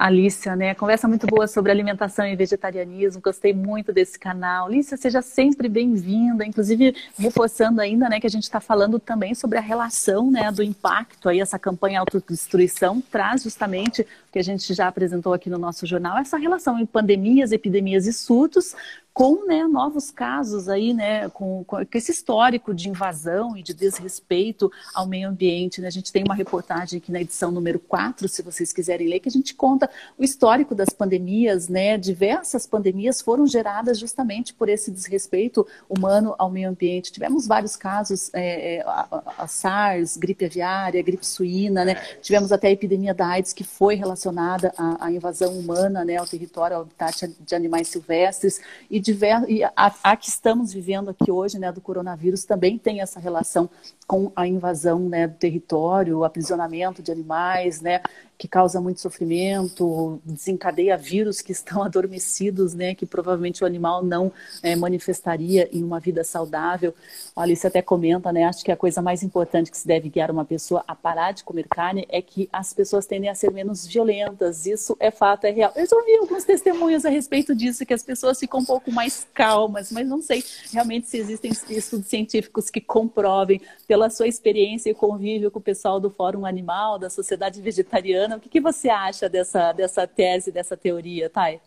Alicia, 0.00 0.56
né? 0.56 0.74
Conversa 0.74 1.06
muito 1.06 1.26
boa 1.26 1.46
sobre 1.46 1.70
alimentação 1.70 2.26
e 2.26 2.34
vegetarianismo. 2.34 3.20
Gostei 3.20 3.52
muito 3.52 3.92
desse 3.92 4.18
canal. 4.18 4.66
Alicia, 4.66 4.96
seja 4.96 5.20
sempre 5.20 5.68
bem-vinda. 5.68 6.42
Inclusive, 6.42 6.96
reforçando 7.18 7.82
ainda, 7.82 8.08
né, 8.08 8.18
que 8.18 8.26
a 8.26 8.30
gente 8.30 8.44
está 8.44 8.60
falando 8.60 8.98
também 8.98 9.34
sobre 9.34 9.58
a 9.58 9.60
relação, 9.60 10.30
né, 10.30 10.50
do 10.50 10.62
impacto 10.62 11.28
aí, 11.28 11.38
essa 11.38 11.58
campanha 11.58 12.00
autodestruição 12.00 12.98
traz 13.10 13.42
justamente 13.42 14.00
o 14.00 14.32
que 14.32 14.38
a 14.38 14.42
gente 14.42 14.72
já 14.72 14.88
apresentou 14.88 15.34
aqui 15.34 15.50
no 15.50 15.58
nosso 15.58 15.84
jornal, 15.84 16.16
essa 16.16 16.38
relação 16.38 16.78
em 16.78 16.86
pandemias, 16.86 17.52
epidemias 17.52 18.06
e 18.06 18.12
surtos, 18.14 18.74
com 19.12 19.46
né, 19.46 19.64
novos 19.64 20.10
casos 20.10 20.68
aí, 20.68 20.94
né, 20.94 21.28
com, 21.30 21.64
com, 21.64 21.78
esse 21.94 22.12
histórico 22.12 22.72
de 22.72 22.88
invasão 22.88 23.56
e 23.56 23.62
de 23.62 23.74
desrespeito 23.74 24.70
ao 24.94 25.06
meio 25.06 25.28
ambiente. 25.28 25.80
Né? 25.80 25.88
A 25.88 25.90
gente 25.90 26.12
tem 26.12 26.22
uma 26.22 26.34
reportagem 26.34 26.98
aqui 26.98 27.10
na 27.10 27.20
edição 27.20 27.50
número 27.50 27.78
4, 27.78 28.28
se 28.28 28.42
vocês 28.42 28.72
quiserem 28.72 29.08
ler, 29.08 29.20
que 29.20 29.28
a 29.28 29.32
gente 29.32 29.54
conta 29.54 29.90
o 30.16 30.24
histórico 30.24 30.74
das 30.74 30.90
pandemias, 30.90 31.68
né? 31.68 31.98
Diversas 31.98 32.66
pandemias 32.66 33.20
foram 33.20 33.46
geradas 33.46 33.98
justamente 33.98 34.54
por 34.54 34.68
esse 34.68 34.90
desrespeito 34.90 35.66
humano 35.88 36.34
ao 36.38 36.50
meio 36.50 36.68
ambiente. 36.68 37.12
Tivemos 37.12 37.46
vários 37.46 37.76
casos, 37.76 38.30
é, 38.32 38.76
é 38.76 38.82
a, 38.82 39.22
a, 39.38 39.46
SARS, 39.46 40.16
gripe 40.16 40.44
aviária, 40.44 41.02
gripe 41.02 41.26
suína, 41.26 41.84
né? 41.84 41.94
Tivemos 42.22 42.52
até 42.52 42.68
a 42.68 42.72
epidemia 42.72 43.12
da 43.12 43.26
AIDS, 43.26 43.52
que 43.52 43.64
foi 43.64 43.96
relacionada 43.96 44.72
à, 44.76 45.06
à 45.06 45.12
invasão 45.12 45.58
humana, 45.58 46.04
né, 46.04 46.16
ao 46.16 46.26
território, 46.26 46.76
ao 46.76 46.82
habitat 46.82 47.28
de 47.40 47.54
animais 47.54 47.88
silvestres. 47.88 48.60
E 48.90 48.99
e, 49.00 49.02
diver, 49.02 49.48
e 49.48 49.64
a, 49.64 49.72
a, 50.02 50.14
que 50.14 50.28
estamos 50.28 50.74
vivendo 50.74 51.08
aqui 51.08 51.30
hoje, 51.30 51.58
né, 51.58 51.72
do 51.72 51.80
coronavírus, 51.80 52.44
também 52.44 52.76
tem 52.76 53.00
essa 53.00 53.18
relação 53.18 53.68
com 54.06 54.30
a 54.36 54.46
invasão 54.46 55.08
né, 55.08 55.26
do 55.26 55.36
território, 55.36 56.18
o 56.18 56.24
aprisionamento 56.24 57.02
de 57.02 57.10
animais, 57.10 57.80
né, 57.80 58.02
que 58.36 58.48
causa 58.48 58.80
muito 58.80 59.00
sofrimento, 59.00 60.20
desencadeia 60.24 60.96
vírus 60.96 61.40
que 61.40 61.52
estão 61.52 61.82
adormecidos, 61.84 62.74
né, 62.74 62.94
que 62.94 63.06
provavelmente 63.06 63.62
o 63.62 63.66
animal 63.66 64.02
não 64.02 64.32
é, 64.62 64.74
manifestaria 64.74 65.68
em 65.70 65.84
uma 65.84 66.00
vida 66.00 66.24
saudável. 66.24 66.94
A 67.36 67.42
Alice 67.42 67.66
até 67.66 67.80
comenta, 67.80 68.32
né, 68.32 68.44
acho 68.44 68.64
que 68.64 68.72
a 68.72 68.76
coisa 68.76 69.00
mais 69.00 69.22
importante 69.22 69.70
que 69.70 69.78
se 69.78 69.86
deve 69.86 70.08
guiar 70.08 70.30
uma 70.30 70.44
pessoa 70.44 70.82
a 70.88 70.94
parar 70.96 71.32
de 71.32 71.44
comer 71.44 71.68
carne 71.68 72.04
é 72.08 72.20
que 72.20 72.48
as 72.52 72.72
pessoas 72.72 73.06
tendem 73.06 73.30
a 73.30 73.34
ser 73.34 73.52
menos 73.52 73.86
violentas. 73.86 74.66
Isso 74.66 74.96
é 74.98 75.10
fato, 75.10 75.44
é 75.44 75.50
real. 75.50 75.72
Eu 75.76 75.86
já 75.86 75.96
ouvi 75.96 76.16
alguns 76.16 76.42
testemunhos 76.42 77.04
a 77.04 77.10
respeito 77.10 77.54
disso, 77.54 77.86
que 77.86 77.94
as 77.94 78.02
pessoas 78.02 78.40
ficam 78.40 78.60
um 78.60 78.64
pouco 78.64 78.89
mais 78.90 79.26
calmas, 79.32 79.90
mas 79.90 80.08
não 80.08 80.20
sei 80.20 80.42
realmente 80.72 81.08
se 81.08 81.18
existem 81.18 81.52
estudos 81.70 82.06
científicos 82.06 82.70
que 82.70 82.80
comprovem 82.80 83.60
pela 83.86 84.10
sua 84.10 84.28
experiência 84.28 84.90
e 84.90 84.94
convívio 84.94 85.50
com 85.50 85.58
o 85.58 85.62
pessoal 85.62 86.00
do 86.00 86.10
Fórum 86.10 86.46
Animal, 86.46 86.98
da 86.98 87.10
Sociedade 87.10 87.60
Vegetariana, 87.60 88.36
o 88.36 88.40
que, 88.40 88.48
que 88.48 88.60
você 88.60 88.88
acha 88.88 89.28
dessa, 89.28 89.72
dessa 89.72 90.06
tese, 90.06 90.52
dessa 90.52 90.76
teoria, 90.76 91.28
Thay? 91.28 91.60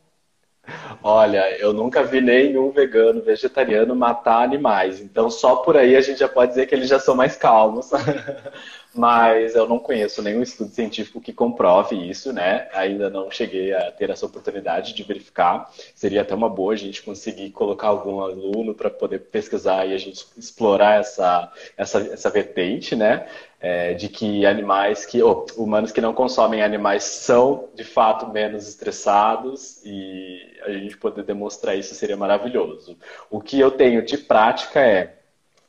Olha, 1.01 1.57
eu 1.57 1.73
nunca 1.73 2.03
vi 2.03 2.21
nenhum 2.21 2.71
vegano, 2.71 3.21
vegetariano 3.21 3.95
matar 3.95 4.43
animais. 4.43 5.01
Então, 5.01 5.29
só 5.29 5.57
por 5.57 5.75
aí 5.75 5.95
a 5.95 6.01
gente 6.01 6.19
já 6.19 6.29
pode 6.29 6.51
dizer 6.51 6.67
que 6.67 6.73
eles 6.73 6.87
já 6.87 6.99
são 6.99 7.15
mais 7.15 7.35
calmos. 7.35 7.89
Mas 8.95 9.55
eu 9.55 9.67
não 9.67 9.79
conheço 9.79 10.21
nenhum 10.21 10.41
estudo 10.41 10.69
científico 10.69 11.19
que 11.19 11.33
comprove 11.33 11.95
isso, 11.95 12.31
né? 12.31 12.67
Ainda 12.73 13.09
não 13.09 13.31
cheguei 13.31 13.73
a 13.73 13.91
ter 13.91 14.09
essa 14.09 14.25
oportunidade 14.25 14.93
de 14.93 15.03
verificar. 15.03 15.71
Seria 15.95 16.21
até 16.21 16.35
uma 16.35 16.49
boa 16.49 16.73
a 16.73 16.77
gente 16.77 17.01
conseguir 17.01 17.49
colocar 17.51 17.87
algum 17.87 18.21
aluno 18.21 18.75
para 18.75 18.89
poder 18.89 19.19
pesquisar 19.19 19.85
e 19.87 19.93
a 19.93 19.97
gente 19.97 20.25
explorar 20.37 20.99
essa, 20.99 21.51
essa, 21.75 21.99
essa 21.99 22.29
vertente, 22.29 22.95
né? 22.95 23.25
é, 23.63 23.93
de 23.93 24.09
que 24.09 24.45
animais 24.45 25.05
que, 25.05 25.23
oh, 25.23 25.45
humanos 25.55 25.93
que 25.93 26.01
não 26.01 26.13
consomem 26.13 26.61
animais 26.61 27.05
são 27.05 27.69
de 27.73 27.85
fato 27.85 28.27
menos 28.27 28.67
estressados 28.67 29.81
e 29.85 30.59
a 30.65 30.71
gente 30.73 30.97
poder 30.97 31.23
demonstrar 31.23 31.77
isso 31.77 31.95
seria 31.95 32.17
maravilhoso. 32.17 32.97
O 33.31 33.39
que 33.39 33.57
eu 33.57 33.71
tenho 33.71 34.05
de 34.05 34.17
prática 34.17 34.81
é 34.81 35.15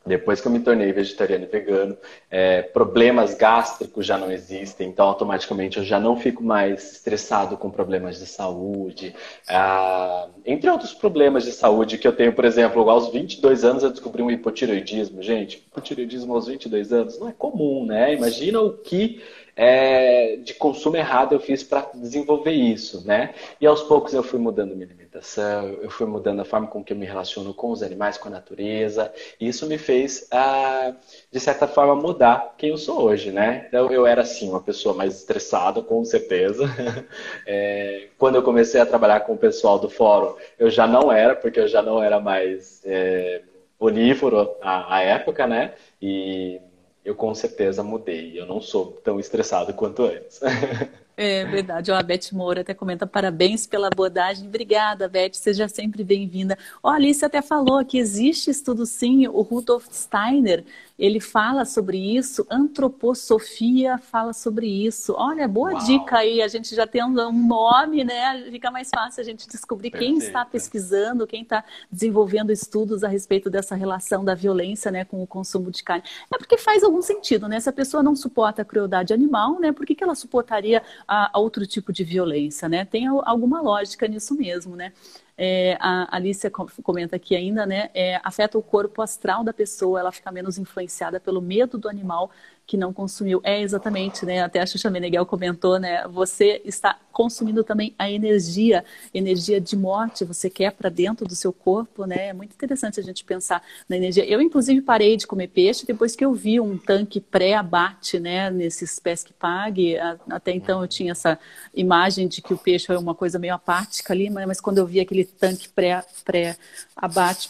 depois 0.06 0.40
que 0.40 0.46
eu 0.46 0.52
me 0.52 0.60
tornei 0.60 0.92
vegetariano 0.92 1.44
e 1.44 1.48
vegano, 1.48 1.96
é, 2.30 2.62
problemas 2.62 3.34
gástricos 3.34 4.04
já 4.04 4.18
não 4.18 4.30
existem, 4.30 4.88
então 4.88 5.06
automaticamente 5.06 5.78
eu 5.78 5.84
já 5.84 5.98
não 5.98 6.16
fico 6.16 6.42
mais 6.42 6.92
estressado 6.92 7.56
com 7.56 7.70
problemas 7.70 8.18
de 8.18 8.26
saúde. 8.26 9.14
Ah, 9.48 10.28
entre 10.44 10.68
outros 10.68 10.92
problemas 10.92 11.44
de 11.44 11.52
saúde 11.52 11.96
que 11.96 12.06
eu 12.06 12.14
tenho, 12.14 12.32
por 12.32 12.44
exemplo, 12.44 12.88
aos 12.90 13.08
22 13.08 13.64
anos 13.64 13.82
eu 13.82 13.90
descobri 13.90 14.22
um 14.22 14.30
hipotireoidismo. 14.30 15.22
Gente, 15.22 15.56
hipotireoidismo 15.56 16.34
aos 16.34 16.46
22 16.46 16.92
anos 16.92 17.18
não 17.18 17.28
é 17.28 17.32
comum, 17.32 17.86
né? 17.86 18.14
Imagina 18.14 18.60
o 18.60 18.72
que 18.72 19.22
é, 19.56 20.36
de 20.36 20.54
consumo 20.54 20.96
errado 20.96 21.34
eu 21.34 21.40
fiz 21.40 21.62
para 21.62 21.88
desenvolver 21.94 22.52
isso, 22.52 23.06
né? 23.06 23.34
E 23.60 23.66
aos 23.66 23.82
poucos 23.82 24.12
eu 24.12 24.22
fui 24.22 24.38
mudando 24.38 24.74
minha 24.74 24.86
alimentação, 24.86 25.68
eu 25.80 25.90
fui 25.90 26.06
mudando 26.06 26.40
a 26.40 26.44
forma 26.44 26.66
com 26.66 26.82
que 26.82 26.92
eu 26.92 26.96
me 26.96 27.06
relaciono 27.06 27.54
com 27.54 27.70
os 27.70 27.82
animais, 27.82 28.18
com 28.18 28.28
a 28.28 28.32
natureza. 28.32 29.12
E 29.40 29.46
isso 29.48 29.66
me 29.66 29.78
fez, 29.78 30.26
ah, 30.30 30.92
de 31.30 31.38
certa 31.38 31.68
forma, 31.68 31.94
mudar 31.94 32.54
quem 32.58 32.70
eu 32.70 32.76
sou 32.76 33.02
hoje, 33.02 33.30
né? 33.30 33.66
Então 33.68 33.90
eu 33.92 34.06
era 34.06 34.22
assim 34.22 34.48
uma 34.48 34.60
pessoa 34.60 34.94
mais 34.94 35.16
estressada, 35.18 35.82
com 35.82 36.04
certeza. 36.04 36.64
É, 37.46 38.08
quando 38.18 38.36
eu 38.36 38.42
comecei 38.42 38.80
a 38.80 38.86
trabalhar 38.86 39.20
com 39.20 39.34
o 39.34 39.38
pessoal 39.38 39.78
do 39.78 39.88
fórum, 39.90 40.34
eu 40.58 40.70
já 40.70 40.86
não 40.86 41.12
era, 41.12 41.34
porque 41.34 41.60
eu 41.60 41.68
já 41.68 41.82
não 41.82 42.02
era 42.02 42.18
mais 42.20 42.80
é, 42.84 43.42
onívoro 43.78 44.56
à, 44.62 44.96
à 44.96 45.02
época, 45.02 45.46
né? 45.46 45.74
E 46.00 46.60
eu 47.04 47.14
com 47.14 47.34
certeza 47.34 47.82
mudei. 47.82 48.38
Eu 48.38 48.46
não 48.46 48.60
sou 48.60 48.92
tão 49.04 49.20
estressado 49.20 49.74
quanto 49.74 50.04
antes. 50.04 50.40
É 51.16 51.44
verdade. 51.44 51.92
Ó, 51.92 51.94
a 51.94 52.02
Beth 52.02 52.32
Moura 52.32 52.62
até 52.62 52.74
comenta 52.74 53.06
parabéns 53.06 53.68
pela 53.68 53.86
abordagem. 53.86 54.48
Obrigada, 54.48 55.08
Beth. 55.08 55.34
Seja 55.34 55.68
sempre 55.68 56.02
bem-vinda. 56.02 56.58
Ó, 56.82 56.90
a 56.90 56.94
Alice 56.94 57.24
até 57.24 57.40
falou 57.40 57.84
que 57.84 57.98
existe 57.98 58.50
estudo 58.50 58.84
sim. 58.84 59.28
O 59.28 59.42
Rudolf 59.42 59.86
Steiner 59.92 60.64
ele 60.98 61.18
fala 61.18 61.64
sobre 61.64 61.98
isso, 61.98 62.46
antroposofia 62.48 63.98
fala 63.98 64.32
sobre 64.32 64.66
isso. 64.66 65.12
Olha, 65.16 65.48
boa 65.48 65.72
Uau. 65.72 65.84
dica 65.84 66.18
aí, 66.18 66.40
a 66.40 66.46
gente 66.46 66.74
já 66.74 66.86
tendo 66.86 67.20
um 67.28 67.46
nome, 67.46 68.04
né? 68.04 68.48
Fica 68.50 68.70
mais 68.70 68.90
fácil 68.94 69.20
a 69.20 69.24
gente 69.24 69.48
descobrir 69.48 69.90
quem 69.90 70.18
está 70.18 70.44
pesquisando, 70.44 71.26
quem 71.26 71.42
está 71.42 71.64
desenvolvendo 71.90 72.52
estudos 72.52 73.02
a 73.02 73.08
respeito 73.08 73.50
dessa 73.50 73.74
relação 73.74 74.24
da 74.24 74.34
violência, 74.34 74.90
né, 74.90 75.04
com 75.04 75.22
o 75.22 75.26
consumo 75.26 75.70
de 75.70 75.82
carne. 75.82 76.04
É 76.32 76.38
porque 76.38 76.56
faz 76.56 76.84
algum 76.84 77.02
sentido, 77.02 77.48
né? 77.48 77.58
Se 77.58 77.68
a 77.68 77.72
pessoa 77.72 78.02
não 78.02 78.14
suporta 78.14 78.62
a 78.62 78.64
crueldade 78.64 79.12
animal, 79.12 79.58
né, 79.58 79.72
por 79.72 79.84
que, 79.84 79.94
que 79.94 80.04
ela 80.04 80.14
suportaria 80.14 80.82
a, 81.08 81.36
a 81.36 81.40
outro 81.40 81.66
tipo 81.66 81.92
de 81.92 82.04
violência, 82.04 82.68
né? 82.68 82.84
Tem 82.84 83.06
alguma 83.06 83.60
lógica 83.60 84.06
nisso 84.06 84.34
mesmo, 84.34 84.76
né? 84.76 84.92
É, 85.36 85.76
a 85.80 86.16
Alicia 86.16 86.50
comenta 86.50 87.16
aqui 87.16 87.34
ainda, 87.34 87.66
né? 87.66 87.90
É, 87.94 88.20
afeta 88.22 88.56
o 88.56 88.62
corpo 88.62 89.02
astral 89.02 89.42
da 89.42 89.52
pessoa, 89.52 89.98
ela 90.00 90.12
fica 90.12 90.30
menos 90.30 90.58
influenciada 90.58 91.18
pelo 91.18 91.40
medo 91.40 91.76
do 91.76 91.88
animal 91.88 92.30
que 92.66 92.76
não 92.76 92.92
consumiu. 92.92 93.40
É 93.44 93.60
exatamente, 93.60 94.24
né? 94.24 94.42
Até 94.42 94.60
a 94.60 94.66
Xuxa 94.66 94.90
Meneghel 94.90 95.26
comentou, 95.26 95.78
né? 95.78 96.06
Você 96.08 96.62
está 96.64 96.98
consumindo 97.12 97.62
também 97.62 97.94
a 97.96 98.10
energia, 98.10 98.84
energia 99.12 99.60
de 99.60 99.76
morte, 99.76 100.24
você 100.24 100.50
quer 100.50 100.72
para 100.72 100.88
dentro 100.88 101.26
do 101.26 101.36
seu 101.36 101.52
corpo, 101.52 102.04
né? 102.06 102.28
É 102.28 102.32
muito 102.32 102.52
interessante 102.52 102.98
a 102.98 103.02
gente 103.02 103.24
pensar 103.24 103.62
na 103.88 103.96
energia. 103.96 104.24
Eu, 104.26 104.40
inclusive, 104.40 104.80
parei 104.82 105.16
de 105.16 105.26
comer 105.26 105.48
peixe 105.48 105.86
depois 105.86 106.16
que 106.16 106.24
eu 106.24 106.34
vi 106.34 106.58
um 106.58 106.76
tanque 106.76 107.20
pré-abate, 107.20 108.18
né? 108.18 108.50
Nesses 108.50 108.98
pesque 108.98 109.32
pague. 109.32 109.96
Até 110.28 110.52
então 110.52 110.82
eu 110.82 110.88
tinha 110.88 111.12
essa 111.12 111.38
imagem 111.72 112.26
de 112.26 112.42
que 112.42 112.52
o 112.52 112.58
peixe 112.58 112.90
é 112.90 112.98
uma 112.98 113.14
coisa 113.14 113.38
meio 113.38 113.54
apática 113.54 114.12
ali, 114.12 114.28
mas 114.28 114.60
quando 114.60 114.78
eu 114.78 114.86
vi 114.86 115.00
aquele 115.00 115.24
tanque 115.24 115.68
pré-abate, 115.68 116.24
pré 116.24 116.56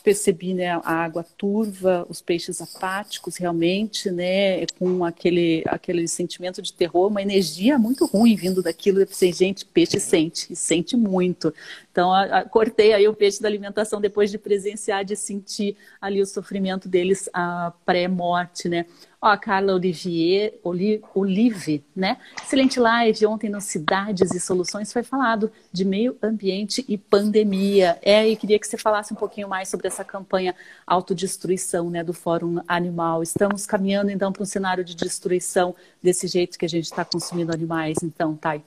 percebi, 0.03 0.55
né? 0.55 0.73
A 0.85 0.93
água 0.93 1.25
turva, 1.39 2.07
os 2.09 2.21
peixes 2.21 2.61
apáticos 2.61 3.37
realmente, 3.37 4.11
né? 4.11 4.67
Com 4.79 5.04
aquele, 5.05 5.63
aquele 5.67 6.07
sentimento 6.09 6.61
de 6.61 6.73
terror, 6.73 7.09
uma 7.09 7.23
energia 7.23 7.79
muito 7.79 8.07
ruim 8.07 8.35
vindo 8.35 8.63
daquilo. 8.63 9.01
Eu 9.01 9.07
pensei, 9.07 9.33
gente, 9.33 9.65
peixe 9.65 10.01
sente, 10.01 10.53
e 10.53 10.57
sente 10.57 10.97
muito. 10.97 11.53
Então, 11.95 12.13
a, 12.13 12.41
a, 12.41 12.45
cortei 12.45 12.93
aí 12.93 13.07
o 13.07 13.15
peixe 13.15 13.41
da 13.41 13.47
alimentação 13.47 14.01
depois 14.01 14.29
de 14.29 14.37
presenciar, 14.37 15.05
de 15.05 15.15
sentir 15.15 15.77
ali 16.01 16.21
o 16.21 16.27
sofrimento 16.27 16.89
deles 16.89 17.31
a 17.33 17.73
pré-morte, 17.87 18.69
né? 18.69 18.85
Ó, 19.23 19.29
a 19.29 19.39
Carla 19.39 19.75
Olivier, 19.75 20.59
Oli, 20.65 21.01
Olive, 21.15 21.85
né? 21.95 22.19
Excelente 22.43 22.81
live. 22.81 23.25
Ontem 23.27 23.49
no 23.49 23.61
Cidades 23.61 24.33
e 24.33 24.41
Soluções 24.41 24.93
foi 24.93 25.05
falado 25.05 25.53
de 25.71 25.85
meio 25.85 26.17
ambiente 26.21 26.85
e 26.89 26.99
pandemia. 26.99 27.97
É, 28.03 28.27
e 28.29 28.35
queria 28.35 28.59
que 28.59 28.67
você 28.67 28.77
falasse 28.77 29.13
um 29.13 29.17
pouquinho 29.17 29.49
mais 29.49 29.69
sobre 29.69 29.87
essa 29.87 30.05
campanha 30.05 30.53
autodestruição, 30.85 31.91
né, 31.91 32.03
do 32.03 32.13
Fórum 32.13 32.61
Animal. 32.67 33.23
Estamos 33.23 33.67
caminhando, 33.67 34.11
então, 34.11 34.33
para 34.33 34.43
um 34.43 34.47
cenário 34.47 34.83
de 34.83 34.97
destruição 34.97 35.77
desse 36.03 36.27
jeito 36.27 36.59
que 36.59 36.65
a 36.65 36.69
gente 36.69 36.87
está 36.87 37.05
consumindo 37.05 37.53
animais, 37.53 37.99
então, 38.03 38.35
Thay. 38.35 38.65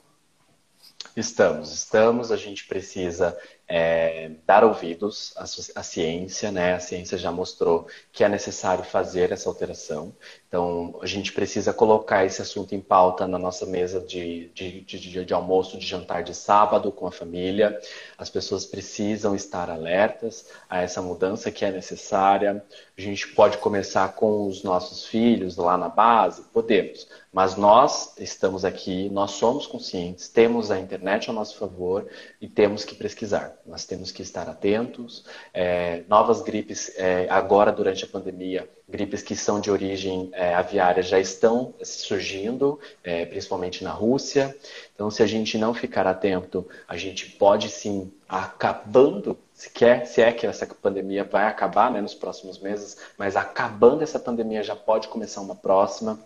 Estamos, 1.15 1.73
estamos. 1.73 2.31
A 2.31 2.37
gente 2.37 2.65
precisa 2.65 3.37
é, 3.67 4.31
dar 4.45 4.63
ouvidos 4.63 5.33
à, 5.35 5.43
à, 5.43 5.83
ciência, 5.83 6.51
né? 6.51 6.75
A 6.75 6.79
ciência 6.79 7.17
já 7.17 7.31
mostrou 7.31 7.85
que 8.13 8.23
é 8.23 8.29
necessário 8.29 8.83
fazer 8.83 9.31
essa 9.33 9.49
alteração. 9.49 10.15
Então, 10.47 10.97
a 11.01 11.05
gente 11.05 11.33
precisa 11.33 11.73
colocar 11.73 12.23
esse 12.23 12.41
assunto 12.41 12.73
em 12.73 12.79
pauta 12.79 13.27
na 13.27 13.37
nossa 13.37 13.65
mesa 13.65 13.99
de, 13.99 14.49
de, 14.53 14.81
de, 14.81 15.25
de 15.25 15.33
almoço, 15.33 15.77
de 15.77 15.85
jantar 15.85 16.23
de 16.23 16.33
sábado 16.33 16.93
com 16.93 17.07
a 17.07 17.11
família. 17.11 17.77
As 18.17 18.29
pessoas 18.29 18.65
precisam 18.65 19.35
estar 19.35 19.69
alertas 19.69 20.47
a 20.69 20.81
essa 20.81 21.01
mudança 21.01 21.51
que 21.51 21.65
é 21.65 21.71
necessária. 21.71 22.63
A 22.97 23.01
gente 23.01 23.27
pode 23.29 23.57
começar 23.57 24.13
com 24.13 24.47
os 24.47 24.63
nossos 24.63 25.05
filhos 25.05 25.57
lá 25.57 25.77
na 25.77 25.89
base? 25.89 26.43
Podemos. 26.53 27.05
Mas 27.33 27.57
nós 27.57 28.13
estamos 28.17 28.63
aqui, 28.63 29.09
nós 29.09 29.31
somos 29.31 29.67
conscientes, 29.67 30.29
temos 30.29 30.71
a 30.71 30.79
internet 30.79 31.29
ao 31.29 31.35
nosso 31.35 31.57
favor 31.57 32.07
e 32.41 32.47
temos 32.47 32.85
que 32.85 32.95
pesquisar. 32.95 33.56
Nós 33.67 33.85
temos 33.85 34.11
que 34.11 34.21
estar 34.21 34.47
atentos. 34.49 35.25
É, 35.53 36.03
novas 36.07 36.41
gripes, 36.41 36.91
é, 36.97 37.27
agora 37.29 37.71
durante 37.71 38.05
a 38.05 38.07
pandemia, 38.07 38.67
gripes 38.87 39.21
que 39.21 39.35
são 39.35 39.59
de 39.59 39.69
origem 39.69 40.29
é, 40.33 40.55
aviária 40.55 41.03
já 41.03 41.19
estão 41.19 41.73
surgindo, 41.83 42.79
é, 43.03 43.25
principalmente 43.25 43.83
na 43.83 43.91
Rússia. 43.91 44.55
Então, 44.95 45.11
se 45.11 45.21
a 45.21 45.27
gente 45.27 45.57
não 45.57 45.73
ficar 45.73 46.07
atento, 46.07 46.65
a 46.87 46.95
gente 46.95 47.29
pode 47.31 47.69
sim 47.69 48.11
acabando, 48.27 49.37
se, 49.53 49.69
quer, 49.69 50.05
se 50.05 50.21
é 50.21 50.31
que 50.31 50.47
essa 50.47 50.65
pandemia 50.65 51.25
vai 51.25 51.45
acabar 51.45 51.91
né, 51.91 51.99
nos 51.99 52.13
próximos 52.13 52.59
meses, 52.59 52.97
mas 53.17 53.35
acabando 53.35 54.01
essa 54.01 54.19
pandemia 54.19 54.63
já 54.63 54.75
pode 54.75 55.09
começar 55.09 55.41
uma 55.41 55.55
próxima. 55.55 56.19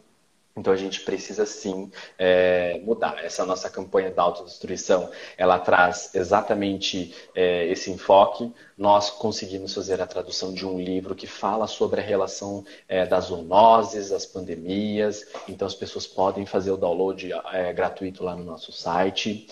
Então 0.55 0.73
a 0.73 0.75
gente 0.77 1.01
precisa 1.01 1.45
sim 1.45 1.89
é, 2.17 2.79
mudar. 2.83 3.23
Essa 3.23 3.45
nossa 3.45 3.69
campanha 3.69 4.11
da 4.11 4.21
autodestruição, 4.23 5.09
ela 5.37 5.57
traz 5.57 6.13
exatamente 6.13 7.15
é, 7.33 7.67
esse 7.67 7.89
enfoque. 7.89 8.51
Nós 8.77 9.09
conseguimos 9.09 9.73
fazer 9.73 10.01
a 10.01 10.07
tradução 10.07 10.53
de 10.53 10.65
um 10.65 10.79
livro 10.79 11.15
que 11.15 11.27
fala 11.27 11.67
sobre 11.67 12.01
a 12.01 12.03
relação 12.03 12.65
é, 12.87 13.05
das 13.05 13.25
zoonoses, 13.25 14.11
as 14.11 14.25
pandemias. 14.25 15.25
Então 15.47 15.65
as 15.65 15.75
pessoas 15.75 16.05
podem 16.05 16.45
fazer 16.45 16.71
o 16.71 16.77
download 16.77 17.29
gratuito 17.75 18.23
lá 18.23 18.35
no 18.35 18.43
nosso 18.43 18.71
site. 18.71 19.47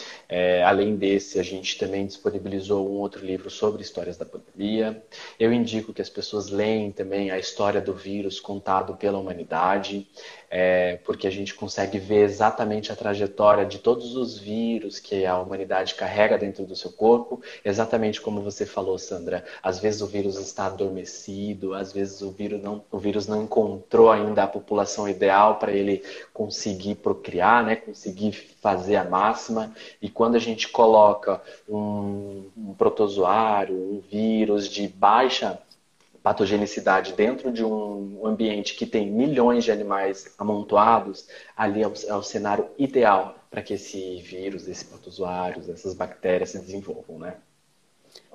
Além 0.65 0.95
desse, 0.95 1.39
a 1.39 1.43
gente 1.43 1.77
também 1.77 2.05
disponibilizou 2.05 2.89
um 2.89 2.97
outro 2.97 3.23
livro 3.25 3.49
sobre 3.49 3.81
histórias 3.81 4.17
da 4.17 4.25
pandemia. 4.25 5.01
Eu 5.39 5.53
indico 5.53 5.93
que 5.93 6.01
as 6.01 6.09
pessoas 6.09 6.49
leem 6.49 6.91
também 6.91 7.29
a 7.31 7.37
história 7.37 7.79
do 7.79 7.93
vírus 7.93 8.39
contado 8.39 8.95
pela 8.95 9.19
humanidade 9.19 10.07
é, 10.49 10.88
porque 10.97 11.27
a 11.27 11.31
gente 11.31 11.53
consegue 11.53 11.99
ver 11.99 12.23
exatamente 12.23 12.91
a 12.91 12.95
trajetória 12.95 13.65
de 13.65 13.79
todos 13.79 14.15
os 14.15 14.37
vírus 14.37 14.99
que 14.99 15.25
a 15.25 15.37
humanidade 15.37 15.95
carrega 15.95 16.37
dentro 16.37 16.65
do 16.65 16.75
seu 16.75 16.91
corpo, 16.91 17.41
exatamente 17.63 18.21
como 18.21 18.41
você 18.41 18.65
falou, 18.65 18.97
Sandra. 18.97 19.43
Às 19.61 19.79
vezes 19.79 20.01
o 20.01 20.07
vírus 20.07 20.37
está 20.37 20.65
adormecido, 20.65 21.73
às 21.73 21.91
vezes 21.93 22.21
o 22.21 22.31
vírus 22.31 22.61
não, 22.61 22.83
o 22.91 22.97
vírus 22.97 23.27
não 23.27 23.43
encontrou 23.43 24.11
ainda 24.11 24.43
a 24.43 24.47
população 24.47 25.07
ideal 25.07 25.55
para 25.55 25.71
ele 25.71 26.03
conseguir 26.33 26.95
procriar, 26.95 27.63
né, 27.63 27.75
conseguir 27.75 28.31
fazer 28.61 28.95
a 28.95 29.03
máxima. 29.03 29.73
E 30.01 30.09
quando 30.09 30.35
a 30.35 30.39
gente 30.39 30.67
coloca 30.67 31.41
um, 31.67 32.45
um 32.57 32.73
protozoário, 32.73 33.75
um 33.75 34.01
vírus 34.09 34.67
de 34.67 34.87
baixa 34.87 35.59
patogenicidade 36.29 37.13
dentro 37.13 37.51
de 37.51 37.65
um 37.65 38.21
ambiente 38.23 38.75
que 38.75 38.85
tem 38.85 39.09
milhões 39.09 39.63
de 39.63 39.71
animais 39.71 40.31
amontoados, 40.37 41.27
ali 41.57 41.81
é 41.81 41.87
o, 41.87 41.93
é 42.07 42.13
o 42.13 42.21
cenário 42.21 42.69
ideal 42.77 43.35
para 43.49 43.63
que 43.63 43.73
esse 43.73 44.21
vírus, 44.21 44.67
esses 44.67 44.83
protozoários, 44.83 45.67
essas 45.67 45.95
bactérias 45.95 46.51
se 46.51 46.59
desenvolvam, 46.59 47.17
né? 47.17 47.37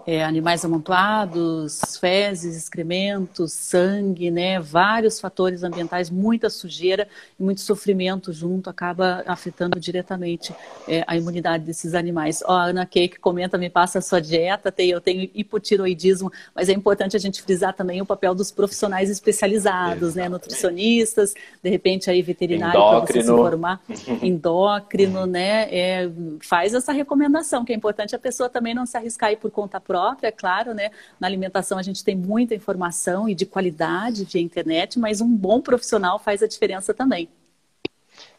É, 0.07 0.23
animais 0.23 0.65
amontoados, 0.65 1.81
fezes, 1.99 2.57
excrementos, 2.57 3.53
sangue, 3.53 4.31
né? 4.31 4.61
Vários 4.61 5.19
fatores 5.19 5.63
ambientais, 5.63 6.11
muita 6.11 6.51
sujeira 6.51 7.09
e 7.39 7.43
muito 7.43 7.63
sofrimento 7.63 8.33
junto 8.33 8.69
acaba 8.69 9.23
afetando 9.27 9.81
diretamente 9.81 10.55
é, 10.87 11.03
a 11.07 11.17
imunidade 11.17 11.65
desses 11.65 11.95
animais. 11.95 12.43
Ó, 12.45 12.53
a 12.53 12.65
Ana 12.65 12.85
Cake 12.85 13.19
comenta, 13.19 13.57
me 13.57 13.71
passa 13.71 13.99
a 13.99 14.03
sua 14.03 14.21
dieta, 14.21 14.71
tem, 14.71 14.91
eu 14.91 15.01
tenho 15.01 15.31
hipotiroidismo, 15.35 16.31
mas 16.55 16.69
é 16.69 16.73
importante 16.73 17.17
a 17.17 17.21
gente 17.21 17.41
frisar 17.41 17.73
também 17.73 18.03
o 18.03 18.07
papel 18.07 18.35
dos 18.35 18.51
profissionais 18.51 19.09
especializados, 19.09 20.11
Exatamente. 20.11 20.17
né? 20.17 20.29
Nutricionistas, 20.29 21.35
de 21.63 21.71
repente 21.71 22.11
aí 22.11 22.21
veterinário 22.21 22.79
para 22.79 23.01
você 23.01 23.23
se 23.23 23.33
informar, 23.33 23.81
endócrino, 24.23 25.25
né? 25.27 25.69
É, 25.75 26.11
faz 26.43 26.75
essa 26.75 26.93
recomendação, 26.93 27.65
que 27.65 27.73
é 27.73 27.77
importante 27.77 28.15
a 28.15 28.19
pessoa 28.19 28.51
também 28.51 28.75
não 28.75 28.85
se 28.85 28.97
arriscar 28.97 29.31
aí 29.31 29.37
por 29.37 29.51
conta 29.51 29.81
própria 29.81 29.94
própria, 29.95 30.27
é 30.27 30.33
claro, 30.33 30.75
né? 30.75 30.91
Na 31.21 31.29
alimentação 31.29 31.79
a 31.79 31.83
gente 31.83 32.03
tem 32.03 32.17
muita 32.17 32.53
informação 32.53 33.29
e 33.29 33.35
de 33.35 33.47
qualidade 33.47 34.25
via 34.25 34.43
internet, 34.43 34.99
mas 34.99 35.21
um 35.21 35.37
bom 35.37 35.61
profissional 35.61 36.19
faz 36.19 36.43
a 36.43 36.49
diferença 36.49 36.93
também. 36.93 37.29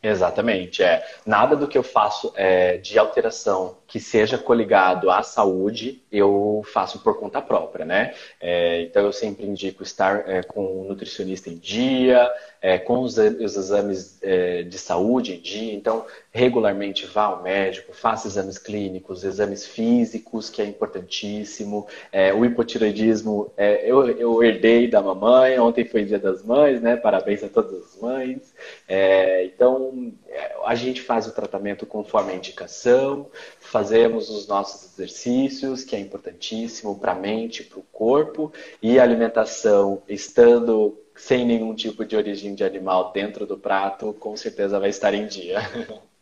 Exatamente, 0.04 0.84
é. 0.84 1.04
Nada 1.26 1.56
do 1.56 1.68
que 1.68 1.78
eu 1.78 1.84
faço 1.84 2.34
é, 2.36 2.78
de 2.78 3.00
alteração 3.00 3.78
que 3.88 4.00
seja 4.00 4.38
coligado 4.38 5.10
à 5.10 5.24
saúde, 5.24 6.04
eu 6.12 6.62
faço 6.74 7.00
por 7.00 7.20
conta 7.20 7.42
própria, 7.42 7.86
né? 7.86 8.14
É, 8.40 8.82
então 8.82 9.04
eu 9.04 9.14
sempre 9.14 9.46
indico 9.46 9.82
estar 9.82 10.30
é, 10.30 10.44
com 10.44 10.82
o 10.82 10.86
nutricionista 10.86 11.50
em 11.50 11.58
dia, 11.58 12.30
é, 12.66 12.80
com 12.80 13.02
os, 13.02 13.16
os 13.16 13.56
exames 13.56 14.18
é, 14.24 14.64
de 14.64 14.80
saúde 14.80 15.36
em 15.36 15.40
dia. 15.40 15.72
Então, 15.72 16.04
regularmente 16.32 17.06
vá 17.06 17.26
ao 17.26 17.44
médico, 17.44 17.94
faça 17.94 18.28
exames 18.28 18.58
clínicos, 18.58 19.24
exames 19.24 19.68
físicos, 19.68 20.50
que 20.50 20.64
é 20.64 20.66
importantíssimo. 20.66 21.86
É, 22.12 22.34
o 22.34 22.44
hipotiroidismo 22.44 23.54
é, 23.56 23.88
eu, 23.88 24.10
eu, 24.18 24.44
herdei 24.44 24.88
da 24.88 25.00
mamãe, 25.00 25.60
ontem 25.60 25.86
foi 25.86 26.06
dia 26.06 26.18
das 26.18 26.44
mães, 26.44 26.82
né? 26.82 26.96
Parabéns 26.96 27.44
a 27.44 27.50
todas 27.50 27.72
as 27.86 28.02
mães. 28.02 28.52
É, 28.88 29.46
então, 29.46 30.12
é, 30.28 30.56
a 30.66 30.74
gente 30.74 31.04
faz 31.04 31.28
o 31.28 31.36
tratamento 31.36 31.86
conforme 31.86 32.32
a 32.32 32.36
indicação, 32.36 33.28
fazemos 33.60 34.28
os 34.32 34.48
nossos 34.48 34.92
exercícios, 34.92 35.84
que 35.84 35.96
é 35.96 36.00
importantíssimo 36.00 36.98
para 36.98 37.12
a 37.12 37.16
mente, 37.16 37.64
para 37.64 37.78
o 37.78 37.86
corpo, 37.94 38.52
e 38.82 38.98
a 38.98 39.04
alimentação 39.04 40.02
estando 40.10 41.05
sem 41.16 41.46
nenhum 41.46 41.76
tipo 41.76 42.06
de 42.06 42.16
origem 42.16 42.56
de 42.56 42.64
animal 42.64 43.12
dentro 43.12 43.46
do 43.46 43.58
prato, 43.58 44.14
com 44.14 44.36
certeza 44.38 44.80
vai 44.80 44.90
estar 44.90 45.14
em 45.14 45.28
dia. 45.28 45.60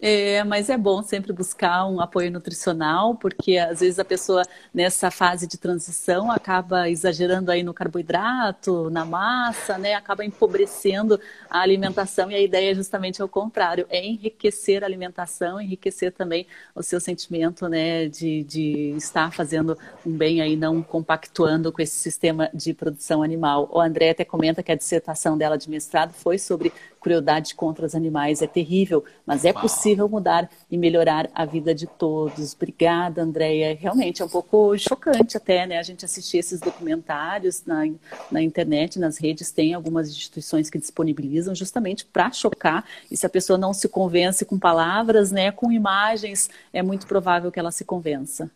É, 0.00 0.44
mas 0.44 0.70
é 0.70 0.76
bom 0.78 1.02
sempre 1.02 1.32
buscar 1.32 1.84
um 1.86 2.00
apoio 2.00 2.30
nutricional, 2.30 3.16
porque 3.16 3.58
às 3.58 3.80
vezes 3.80 3.98
a 3.98 4.04
pessoa 4.04 4.42
nessa 4.72 5.10
fase 5.10 5.44
de 5.44 5.58
transição 5.58 6.30
acaba 6.30 6.88
exagerando 6.88 7.50
aí 7.50 7.64
no 7.64 7.74
carboidrato, 7.74 8.90
na 8.90 9.04
massa, 9.04 9.76
né? 9.76 9.94
Acaba 9.94 10.24
empobrecendo 10.24 11.20
a 11.50 11.60
alimentação 11.60 12.30
e 12.30 12.34
a 12.36 12.40
ideia 12.40 12.70
é 12.70 12.74
justamente 12.76 13.20
ao 13.20 13.28
contrário, 13.28 13.86
é 13.90 14.04
enriquecer 14.06 14.84
a 14.84 14.86
alimentação, 14.86 15.60
enriquecer 15.60 16.12
também 16.12 16.46
o 16.76 16.82
seu 16.82 17.00
sentimento, 17.00 17.68
né, 17.68 18.06
de, 18.08 18.44
de 18.44 18.94
estar 18.96 19.32
fazendo 19.32 19.76
um 20.06 20.16
bem 20.16 20.40
aí, 20.40 20.54
não 20.54 20.80
compactuando 20.80 21.72
com 21.72 21.82
esse 21.82 21.96
sistema 21.98 22.48
de 22.54 22.72
produção 22.72 23.20
animal. 23.22 23.68
O 23.72 23.80
André 23.80 24.10
até 24.10 24.24
comenta 24.24 24.62
que 24.62 24.70
a 24.70 24.76
dissertação 24.76 25.36
dela 25.36 25.56
de 25.58 25.68
mestrado 25.68 26.12
foi 26.12 26.38
sobre 26.38 26.72
crueldade 27.00 27.54
contra 27.54 27.86
os 27.86 27.94
animais 27.94 28.42
é 28.42 28.46
terrível, 28.46 29.04
mas 29.24 29.44
é 29.44 29.52
possível 29.52 30.08
mudar 30.08 30.50
e 30.70 30.76
melhorar 30.76 31.28
a 31.34 31.44
vida 31.44 31.74
de 31.74 31.86
todos. 31.86 32.54
Obrigada, 32.54 33.22
Andréia. 33.22 33.76
Realmente 33.78 34.22
é 34.22 34.24
um 34.24 34.28
pouco 34.28 34.76
chocante 34.78 35.36
até, 35.36 35.66
né? 35.66 35.78
A 35.78 35.82
gente 35.82 36.04
assistir 36.04 36.38
esses 36.38 36.60
documentários 36.60 37.64
na, 37.64 37.84
na 38.30 38.42
internet, 38.42 38.98
nas 38.98 39.18
redes, 39.18 39.50
tem 39.50 39.74
algumas 39.74 40.08
instituições 40.08 40.70
que 40.70 40.78
disponibilizam 40.78 41.54
justamente 41.54 42.04
para 42.04 42.30
chocar. 42.32 42.84
E 43.10 43.16
se 43.16 43.26
a 43.26 43.30
pessoa 43.30 43.58
não 43.58 43.72
se 43.72 43.88
convence 43.88 44.44
com 44.44 44.58
palavras, 44.58 45.30
né, 45.30 45.50
com 45.50 45.70
imagens, 45.72 46.48
é 46.72 46.82
muito 46.82 47.06
provável 47.06 47.50
que 47.50 47.58
ela 47.58 47.70
se 47.70 47.84
convença. 47.84 48.50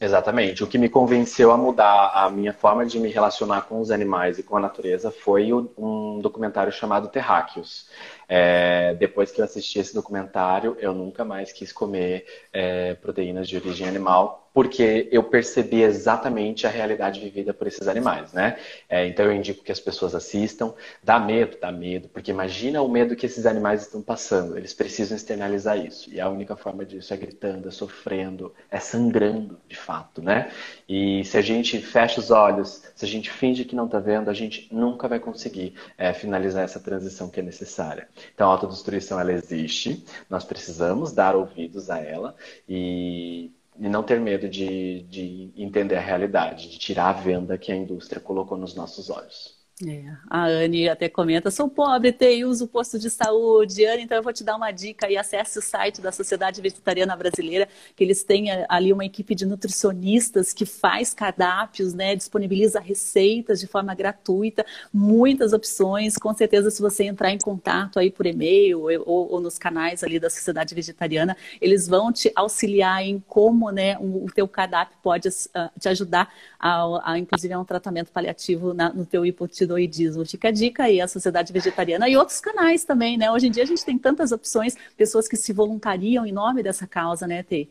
Exatamente. 0.00 0.62
O 0.62 0.66
que 0.68 0.78
me 0.78 0.88
convenceu 0.88 1.50
a 1.50 1.56
mudar 1.56 2.12
a 2.14 2.30
minha 2.30 2.52
forma 2.52 2.86
de 2.86 3.00
me 3.00 3.08
relacionar 3.08 3.62
com 3.62 3.80
os 3.80 3.90
animais 3.90 4.38
e 4.38 4.44
com 4.44 4.56
a 4.56 4.60
natureza 4.60 5.10
foi 5.10 5.52
um 5.52 6.20
documentário 6.20 6.70
chamado 6.70 7.08
Terráqueos. 7.08 7.88
É, 8.28 8.94
depois 8.94 9.32
que 9.32 9.40
eu 9.40 9.44
assisti 9.44 9.80
esse 9.80 9.92
documentário, 9.92 10.76
eu 10.78 10.94
nunca 10.94 11.24
mais 11.24 11.50
quis 11.52 11.72
comer 11.72 12.26
é, 12.52 12.94
proteínas 12.94 13.48
de 13.48 13.56
origem 13.56 13.88
animal 13.88 14.47
porque 14.58 15.08
eu 15.12 15.22
percebi 15.22 15.82
exatamente 15.82 16.66
a 16.66 16.70
realidade 16.70 17.20
vivida 17.20 17.54
por 17.54 17.68
esses 17.68 17.86
animais, 17.86 18.32
né? 18.32 18.58
É, 18.88 19.06
então 19.06 19.24
eu 19.24 19.32
indico 19.32 19.62
que 19.62 19.70
as 19.70 19.78
pessoas 19.78 20.16
assistam. 20.16 20.74
Dá 21.00 21.16
medo, 21.16 21.56
dá 21.60 21.70
medo, 21.70 22.08
porque 22.08 22.32
imagina 22.32 22.82
o 22.82 22.88
medo 22.88 23.14
que 23.14 23.24
esses 23.24 23.46
animais 23.46 23.82
estão 23.82 24.02
passando. 24.02 24.58
Eles 24.58 24.74
precisam 24.74 25.16
externalizar 25.16 25.78
isso. 25.78 26.12
E 26.12 26.20
a 26.20 26.28
única 26.28 26.56
forma 26.56 26.84
disso 26.84 27.14
é 27.14 27.16
gritando, 27.16 27.68
é 27.68 27.70
sofrendo, 27.70 28.52
é 28.68 28.80
sangrando, 28.80 29.60
de 29.68 29.76
fato, 29.76 30.20
né? 30.20 30.50
E 30.88 31.24
se 31.24 31.38
a 31.38 31.40
gente 31.40 31.78
fecha 31.78 32.18
os 32.18 32.32
olhos, 32.32 32.82
se 32.96 33.04
a 33.04 33.08
gente 33.08 33.30
finge 33.30 33.64
que 33.64 33.76
não 33.76 33.86
está 33.86 34.00
vendo, 34.00 34.28
a 34.28 34.34
gente 34.34 34.68
nunca 34.74 35.06
vai 35.06 35.20
conseguir 35.20 35.74
é, 35.96 36.12
finalizar 36.12 36.64
essa 36.64 36.80
transição 36.80 37.30
que 37.30 37.38
é 37.38 37.44
necessária. 37.44 38.08
Então 38.34 38.48
a 38.48 38.54
autodestruição 38.54 39.20
ela 39.20 39.32
existe, 39.32 40.04
nós 40.28 40.44
precisamos 40.44 41.12
dar 41.12 41.36
ouvidos 41.36 41.90
a 41.90 42.00
ela 42.00 42.34
e 42.68 43.52
e 43.78 43.88
não 43.88 44.02
ter 44.02 44.20
medo 44.20 44.48
de, 44.48 45.02
de 45.04 45.52
entender 45.56 45.96
a 45.96 46.00
realidade, 46.00 46.70
de 46.70 46.78
tirar 46.78 47.10
a 47.10 47.12
venda 47.12 47.58
que 47.58 47.72
a 47.72 47.76
indústria 47.76 48.20
colocou 48.20 48.58
nos 48.58 48.74
nossos 48.74 49.10
olhos. 49.10 49.57
É, 49.86 50.12
a 50.28 50.46
Anne 50.46 50.88
até 50.88 51.08
comenta, 51.08 51.52
sou 51.52 51.68
pobre, 51.68 52.10
tenho 52.10 52.48
uso 52.48 52.66
posto 52.66 52.98
de 52.98 53.08
saúde. 53.08 53.86
Anne, 53.86 54.02
então 54.02 54.16
eu 54.16 54.22
vou 54.24 54.32
te 54.32 54.42
dar 54.42 54.56
uma 54.56 54.72
dica 54.72 55.08
e 55.08 55.16
acesse 55.16 55.56
o 55.60 55.62
site 55.62 56.00
da 56.00 56.10
Sociedade 56.10 56.60
Vegetariana 56.60 57.14
Brasileira, 57.14 57.68
que 57.94 58.02
eles 58.02 58.24
têm 58.24 58.50
eh, 58.50 58.66
ali 58.68 58.92
uma 58.92 59.04
equipe 59.04 59.36
de 59.36 59.46
nutricionistas 59.46 60.52
que 60.52 60.66
faz 60.66 61.14
cardápios, 61.14 61.94
né, 61.94 62.16
disponibiliza 62.16 62.80
receitas 62.80 63.60
de 63.60 63.68
forma 63.68 63.94
gratuita, 63.94 64.66
muitas 64.92 65.52
opções. 65.52 66.16
Com 66.16 66.34
certeza, 66.34 66.72
se 66.72 66.82
você 66.82 67.04
entrar 67.04 67.30
em 67.30 67.38
contato 67.38 68.00
aí 68.00 68.10
por 68.10 68.26
e-mail 68.26 68.80
ou, 69.06 69.32
ou 69.32 69.40
nos 69.40 69.58
canais 69.58 70.02
ali 70.02 70.18
da 70.18 70.28
Sociedade 70.28 70.74
Vegetariana, 70.74 71.36
eles 71.60 71.86
vão 71.86 72.12
te 72.12 72.32
auxiliar 72.34 73.04
em 73.04 73.22
como, 73.28 73.70
né, 73.70 73.96
o, 74.00 74.26
teu 74.34 74.48
cardápio 74.48 74.98
pode 75.00 75.28
uh, 75.28 75.70
te 75.78 75.88
ajudar 75.88 76.32
a, 76.58 77.12
a, 77.12 77.18
inclusive, 77.18 77.54
a 77.54 77.60
um 77.60 77.64
tratamento 77.64 78.10
paliativo 78.10 78.74
na, 78.74 78.92
no 78.92 79.06
teu 79.06 79.24
hipotiroidismo 79.24 79.67
tiroidismo. 79.68 80.24
Fica 80.24 80.48
a 80.48 80.50
dica 80.50 80.84
aí, 80.84 81.00
a 81.00 81.06
Sociedade 81.06 81.52
Vegetariana 81.52 82.08
e 82.08 82.16
outros 82.16 82.40
canais 82.40 82.84
também, 82.84 83.18
né? 83.18 83.30
Hoje 83.30 83.46
em 83.46 83.50
dia 83.50 83.62
a 83.62 83.66
gente 83.66 83.84
tem 83.84 83.98
tantas 83.98 84.32
opções, 84.32 84.74
pessoas 84.96 85.28
que 85.28 85.36
se 85.36 85.52
voluntariam 85.52 86.24
em 86.24 86.32
nome 86.32 86.62
dessa 86.62 86.86
causa, 86.86 87.26
né, 87.26 87.42
Tê? 87.42 87.68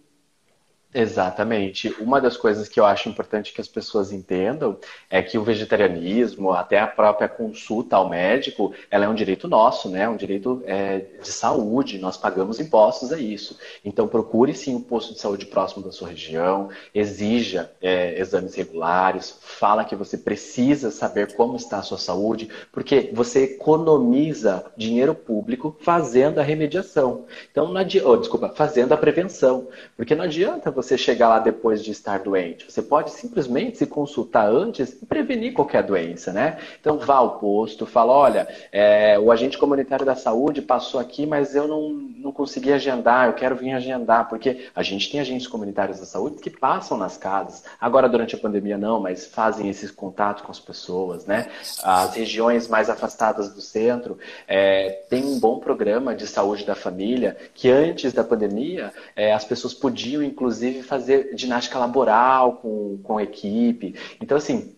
Exatamente. 0.99 1.93
Uma 1.99 2.19
das 2.19 2.35
coisas 2.35 2.67
que 2.67 2.79
eu 2.79 2.85
acho 2.85 3.07
importante 3.07 3.53
que 3.53 3.61
as 3.61 3.67
pessoas 3.67 4.11
entendam 4.11 4.79
é 5.11 5.21
que 5.21 5.37
o 5.37 5.43
vegetarianismo, 5.43 6.51
até 6.51 6.79
a 6.79 6.87
própria 6.87 7.29
consulta 7.29 7.95
ao 7.95 8.09
médico, 8.09 8.73
ela 8.89 9.05
é 9.05 9.07
um 9.07 9.13
direito 9.13 9.47
nosso, 9.47 9.89
né? 9.89 10.09
Um 10.09 10.15
direito 10.15 10.63
é, 10.65 11.05
de 11.21 11.31
saúde. 11.31 11.99
Nós 11.99 12.17
pagamos 12.17 12.59
impostos 12.59 13.13
a 13.13 13.19
isso. 13.19 13.59
Então 13.85 14.07
procure 14.07 14.55
sim 14.55 14.73
um 14.73 14.81
posto 14.81 15.13
de 15.13 15.19
saúde 15.19 15.45
próximo 15.45 15.85
da 15.85 15.91
sua 15.91 16.07
região, 16.07 16.69
exija 16.95 17.71
é, 17.79 18.19
exames 18.19 18.55
regulares, 18.55 19.37
fala 19.39 19.85
que 19.85 19.95
você 19.95 20.17
precisa 20.17 20.89
saber 20.89 21.35
como 21.35 21.57
está 21.57 21.77
a 21.77 21.83
sua 21.83 21.99
saúde, 21.99 22.49
porque 22.71 23.11
você 23.13 23.43
economiza 23.43 24.65
dinheiro 24.75 25.13
público 25.13 25.77
fazendo 25.79 26.39
a 26.39 26.43
remediação. 26.43 27.27
Então, 27.51 27.67
não 27.67 27.77
adianta, 27.77 28.09
oh, 28.09 28.17
desculpa, 28.17 28.49
fazendo 28.49 28.93
a 28.93 28.97
prevenção, 28.97 29.67
porque 29.95 30.15
não 30.15 30.23
adianta 30.23 30.71
você 30.71 30.86
você 30.88 30.97
chegar 30.97 31.29
lá 31.29 31.39
depois 31.39 31.83
de 31.83 31.91
estar 31.91 32.19
doente. 32.19 32.71
Você 32.71 32.81
pode 32.81 33.11
simplesmente 33.11 33.77
se 33.77 33.85
consultar 33.85 34.47
antes 34.49 35.01
e 35.01 35.05
prevenir 35.05 35.53
qualquer 35.53 35.83
doença, 35.83 36.31
né? 36.31 36.57
Então 36.79 36.97
vá 36.97 37.15
ao 37.15 37.39
posto, 37.39 37.85
fala, 37.85 38.13
olha, 38.13 38.47
é, 38.71 39.19
o 39.19 39.31
agente 39.31 39.57
comunitário 39.57 40.05
da 40.05 40.15
saúde 40.15 40.61
passou 40.61 40.99
aqui, 40.99 41.25
mas 41.25 41.55
eu 41.55 41.67
não, 41.67 41.89
não 41.89 42.31
consegui 42.31 42.71
agendar, 42.71 43.27
eu 43.27 43.33
quero 43.33 43.55
vir 43.55 43.73
agendar, 43.73 44.29
porque 44.29 44.67
a 44.75 44.83
gente 44.83 45.11
tem 45.11 45.19
agentes 45.19 45.47
comunitários 45.47 45.99
da 45.99 46.05
saúde 46.05 46.38
que 46.38 46.49
passam 46.49 46.97
nas 46.97 47.17
casas. 47.17 47.63
Agora, 47.79 48.07
durante 48.07 48.35
a 48.35 48.38
pandemia, 48.38 48.77
não, 48.77 48.99
mas 48.99 49.25
fazem 49.25 49.69
esses 49.69 49.91
contatos 49.91 50.43
com 50.43 50.51
as 50.51 50.59
pessoas, 50.59 51.25
né? 51.25 51.47
As 51.83 52.15
regiões 52.15 52.67
mais 52.67 52.89
afastadas 52.89 53.53
do 53.53 53.61
centro 53.61 54.17
é, 54.47 55.03
tem 55.09 55.23
um 55.23 55.39
bom 55.39 55.59
programa 55.59 56.15
de 56.15 56.27
saúde 56.27 56.65
da 56.65 56.75
família 56.75 57.38
que 57.53 57.69
antes 57.69 58.13
da 58.13 58.23
pandemia 58.23 58.93
é, 59.15 59.33
as 59.33 59.43
pessoas 59.43 59.73
podiam, 59.73 60.21
inclusive, 60.23 60.66
inclusive 60.68 60.84
fazer 60.84 61.32
ginástica 61.36 61.80
laboral 61.80 62.57
com, 62.57 62.99
com 63.03 63.20
equipe. 63.20 63.95
Então, 64.22 64.38
assim, 64.38 64.74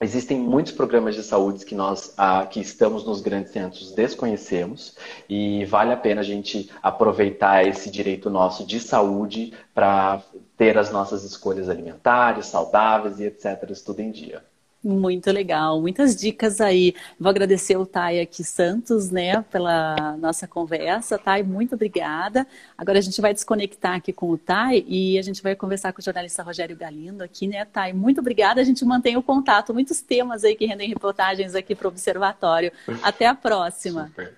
Existem 0.00 0.38
muitos 0.38 0.72
programas 0.72 1.14
de 1.14 1.22
saúde 1.22 1.64
que 1.64 1.74
nós 1.74 2.12
ah, 2.18 2.44
que 2.44 2.60
estamos 2.60 3.06
nos 3.06 3.22
grandes 3.22 3.52
centros 3.52 3.92
desconhecemos 3.92 4.96
e 5.28 5.64
vale 5.66 5.92
a 5.92 5.96
pena 5.96 6.20
a 6.20 6.24
gente 6.24 6.68
aproveitar 6.82 7.66
esse 7.66 7.88
direito 7.88 8.28
nosso 8.28 8.66
de 8.66 8.80
saúde 8.80 9.54
para 9.72 10.20
ter 10.58 10.76
as 10.76 10.90
nossas 10.90 11.22
escolhas 11.24 11.70
alimentares, 11.70 12.46
saudáveis 12.46 13.20
e 13.20 13.24
etc. 13.24 13.72
tudo 13.86 14.00
em 14.00 14.10
dia. 14.10 14.44
Muito 14.84 15.32
legal, 15.32 15.80
muitas 15.80 16.14
dicas 16.14 16.60
aí. 16.60 16.94
Vou 17.18 17.30
agradecer 17.30 17.74
o 17.74 17.86
Thay 17.86 18.20
aqui 18.20 18.44
Santos, 18.44 19.10
né, 19.10 19.42
pela 19.50 20.14
nossa 20.18 20.46
conversa. 20.46 21.16
Thay, 21.16 21.42
muito 21.42 21.74
obrigada. 21.74 22.46
Agora 22.76 22.98
a 22.98 23.00
gente 23.00 23.18
vai 23.18 23.32
desconectar 23.32 23.94
aqui 23.94 24.12
com 24.12 24.28
o 24.28 24.36
Thay 24.36 24.84
e 24.86 25.18
a 25.18 25.22
gente 25.22 25.42
vai 25.42 25.56
conversar 25.56 25.94
com 25.94 26.02
o 26.02 26.04
jornalista 26.04 26.42
Rogério 26.42 26.76
Galindo 26.76 27.22
aqui, 27.22 27.46
né, 27.46 27.64
Thay? 27.64 27.94
Muito 27.94 28.20
obrigada. 28.20 28.60
A 28.60 28.64
gente 28.64 28.84
mantém 28.84 29.16
o 29.16 29.22
contato, 29.22 29.72
muitos 29.72 30.02
temas 30.02 30.44
aí 30.44 30.54
que 30.54 30.66
rendem 30.66 30.90
reportagens 30.90 31.54
aqui 31.54 31.74
para 31.74 31.86
o 31.86 31.88
Observatório. 31.88 32.70
Até 33.02 33.26
a 33.26 33.34
próxima. 33.34 34.08
Super. 34.08 34.34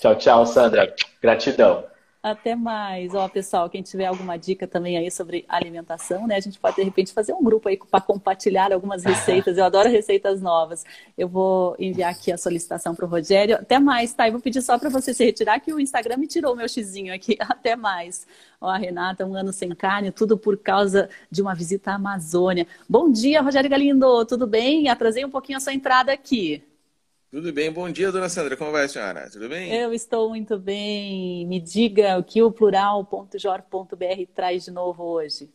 Tchau, 0.00 0.14
tchau, 0.14 0.46
Sandra. 0.46 0.94
Gratidão. 1.20 1.84
Até 2.22 2.54
mais. 2.54 3.14
Ó, 3.14 3.26
pessoal, 3.30 3.70
quem 3.70 3.82
tiver 3.82 4.04
alguma 4.04 4.36
dica 4.36 4.66
também 4.66 4.98
aí 4.98 5.10
sobre 5.10 5.46
alimentação, 5.48 6.26
né? 6.26 6.36
A 6.36 6.40
gente 6.40 6.58
pode, 6.60 6.76
de 6.76 6.82
repente, 6.82 7.14
fazer 7.14 7.32
um 7.32 7.42
grupo 7.42 7.66
aí 7.66 7.78
para 7.78 8.00
compartilhar 8.00 8.74
algumas 8.74 9.04
receitas. 9.04 9.56
Eu 9.56 9.64
adoro 9.64 9.88
receitas 9.88 10.42
novas. 10.42 10.84
Eu 11.16 11.26
vou 11.28 11.74
enviar 11.78 12.10
aqui 12.12 12.30
a 12.30 12.36
solicitação 12.36 12.94
para 12.94 13.06
o 13.06 13.08
Rogério. 13.08 13.56
Até 13.56 13.78
mais, 13.78 14.12
tá? 14.12 14.28
Eu 14.28 14.32
vou 14.32 14.40
pedir 14.40 14.60
só 14.60 14.78
para 14.78 14.90
você 14.90 15.14
se 15.14 15.24
retirar, 15.24 15.60
que 15.60 15.72
o 15.72 15.80
Instagram 15.80 16.18
me 16.18 16.26
tirou 16.26 16.52
o 16.52 16.56
meu 16.56 16.68
xizinho 16.68 17.14
aqui. 17.14 17.36
Até 17.40 17.74
mais. 17.74 18.26
Ó, 18.60 18.68
a 18.68 18.76
Renata, 18.76 19.24
um 19.24 19.34
ano 19.34 19.50
sem 19.50 19.70
carne, 19.74 20.12
tudo 20.12 20.36
por 20.36 20.58
causa 20.58 21.08
de 21.30 21.40
uma 21.40 21.54
visita 21.54 21.92
à 21.92 21.94
Amazônia. 21.94 22.66
Bom 22.86 23.10
dia, 23.10 23.40
Rogério 23.40 23.70
Galindo. 23.70 24.26
Tudo 24.26 24.46
bem? 24.46 24.90
Atrasei 24.90 25.24
um 25.24 25.30
pouquinho 25.30 25.56
a 25.56 25.60
sua 25.60 25.72
entrada 25.72 26.12
aqui. 26.12 26.62
Tudo 27.30 27.52
bem, 27.52 27.70
bom 27.70 27.88
dia, 27.88 28.10
dona 28.10 28.28
Sandra. 28.28 28.56
Como 28.56 28.72
vai 28.72 28.86
a 28.86 28.88
senhora? 28.88 29.30
Tudo 29.30 29.48
bem? 29.48 29.72
Eu 29.72 29.94
estou 29.94 30.28
muito 30.30 30.58
bem. 30.58 31.46
Me 31.46 31.60
diga 31.60 32.18
o 32.18 32.24
que 32.24 32.42
o 32.42 32.50
plural.jor.br 32.50 34.32
traz 34.34 34.64
de 34.64 34.72
novo 34.72 35.04
hoje. 35.04 35.48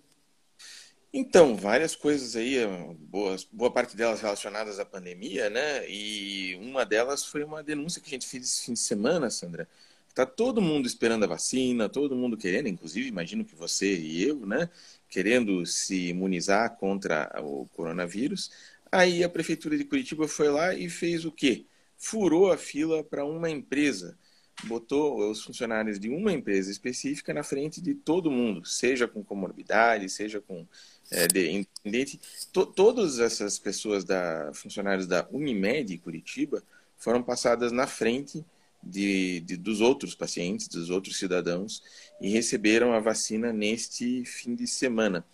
Então, 1.12 1.54
várias 1.54 1.94
coisas 1.94 2.34
aí, 2.38 2.60
boas, 2.98 3.44
boa 3.52 3.70
parte 3.70 3.96
delas 3.96 4.22
relacionadas 4.22 4.80
à 4.80 4.86
pandemia, 4.86 5.50
né? 5.50 5.90
E 5.90 6.56
uma 6.62 6.86
delas 6.86 7.26
foi 7.26 7.44
uma 7.44 7.62
denúncia 7.62 8.02
que 8.02 8.08
a 8.08 8.12
gente 8.12 8.28
fez 8.28 8.46
esse 8.46 8.66
fim 8.66 8.74
de 8.74 8.80
semana, 8.80 9.30
Sandra. 9.30 9.68
Está 10.08 10.26
todo 10.26 10.62
mundo 10.62 10.88
esperando 10.88 11.24
a 11.26 11.28
vacina, 11.28 11.90
todo 11.90 12.16
mundo 12.16 12.38
querendo, 12.38 12.70
inclusive, 12.70 13.10
imagino 13.10 13.44
que 13.44 13.54
você 13.54 13.98
e 13.98 14.24
eu, 14.24 14.46
né? 14.46 14.70
Querendo 15.10 15.66
se 15.66 16.08
imunizar 16.08 16.78
contra 16.78 17.30
o 17.44 17.68
coronavírus. 17.76 18.50
Aí 18.92 19.24
a 19.24 19.30
prefeitura 19.30 19.78
de 19.78 19.84
Curitiba 19.84 20.28
foi 20.28 20.50
lá 20.50 20.74
e 20.74 20.90
fez 20.90 21.26
o 21.26 21.32
quê? 21.32 21.66
Furou 21.98 22.52
a 22.52 22.58
fila 22.58 23.04
para 23.04 23.26
uma 23.26 23.50
empresa. 23.50 24.18
Botou 24.66 25.30
os 25.30 25.44
funcionários 25.44 26.00
de 26.00 26.10
uma 26.10 26.32
empresa 26.32 26.72
específica 26.72 27.34
na 27.34 27.44
frente 27.44 27.82
de 27.82 27.94
todo 27.94 28.32
mundo, 28.32 28.66
seja 28.66 29.06
com 29.08 29.24
comorbidade, 29.24 30.10
seja 30.10 30.40
com 30.40 30.66
é, 31.12 31.28
de, 31.28 31.52
independente. 31.52 32.20
To, 32.54 32.66
todas 32.66 33.20
essas 33.20 33.60
pessoas 33.60 34.06
da 34.06 34.52
funcionários 34.54 35.08
da 35.08 35.28
Unimed 35.30 35.98
Curitiba 35.98 36.64
foram 36.98 37.22
passadas 37.22 37.72
na 37.72 37.86
frente 37.86 38.46
de, 38.82 39.42
de, 39.42 39.58
dos 39.58 39.82
outros 39.82 40.16
pacientes, 40.16 40.68
dos 40.68 40.90
outros 40.90 41.18
cidadãos, 41.18 41.84
e 42.22 42.30
receberam 42.30 42.94
a 42.94 43.00
vacina 43.00 43.52
neste 43.52 44.24
fim 44.26 44.56
de 44.56 44.68
semana. 44.68 45.26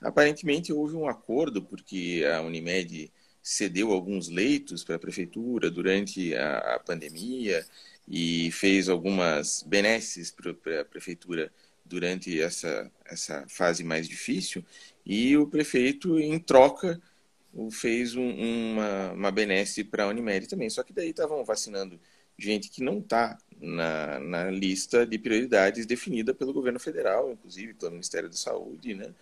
Aparentemente 0.00 0.72
houve 0.72 0.94
um 0.94 1.08
acordo, 1.08 1.62
porque 1.62 2.24
a 2.32 2.40
Unimed 2.40 3.10
cedeu 3.42 3.92
alguns 3.92 4.28
leitos 4.28 4.84
para 4.84 4.96
a 4.96 4.98
prefeitura 4.98 5.70
durante 5.70 6.34
a, 6.34 6.74
a, 6.74 6.78
pandemia 6.78 7.64
e 8.06 8.50
fez 8.52 8.88
algumas 8.88 9.62
benesses 9.62 10.30
para 10.30 10.80
a 10.80 10.84
prefeitura 10.84 11.50
durante 11.84 12.40
essa, 12.40 12.90
essa 13.06 13.46
fase 13.48 13.82
mais 13.82 14.08
difícil. 14.08 14.64
E 15.04 15.36
o 15.36 15.46
prefeito, 15.46 16.18
em 16.18 16.38
troca, 16.38 17.00
fez 17.70 18.14
um, 18.14 18.30
uma, 18.30 19.12
uma 19.12 19.30
benesse 19.30 19.82
para 19.82 20.04
a 20.04 20.08
Unimed 20.08 20.46
também. 20.46 20.68
Só 20.70 20.82
que 20.82 20.92
daí 20.92 21.10
estavam 21.10 21.44
vacinando 21.44 21.98
gente 22.36 22.70
que 22.70 22.82
não 22.82 22.98
está 22.98 23.36
na, 23.60 24.20
na 24.20 24.50
lista 24.50 25.06
de 25.06 25.18
prioridades 25.18 25.86
definida 25.86 26.32
pelo 26.32 26.52
governo 26.52 26.78
federal, 26.78 27.32
inclusive 27.32 27.74
pelo 27.74 27.92
Ministério 27.92 28.28
da 28.28 28.36
Saúde, 28.36 28.94
né? 28.94 29.12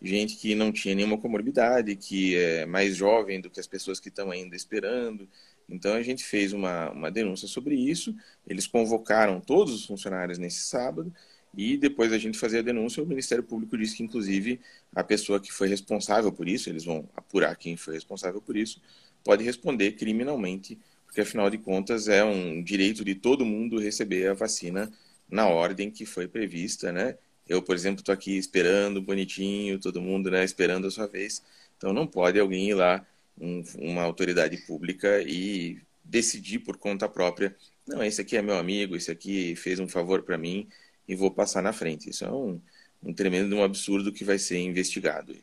Gente 0.00 0.36
que 0.36 0.54
não 0.54 0.70
tinha 0.70 0.94
nenhuma 0.94 1.18
comorbidade, 1.18 1.96
que 1.96 2.36
é 2.36 2.66
mais 2.66 2.96
jovem 2.96 3.40
do 3.40 3.50
que 3.50 3.60
as 3.60 3.66
pessoas 3.66 3.98
que 3.98 4.08
estão 4.08 4.30
ainda 4.30 4.54
esperando. 4.54 5.28
Então 5.68 5.92
a 5.94 6.02
gente 6.02 6.24
fez 6.24 6.52
uma, 6.52 6.90
uma 6.90 7.10
denúncia 7.10 7.48
sobre 7.48 7.74
isso. 7.74 8.14
Eles 8.46 8.66
convocaram 8.66 9.40
todos 9.40 9.74
os 9.74 9.84
funcionários 9.86 10.38
nesse 10.38 10.60
sábado 10.60 11.12
e 11.56 11.76
depois 11.76 12.12
a 12.12 12.18
gente 12.18 12.38
fazia 12.38 12.60
a 12.60 12.62
denúncia. 12.62 13.02
O 13.02 13.06
Ministério 13.06 13.42
Público 13.42 13.76
disse 13.76 13.96
que, 13.96 14.02
inclusive, 14.02 14.60
a 14.94 15.02
pessoa 15.02 15.40
que 15.40 15.52
foi 15.52 15.68
responsável 15.68 16.32
por 16.32 16.48
isso, 16.48 16.70
eles 16.70 16.84
vão 16.84 17.08
apurar 17.16 17.56
quem 17.56 17.76
foi 17.76 17.94
responsável 17.94 18.40
por 18.40 18.56
isso, 18.56 18.80
pode 19.24 19.44
responder 19.44 19.92
criminalmente, 19.92 20.78
porque 21.04 21.20
afinal 21.20 21.50
de 21.50 21.58
contas 21.58 22.08
é 22.08 22.24
um 22.24 22.62
direito 22.62 23.04
de 23.04 23.14
todo 23.14 23.44
mundo 23.44 23.80
receber 23.80 24.28
a 24.28 24.34
vacina 24.34 24.90
na 25.28 25.46
ordem 25.48 25.90
que 25.90 26.06
foi 26.06 26.26
prevista, 26.28 26.92
né? 26.92 27.16
Eu, 27.48 27.62
por 27.62 27.74
exemplo, 27.74 28.00
estou 28.00 28.12
aqui 28.12 28.36
esperando 28.36 29.00
bonitinho, 29.00 29.78
todo 29.78 30.02
mundo 30.02 30.30
né, 30.30 30.44
esperando 30.44 30.86
a 30.86 30.90
sua 30.90 31.06
vez. 31.06 31.42
Então 31.76 31.92
não 31.92 32.06
pode 32.06 32.38
alguém 32.38 32.70
ir 32.70 32.74
lá, 32.74 33.06
um, 33.40 33.62
uma 33.78 34.02
autoridade 34.02 34.56
pública, 34.66 35.22
e 35.22 35.80
decidir 36.04 36.60
por 36.60 36.76
conta 36.76 37.08
própria, 37.08 37.54
não, 37.86 38.02
esse 38.02 38.20
aqui 38.20 38.36
é 38.36 38.42
meu 38.42 38.58
amigo, 38.58 38.96
esse 38.96 39.10
aqui 39.10 39.56
fez 39.56 39.80
um 39.80 39.88
favor 39.88 40.22
para 40.22 40.36
mim 40.36 40.68
e 41.08 41.14
vou 41.14 41.30
passar 41.30 41.62
na 41.62 41.72
frente. 41.72 42.10
Isso 42.10 42.24
é 42.24 42.30
um, 42.30 42.60
um 43.02 43.14
tremendo 43.14 43.56
um 43.56 43.62
absurdo 43.62 44.12
que 44.12 44.24
vai 44.24 44.38
ser 44.38 44.58
investigado. 44.58 45.34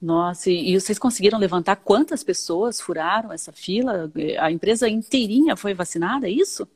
Nossa, 0.00 0.50
e 0.50 0.78
vocês 0.80 0.98
conseguiram 0.98 1.38
levantar 1.38 1.76
quantas 1.76 2.24
pessoas 2.24 2.80
furaram 2.80 3.32
essa 3.32 3.52
fila? 3.52 4.10
A 4.38 4.50
empresa 4.50 4.88
inteirinha 4.88 5.56
foi 5.56 5.74
vacinada, 5.74 6.26
é 6.26 6.30
isso? 6.30 6.66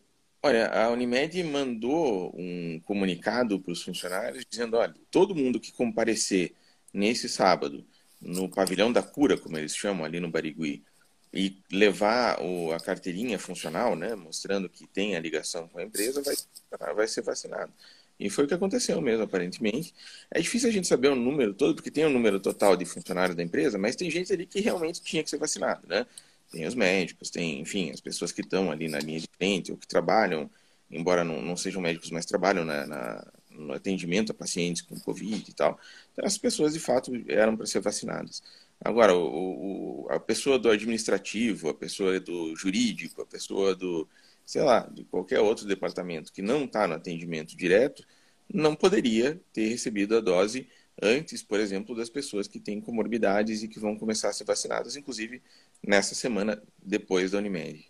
Olha, 0.47 0.69
a 0.69 0.91
Unimed 0.91 1.43
mandou 1.43 2.31
um 2.37 2.79
comunicado 2.81 3.59
para 3.59 3.73
os 3.73 3.83
funcionários 3.83 4.45
dizendo: 4.45 4.77
olha, 4.77 4.95
todo 5.11 5.35
mundo 5.35 5.59
que 5.59 5.73
comparecer 5.73 6.53
nesse 6.93 7.31
sábado 7.31 7.83
no 8.21 8.47
pavilhão 8.51 8.93
da 8.93 9.03
cura, 9.03 9.39
como 9.39 9.57
eles 9.57 9.75
chamam 9.75 10.05
ali 10.05 10.21
no 10.21 10.31
Barigui, 10.31 10.85
e 11.33 11.57
levar 11.73 12.43
o, 12.43 12.73
a 12.73 12.79
carteirinha 12.79 13.39
funcional, 13.39 13.97
né, 13.97 14.15
mostrando 14.15 14.69
que 14.69 14.87
tem 14.87 15.17
a 15.17 15.21
ligação 15.21 15.67
com 15.67 15.79
a 15.79 15.83
empresa, 15.83 16.21
vai, 16.21 16.95
vai 16.95 17.09
ser 17.09 17.23
vacinado. 17.23 17.73
E 18.21 18.29
foi 18.29 18.45
o 18.45 18.47
que 18.47 18.53
aconteceu 18.53 19.01
mesmo, 19.01 19.23
aparentemente. 19.25 19.95
É 20.31 20.43
difícil 20.43 20.69
a 20.69 20.73
gente 20.73 20.87
saber 20.87 21.09
o 21.09 21.17
número 21.17 21.55
todo, 21.55 21.75
porque 21.75 21.91
tem 21.91 22.05
o 22.05 22.11
número 22.11 22.39
total 22.39 22.77
de 22.77 22.85
funcionários 22.85 23.35
da 23.35 23.43
empresa, 23.43 23.79
mas 23.79 23.97
tem 23.97 24.11
gente 24.11 24.31
ali 24.31 24.45
que 24.45 24.61
realmente 24.61 25.01
tinha 25.01 25.25
que 25.25 25.31
ser 25.31 25.39
vacinado, 25.39 25.89
né? 25.89 26.07
Tem 26.55 26.67
os 26.67 26.75
médicos, 26.75 27.31
tem, 27.31 27.61
enfim, 27.61 27.91
as 27.91 28.01
pessoas 28.01 28.31
que 28.31 28.41
estão 28.41 28.71
ali 28.71 28.89
na 28.89 29.01
linha 29.01 29.19
de 29.19 29.29
frente 29.37 29.73
ou 29.73 29.77
que 29.77 29.89
trabalham, 29.89 30.49
embora 30.89 31.25
não, 31.25 31.43
não 31.43 31.57
sejam 31.57 31.83
médicos, 31.83 32.11
mas 32.11 32.25
trabalham 32.25 32.65
na, 32.65 32.87
na, 32.87 33.33
no 33.51 33.73
atendimento 33.73 34.31
a 34.31 34.35
pacientes 34.35 34.81
com 34.81 34.99
Covid 35.01 35.45
e 35.51 35.53
tal. 35.53 35.79
Então, 36.13 36.25
as 36.25 36.39
pessoas, 36.39 36.73
de 36.73 36.79
fato, 36.79 37.11
eram 37.29 37.57
para 37.57 37.67
ser 37.67 37.81
vacinadas. 37.81 38.41
Agora, 38.81 39.15
o, 39.17 40.05
o, 40.05 40.07
a 40.11 40.21
pessoa 40.21 40.59
do 40.59 40.71
administrativo, 40.71 41.69
a 41.69 41.75
pessoa 41.75 42.21
do 42.21 42.55
jurídico, 42.55 43.23
a 43.23 43.27
pessoa 43.27 43.75
do, 43.75 44.09
sei 44.47 44.63
lá, 44.63 44.89
de 44.93 45.05
qualquer 45.05 45.41
outro 45.41 45.67
departamento 45.67 46.33
que 46.33 46.43
não 46.43 46.65
está 46.65 46.87
no 46.87 46.95
atendimento 46.95 47.57
direto, 47.57 48.05
não 48.53 48.77
poderia 48.77 49.41
ter 49.53 49.69
recebido 49.69 50.17
a 50.17 50.21
dose 50.21 50.69
antes, 51.03 51.43
por 51.43 51.61
exemplo, 51.61 51.95
das 51.95 52.09
pessoas 52.09 52.47
que 52.47 52.61
têm 52.61 52.81
comorbidades 52.81 53.63
e 53.63 53.69
que 53.69 53.79
vão 53.79 53.97
começar 53.97 54.29
a 54.29 54.33
ser 54.33 54.45
vacinadas, 54.45 54.97
inclusive 54.97 55.43
nessa 55.87 56.15
semana 56.15 56.63
depois 56.83 57.31
da 57.31 57.39
Unimed. 57.39 57.85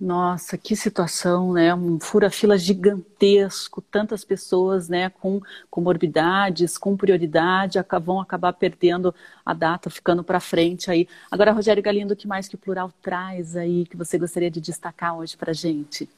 Nossa, 0.00 0.56
que 0.56 0.76
situação, 0.76 1.52
né? 1.52 1.74
Um 1.74 1.98
fura-fila 1.98 2.56
gigantesco, 2.56 3.80
tantas 3.82 4.24
pessoas, 4.24 4.88
né, 4.88 5.10
com 5.10 5.40
comorbidades, 5.68 6.78
com 6.78 6.96
prioridade, 6.96 7.78
vão 8.00 8.20
acabar 8.20 8.52
perdendo 8.52 9.14
a 9.44 9.52
data, 9.52 9.90
ficando 9.90 10.22
para 10.22 10.40
frente 10.40 10.90
aí. 10.90 11.08
Agora, 11.30 11.52
Rogério 11.52 11.82
Galindo, 11.82 12.12
o 12.12 12.16
que 12.16 12.28
mais 12.28 12.48
que 12.48 12.54
o 12.54 12.58
Plural 12.58 12.92
traz 13.02 13.56
aí 13.56 13.84
que 13.86 13.96
você 13.96 14.18
gostaria 14.18 14.50
de 14.50 14.60
destacar 14.60 15.16
hoje 15.16 15.36
para 15.36 15.52
gente? 15.52 16.08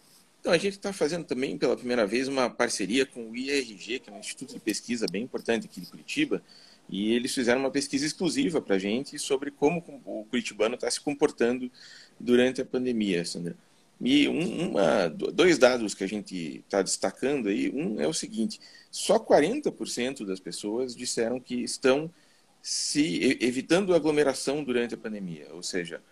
Então, 0.45 0.53
a 0.53 0.59
gente 0.59 0.75
está 0.75 0.93
fazendo 0.93 1.25
também 1.25 1.57
pela 1.57 1.75
primeira 1.75 2.07
vez 2.07 2.29
uma 2.29 2.51
parceria 2.51 3.07
com 3.07 3.31
o 3.31 3.35
IRG, 3.35 3.99
que 3.99 4.11
é 4.11 4.13
um 4.13 4.19
instituto 4.19 4.53
de 4.53 4.61
pesquisa 4.61 5.07
bem 5.11 5.23
importante 5.23 5.65
aqui 5.65 5.81
de 5.81 5.87
Curitiba, 5.87 6.43
e 6.87 7.15
eles 7.15 7.35
fizeram 7.35 7.61
uma 7.61 7.71
pesquisa 7.71 8.05
exclusiva 8.05 8.61
para 8.61 8.77
a 8.77 8.79
gente 8.79 9.19
sobre 9.19 9.51
como 9.51 9.83
o 10.05 10.27
curitibano 10.27 10.75
está 10.75 10.91
se 10.91 11.01
comportando 11.01 11.71
durante 12.21 12.61
a 12.61 12.65
pandemia, 12.67 13.25
Sandra. 13.25 13.57
E 13.99 14.29
um, 14.29 14.73
uma, 14.73 15.09
dois 15.09 15.57
dados 15.57 15.95
que 15.95 16.05
a 16.05 16.07
gente 16.07 16.59
está 16.59 16.83
destacando 16.83 17.49
aí, 17.49 17.73
um 17.75 17.99
é 17.99 18.07
o 18.07 18.13
seguinte, 18.13 18.61
só 18.91 19.19
40% 19.19 20.27
das 20.27 20.41
pessoas 20.41 20.95
disseram 20.95 21.41
que 21.41 21.55
estão 21.55 22.13
se 22.61 23.39
evitando 23.41 23.95
aglomeração 23.95 24.63
durante 24.63 24.93
a 24.93 24.99
pandemia, 24.99 25.49
ou 25.55 25.63
seja, 25.63 26.03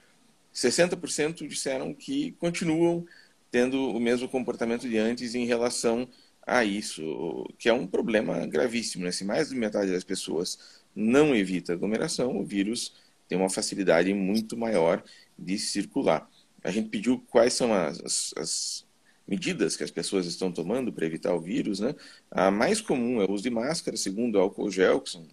60% 0.55 1.47
disseram 1.47 1.93
que 1.93 2.33
continuam 2.33 3.07
tendo 3.53 3.91
o 3.91 4.01
mesmo 4.01 4.27
comportamento 4.29 4.89
de 4.89 4.97
antes 4.97 5.35
em 5.35 5.45
relação 5.45 6.09
a 6.45 6.65
isso, 6.65 7.47
que 7.59 7.69
é 7.69 7.73
um 7.73 7.87
problema 7.87 8.47
gravíssimo. 8.47 9.05
Né? 9.05 9.13
Se 9.13 9.25
mais 9.25 9.51
de 9.51 9.55
metade 9.55 9.93
das 9.93 10.03
pessoas 10.03 10.59
não 10.97 11.37
evita 11.37 11.75
aglomeração, 11.75 12.37
o 12.37 12.45
vírus 12.45 12.95
tem 13.29 13.39
uma 13.39 13.51
facilidade 13.51 14.13
muito 14.15 14.57
maior 14.57 15.05
de 15.39 15.59
circular. 15.59 16.29
A 16.65 16.71
gente 16.71 16.89
pediu 16.89 17.23
quais 17.31 17.53
são 17.53 17.73
as, 17.75 18.33
as 18.37 18.87
medidas 19.29 19.77
que 19.77 19.85
as 19.85 19.91
pessoas 19.91 20.27
estão 20.27 20.51
tomando 20.51 20.91
para 20.91 21.07
evitar 21.07 21.35
o 21.35 21.41
vírus. 21.41 21.79
Né? 21.79 21.95
A 22.31 22.51
mais 22.51 22.81
comum 22.81 23.21
é 23.21 23.27
o 23.27 23.33
uso 23.33 23.43
de 23.43 23.51
máscara, 23.51 23.99
segundo 23.99 24.39
álcool 24.39 24.71
gel, 24.71 25.01
que 25.01 25.11
são 25.11 25.29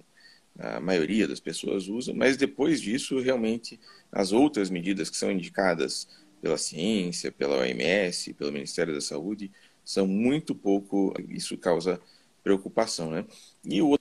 a 0.59 0.77
maioria 0.81 1.25
das 1.25 1.39
pessoas 1.39 1.87
usa, 1.87 2.13
mas 2.13 2.35
depois 2.35 2.81
disso, 2.81 3.17
realmente, 3.21 3.79
as 4.11 4.33
outras 4.33 4.69
medidas 4.69 5.09
que 5.09 5.15
são 5.15 5.31
indicadas 5.31 6.05
pela 6.41 6.57
ciência, 6.57 7.31
pela 7.31 7.57
OMS, 7.57 8.33
pelo 8.33 8.51
Ministério 8.51 8.93
da 8.93 9.01
Saúde, 9.01 9.51
são 9.83 10.07
muito 10.07 10.53
pouco, 10.53 11.13
isso 11.29 11.57
causa 11.57 11.99
preocupação. 12.43 13.11
Né? 13.11 13.25
E 13.63 13.81
o 13.81 13.97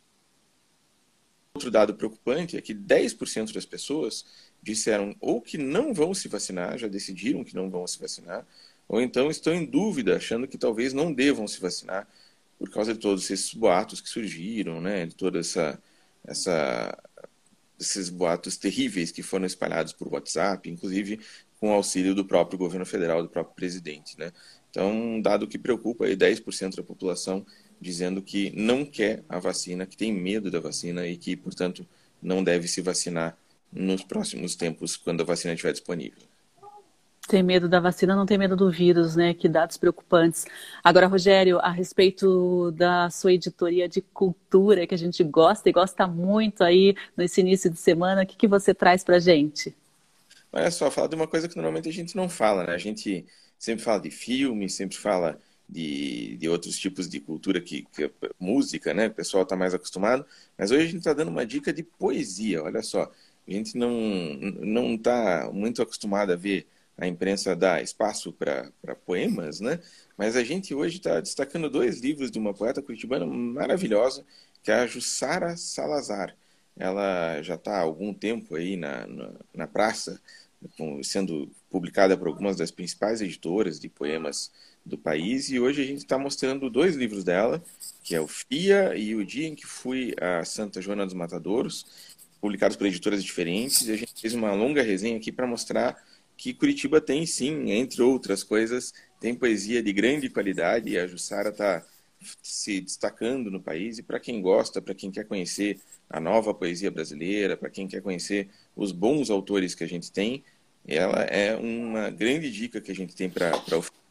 outro 1.54 1.70
dado 1.70 1.94
preocupante 1.94 2.56
é 2.56 2.60
que 2.60 2.74
10% 2.74 3.52
das 3.52 3.66
pessoas 3.66 4.24
disseram 4.62 5.14
ou 5.20 5.40
que 5.40 5.58
não 5.58 5.92
vão 5.92 6.14
se 6.14 6.28
vacinar, 6.28 6.78
já 6.78 6.88
decidiram 6.88 7.44
que 7.44 7.54
não 7.54 7.70
vão 7.70 7.86
se 7.86 7.98
vacinar, 7.98 8.46
ou 8.88 9.00
então 9.00 9.30
estão 9.30 9.54
em 9.54 9.64
dúvida, 9.64 10.16
achando 10.16 10.48
que 10.48 10.56
talvez 10.56 10.92
não 10.92 11.12
devam 11.12 11.46
se 11.46 11.60
vacinar 11.60 12.08
por 12.58 12.70
causa 12.70 12.92
de 12.92 12.98
todos 12.98 13.30
esses 13.30 13.54
boatos 13.54 14.00
que 14.00 14.08
surgiram, 14.08 14.80
né, 14.80 15.06
de 15.06 15.14
toda 15.14 15.38
essa, 15.38 15.80
essa 16.24 16.98
esses 17.78 18.08
boatos 18.08 18.56
terríveis 18.56 19.12
que 19.12 19.22
foram 19.22 19.46
espalhados 19.46 19.92
por 19.92 20.12
WhatsApp, 20.12 20.68
inclusive 20.68 21.20
com 21.60 21.72
auxílio 21.72 22.14
do 22.14 22.24
próprio 22.24 22.58
governo 22.58 22.86
federal, 22.86 23.22
do 23.22 23.28
próprio 23.28 23.54
presidente. 23.54 24.18
Né? 24.18 24.32
Então, 24.70 24.90
um 24.90 25.20
dado 25.20 25.46
que 25.46 25.58
preocupa 25.58 26.04
aí 26.04 26.16
10% 26.16 26.76
da 26.76 26.82
população 26.82 27.44
dizendo 27.80 28.20
que 28.22 28.52
não 28.56 28.84
quer 28.84 29.22
a 29.28 29.38
vacina, 29.38 29.86
que 29.86 29.96
tem 29.96 30.12
medo 30.12 30.50
da 30.50 30.60
vacina 30.60 31.06
e 31.06 31.16
que, 31.16 31.36
portanto, 31.36 31.86
não 32.22 32.42
deve 32.42 32.66
se 32.66 32.80
vacinar 32.80 33.36
nos 33.72 34.02
próximos 34.02 34.56
tempos, 34.56 34.96
quando 34.96 35.20
a 35.20 35.24
vacina 35.24 35.54
estiver 35.54 35.72
disponível. 35.72 36.18
Tem 37.28 37.42
medo 37.42 37.68
da 37.68 37.78
vacina, 37.78 38.16
não 38.16 38.24
tem 38.24 38.38
medo 38.38 38.56
do 38.56 38.70
vírus, 38.70 39.14
né? 39.14 39.34
Que 39.34 39.50
dados 39.50 39.76
preocupantes. 39.76 40.46
Agora, 40.82 41.06
Rogério, 41.06 41.58
a 41.58 41.70
respeito 41.70 42.70
da 42.70 43.10
sua 43.10 43.34
editoria 43.34 43.86
de 43.86 44.00
cultura, 44.00 44.86
que 44.86 44.94
a 44.94 44.98
gente 44.98 45.22
gosta 45.22 45.68
e 45.68 45.72
gosta 45.72 46.06
muito 46.06 46.64
aí 46.64 46.96
nesse 47.14 47.42
início 47.42 47.70
de 47.70 47.78
semana, 47.78 48.22
o 48.22 48.26
que, 48.26 48.34
que 48.34 48.48
você 48.48 48.72
traz 48.72 49.04
para 49.04 49.18
gente? 49.18 49.76
Olha 50.52 50.70
só, 50.70 50.90
falar 50.90 51.08
de 51.08 51.14
uma 51.14 51.28
coisa 51.28 51.48
que 51.48 51.56
normalmente 51.56 51.88
a 51.88 51.92
gente 51.92 52.16
não 52.16 52.28
fala, 52.28 52.64
né? 52.66 52.74
A 52.74 52.78
gente 52.78 53.26
sempre 53.58 53.84
fala 53.84 54.00
de 54.00 54.10
filme, 54.10 54.68
sempre 54.70 54.96
fala 54.96 55.38
de, 55.68 56.36
de 56.38 56.48
outros 56.48 56.78
tipos 56.78 57.08
de 57.08 57.20
cultura, 57.20 57.60
que, 57.60 57.82
que 57.84 58.10
música, 58.40 58.94
né? 58.94 59.08
O 59.08 59.14
pessoal 59.14 59.42
está 59.42 59.54
mais 59.56 59.74
acostumado. 59.74 60.24
Mas 60.56 60.70
hoje 60.70 60.82
a 60.84 60.86
gente 60.86 60.98
está 60.98 61.12
dando 61.12 61.28
uma 61.28 61.44
dica 61.46 61.72
de 61.72 61.82
poesia, 61.82 62.62
olha 62.62 62.82
só. 62.82 63.12
A 63.46 63.50
gente 63.50 63.76
não 63.76 63.90
não 64.60 64.94
está 64.94 65.50
muito 65.52 65.82
acostumado 65.82 66.32
a 66.32 66.36
ver 66.36 66.66
a 66.96 67.06
imprensa 67.06 67.54
dar 67.54 67.82
espaço 67.82 68.32
para 68.32 68.72
poemas, 69.06 69.60
né? 69.60 69.80
Mas 70.16 70.34
a 70.36 70.42
gente 70.44 70.74
hoje 70.74 70.96
está 70.98 71.20
destacando 71.20 71.70
dois 71.70 72.00
livros 72.00 72.30
de 72.30 72.38
uma 72.38 72.52
poeta 72.54 72.82
curitibana 72.82 73.24
maravilhosa, 73.26 74.24
que 74.62 74.70
é 74.70 74.74
a 74.74 74.86
Jussara 74.86 75.56
Salazar. 75.56 76.34
Ela 76.78 77.42
já 77.42 77.56
está 77.56 77.76
há 77.76 77.80
algum 77.80 78.14
tempo 78.14 78.54
aí 78.54 78.76
na, 78.76 79.06
na, 79.06 79.30
na 79.54 79.66
praça, 79.66 80.20
sendo 81.02 81.50
publicada 81.70 82.16
por 82.16 82.28
algumas 82.28 82.56
das 82.56 82.70
principais 82.70 83.20
editoras 83.20 83.78
de 83.78 83.88
poemas 83.88 84.50
do 84.84 84.96
país 84.96 85.50
e 85.50 85.60
hoje 85.60 85.82
a 85.82 85.84
gente 85.84 85.98
está 85.98 86.18
mostrando 86.18 86.70
dois 86.70 86.96
livros 86.96 87.22
dela, 87.22 87.62
que 88.02 88.14
é 88.14 88.20
o 88.20 88.26
FIA 88.26 88.96
e 88.96 89.14
o 89.14 89.24
Dia 89.24 89.46
em 89.46 89.54
que 89.54 89.66
Fui 89.66 90.14
a 90.20 90.44
Santa 90.44 90.80
Joana 90.80 91.04
dos 91.04 91.14
Matadouros, 91.14 91.86
publicados 92.40 92.76
por 92.76 92.86
editoras 92.86 93.22
diferentes. 93.22 93.86
E 93.86 93.92
a 93.92 93.96
gente 93.96 94.18
fez 94.18 94.32
uma 94.32 94.52
longa 94.52 94.82
resenha 94.82 95.16
aqui 95.16 95.30
para 95.30 95.46
mostrar 95.46 96.02
que 96.36 96.54
Curitiba 96.54 97.00
tem 97.00 97.26
sim, 97.26 97.70
entre 97.72 98.00
outras 98.00 98.42
coisas, 98.42 98.94
tem 99.20 99.34
poesia 99.34 99.82
de 99.82 99.92
grande 99.92 100.30
qualidade 100.30 100.88
e 100.88 100.98
a 100.98 101.06
Jussara 101.06 101.50
está 101.50 101.84
se 102.42 102.80
destacando 102.80 103.50
no 103.50 103.60
país. 103.60 103.98
E 103.98 104.02
para 104.02 104.20
quem 104.20 104.40
gosta, 104.40 104.80
para 104.80 104.94
quem 104.94 105.10
quer 105.10 105.24
conhecer 105.24 105.80
a 106.08 106.20
nova 106.20 106.54
poesia 106.54 106.90
brasileira, 106.90 107.56
para 107.56 107.70
quem 107.70 107.86
quer 107.86 108.02
conhecer 108.02 108.48
os 108.74 108.92
bons 108.92 109.30
autores 109.30 109.74
que 109.74 109.84
a 109.84 109.88
gente 109.88 110.10
tem, 110.10 110.44
ela 110.86 111.22
é 111.24 111.54
uma 111.56 112.10
grande 112.10 112.50
dica 112.50 112.80
que 112.80 112.90
a 112.90 112.94
gente 112.94 113.14
tem 113.14 113.28
para 113.28 113.56
oferecer 113.56 114.07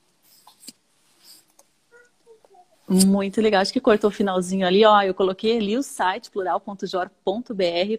Muito 2.90 3.42
legal. 3.42 3.62
Acho 3.62 3.74
que 3.74 3.82
cortou 3.82 4.10
o 4.10 4.14
finalzinho 4.14 4.66
ali. 4.66 4.86
Ó, 4.86 5.02
eu 5.02 5.14
coloquei 5.14 5.58
ali 5.58 5.78
o 5.78 5.84
site 5.84 6.32
plural.jor.br 6.32 7.10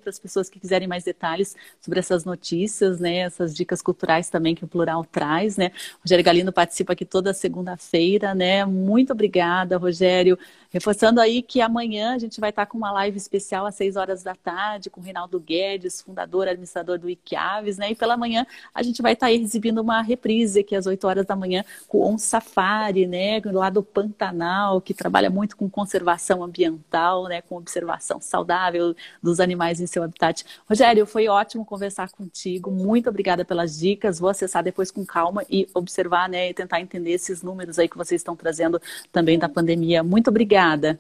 para 0.01 0.09
as 0.11 0.19
pessoas 0.19 0.49
que 0.49 0.59
quiserem 0.59 0.89
mais 0.89 1.05
detalhes 1.05 1.55
sobre 1.79 1.99
essas 1.99 2.25
notícias, 2.25 2.99
né? 2.99 3.19
Essas 3.19 3.55
dicas 3.55 3.83
culturais 3.83 4.31
também 4.31 4.55
que 4.55 4.65
o 4.65 4.69
Plural 4.69 5.05
traz, 5.05 5.59
né? 5.59 5.73
Rogério 6.03 6.25
Galindo 6.25 6.51
participa 6.51 6.95
aqui 6.95 7.05
toda 7.05 7.35
segunda-feira, 7.35 8.35
né? 8.35 8.65
Muito 8.65 9.13
obrigada, 9.13 9.77
Rogério. 9.77 10.39
Reforçando 10.71 11.21
aí 11.21 11.43
que 11.43 11.61
amanhã 11.61 12.15
a 12.15 12.19
gente 12.19 12.41
vai 12.41 12.49
estar 12.49 12.65
com 12.65 12.79
uma 12.79 12.91
live 12.93 13.17
especial 13.19 13.67
às 13.67 13.75
6 13.75 13.97
horas 13.97 14.23
da 14.23 14.35
tarde 14.35 14.89
com 14.89 15.03
o 15.03 15.05
Reinaldo 15.05 15.39
Guedes, 15.39 16.01
fundador 16.01 16.49
administrador 16.49 16.99
do 16.99 17.11
Iquiaves, 17.11 17.77
né? 17.77 17.91
E 17.91 17.95
pela 17.95 18.17
manhã 18.17 18.47
a 18.75 18.83
gente 18.83 19.03
vai 19.03 19.13
estar 19.13 19.31
exibindo 19.31 19.83
uma 19.83 20.01
reprise 20.01 20.61
aqui 20.61 20.75
às 20.75 20.87
8 20.87 21.07
horas 21.07 21.27
da 21.27 21.37
manhã 21.37 21.63
com 21.87 21.99
o 21.99 22.07
On 22.07 22.17
Safari, 22.17 23.07
né? 23.07 23.41
Lá 23.45 23.69
do 23.69 23.83
Pantanal, 23.83 24.78
que 24.81 24.95
trabalha 24.95 25.31
muito 25.31 25.57
com 25.57 25.69
conservação 25.69 26.43
ambiental, 26.43 27.25
né? 27.25 27.43
Com 27.43 27.57
observação 27.57 28.21
saudável 28.21 28.95
dos 29.23 29.41
animais 29.41 29.81
em 29.81 29.87
seu 29.87 30.03
habitat. 30.03 30.45
Rogério, 30.69 31.07
foi 31.07 31.29
ótimo 31.29 31.65
conversar 31.65 32.11
contigo. 32.11 32.71
Muito 32.71 33.09
obrigada 33.09 33.45
pelas 33.45 33.79
dicas. 33.79 34.19
Vou 34.19 34.31
acessar 34.31 34.63
depois 34.63 34.91
com 34.91 35.05
calma 35.05 35.45
e 35.49 35.69
observar, 35.75 36.29
né? 36.29 36.51
E 36.51 36.55
tentar 36.55 36.81
entender 36.81 37.13
esses 37.13 37.43
números 37.43 37.79
aí 37.79 37.89
que 37.89 37.97
vocês 37.97 38.21
estão 38.21 38.37
trazendo 38.37 38.81
também 39.13 39.39
da 39.39 39.49
pandemia. 39.49 40.03
Muito 40.03 40.29
obrigada. 40.29 40.99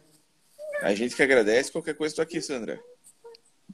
A 0.82 0.94
gente 0.94 1.16
que 1.16 1.22
agradece. 1.22 1.72
Qualquer 1.72 1.94
coisa, 1.94 2.12
estou 2.12 2.22
aqui, 2.22 2.40
Sandra. 2.40 2.78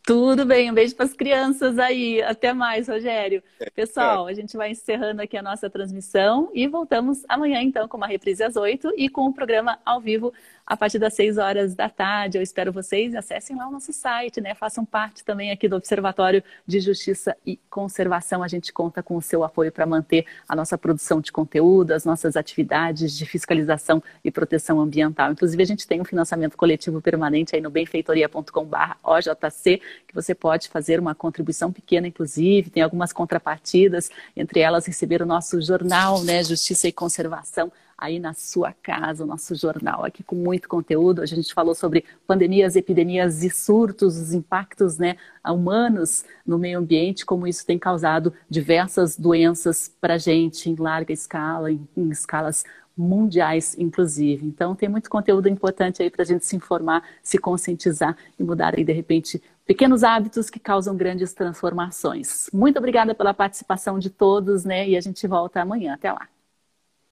Tudo 0.06 0.44
bem, 0.44 0.70
um 0.70 0.74
beijo 0.74 0.94
para 0.94 1.06
as 1.06 1.14
crianças 1.14 1.78
aí. 1.78 2.20
Até 2.22 2.52
mais, 2.52 2.88
Rogério. 2.88 3.42
É, 3.58 3.70
Pessoal, 3.70 4.26
a 4.26 4.34
gente 4.34 4.54
vai 4.54 4.70
encerrando 4.70 5.22
aqui 5.22 5.34
a 5.34 5.42
nossa 5.42 5.70
transmissão 5.70 6.50
e 6.52 6.68
voltamos 6.68 7.24
amanhã, 7.26 7.62
então, 7.62 7.88
com 7.88 7.96
uma 7.96 8.06
reprise 8.06 8.44
às 8.44 8.54
oito 8.54 8.92
e 8.98 9.08
com 9.08 9.26
o 9.26 9.32
programa 9.32 9.78
ao 9.82 10.02
vivo 10.02 10.30
a 10.66 10.76
partir 10.76 10.98
das 10.98 11.14
6 11.14 11.38
horas 11.38 11.74
da 11.74 11.88
tarde. 11.88 12.38
Eu 12.38 12.42
espero 12.42 12.72
vocês 12.72 13.14
acessem 13.14 13.56
lá 13.56 13.68
o 13.68 13.70
nosso 13.70 13.92
site, 13.92 14.40
né? 14.40 14.54
Façam 14.54 14.84
parte 14.84 15.24
também 15.24 15.50
aqui 15.50 15.68
do 15.68 15.76
Observatório 15.76 16.42
de 16.66 16.80
Justiça 16.80 17.36
e 17.46 17.58
Conservação. 17.68 18.42
A 18.42 18.48
gente 18.48 18.72
conta 18.72 19.02
com 19.02 19.16
o 19.16 19.22
seu 19.22 19.44
apoio 19.44 19.70
para 19.70 19.86
manter 19.86 20.26
a 20.48 20.56
nossa 20.56 20.78
produção 20.78 21.20
de 21.20 21.30
conteúdo, 21.30 21.92
as 21.92 22.04
nossas 22.04 22.36
atividades 22.36 23.16
de 23.16 23.26
fiscalização 23.26 24.02
e 24.24 24.30
proteção 24.30 24.80
ambiental. 24.80 25.32
Inclusive, 25.32 25.62
a 25.62 25.66
gente 25.66 25.86
tem 25.86 26.00
um 26.00 26.04
financiamento 26.04 26.56
coletivo 26.56 27.00
permanente 27.00 27.54
aí 27.54 27.60
no 27.60 27.70
benfeitoria.com/ojc, 27.70 29.82
que 30.06 30.14
você 30.14 30.34
pode 30.34 30.68
fazer 30.68 30.98
uma 30.98 31.14
contribuição 31.14 31.72
pequena, 31.72 32.08
inclusive, 32.08 32.70
tem 32.70 32.82
algumas 32.82 33.12
contrapartidas, 33.12 34.10
entre 34.36 34.60
elas 34.60 34.86
receber 34.86 35.22
o 35.22 35.26
nosso 35.26 35.60
jornal, 35.60 36.22
né, 36.22 36.42
Justiça 36.42 36.88
e 36.88 36.92
Conservação 36.92 37.70
aí 37.96 38.18
na 38.18 38.34
sua 38.34 38.72
casa, 38.72 39.24
o 39.24 39.26
nosso 39.26 39.54
jornal 39.54 40.04
aqui 40.04 40.22
com 40.22 40.36
muito 40.36 40.68
conteúdo. 40.68 41.22
A 41.22 41.26
gente 41.26 41.52
falou 41.54 41.74
sobre 41.74 42.04
pandemias, 42.26 42.76
epidemias 42.76 43.42
e 43.42 43.50
surtos, 43.50 44.16
os 44.16 44.32
impactos 44.32 44.98
né, 44.98 45.16
humanos 45.46 46.24
no 46.46 46.58
meio 46.58 46.78
ambiente, 46.78 47.24
como 47.24 47.46
isso 47.46 47.66
tem 47.66 47.78
causado 47.78 48.32
diversas 48.48 49.16
doenças 49.16 49.94
para 50.00 50.14
a 50.14 50.18
gente 50.18 50.70
em 50.70 50.74
larga 50.74 51.12
escala, 51.12 51.70
em, 51.70 51.88
em 51.96 52.10
escalas 52.10 52.64
mundiais, 52.96 53.76
inclusive. 53.78 54.46
Então, 54.46 54.74
tem 54.74 54.88
muito 54.88 55.10
conteúdo 55.10 55.48
importante 55.48 56.02
aí 56.02 56.10
para 56.10 56.22
a 56.22 56.26
gente 56.26 56.44
se 56.44 56.56
informar, 56.56 57.02
se 57.22 57.38
conscientizar 57.38 58.16
e 58.38 58.42
mudar 58.42 58.74
aí, 58.76 58.84
de 58.84 58.92
repente, 58.92 59.42
pequenos 59.66 60.04
hábitos 60.04 60.48
que 60.48 60.60
causam 60.60 60.96
grandes 60.96 61.32
transformações. 61.32 62.48
Muito 62.52 62.78
obrigada 62.78 63.14
pela 63.14 63.34
participação 63.34 63.98
de 63.98 64.10
todos, 64.10 64.64
né? 64.64 64.88
E 64.88 64.96
a 64.96 65.00
gente 65.00 65.26
volta 65.26 65.60
amanhã. 65.60 65.94
Até 65.94 66.12
lá. 66.12 66.28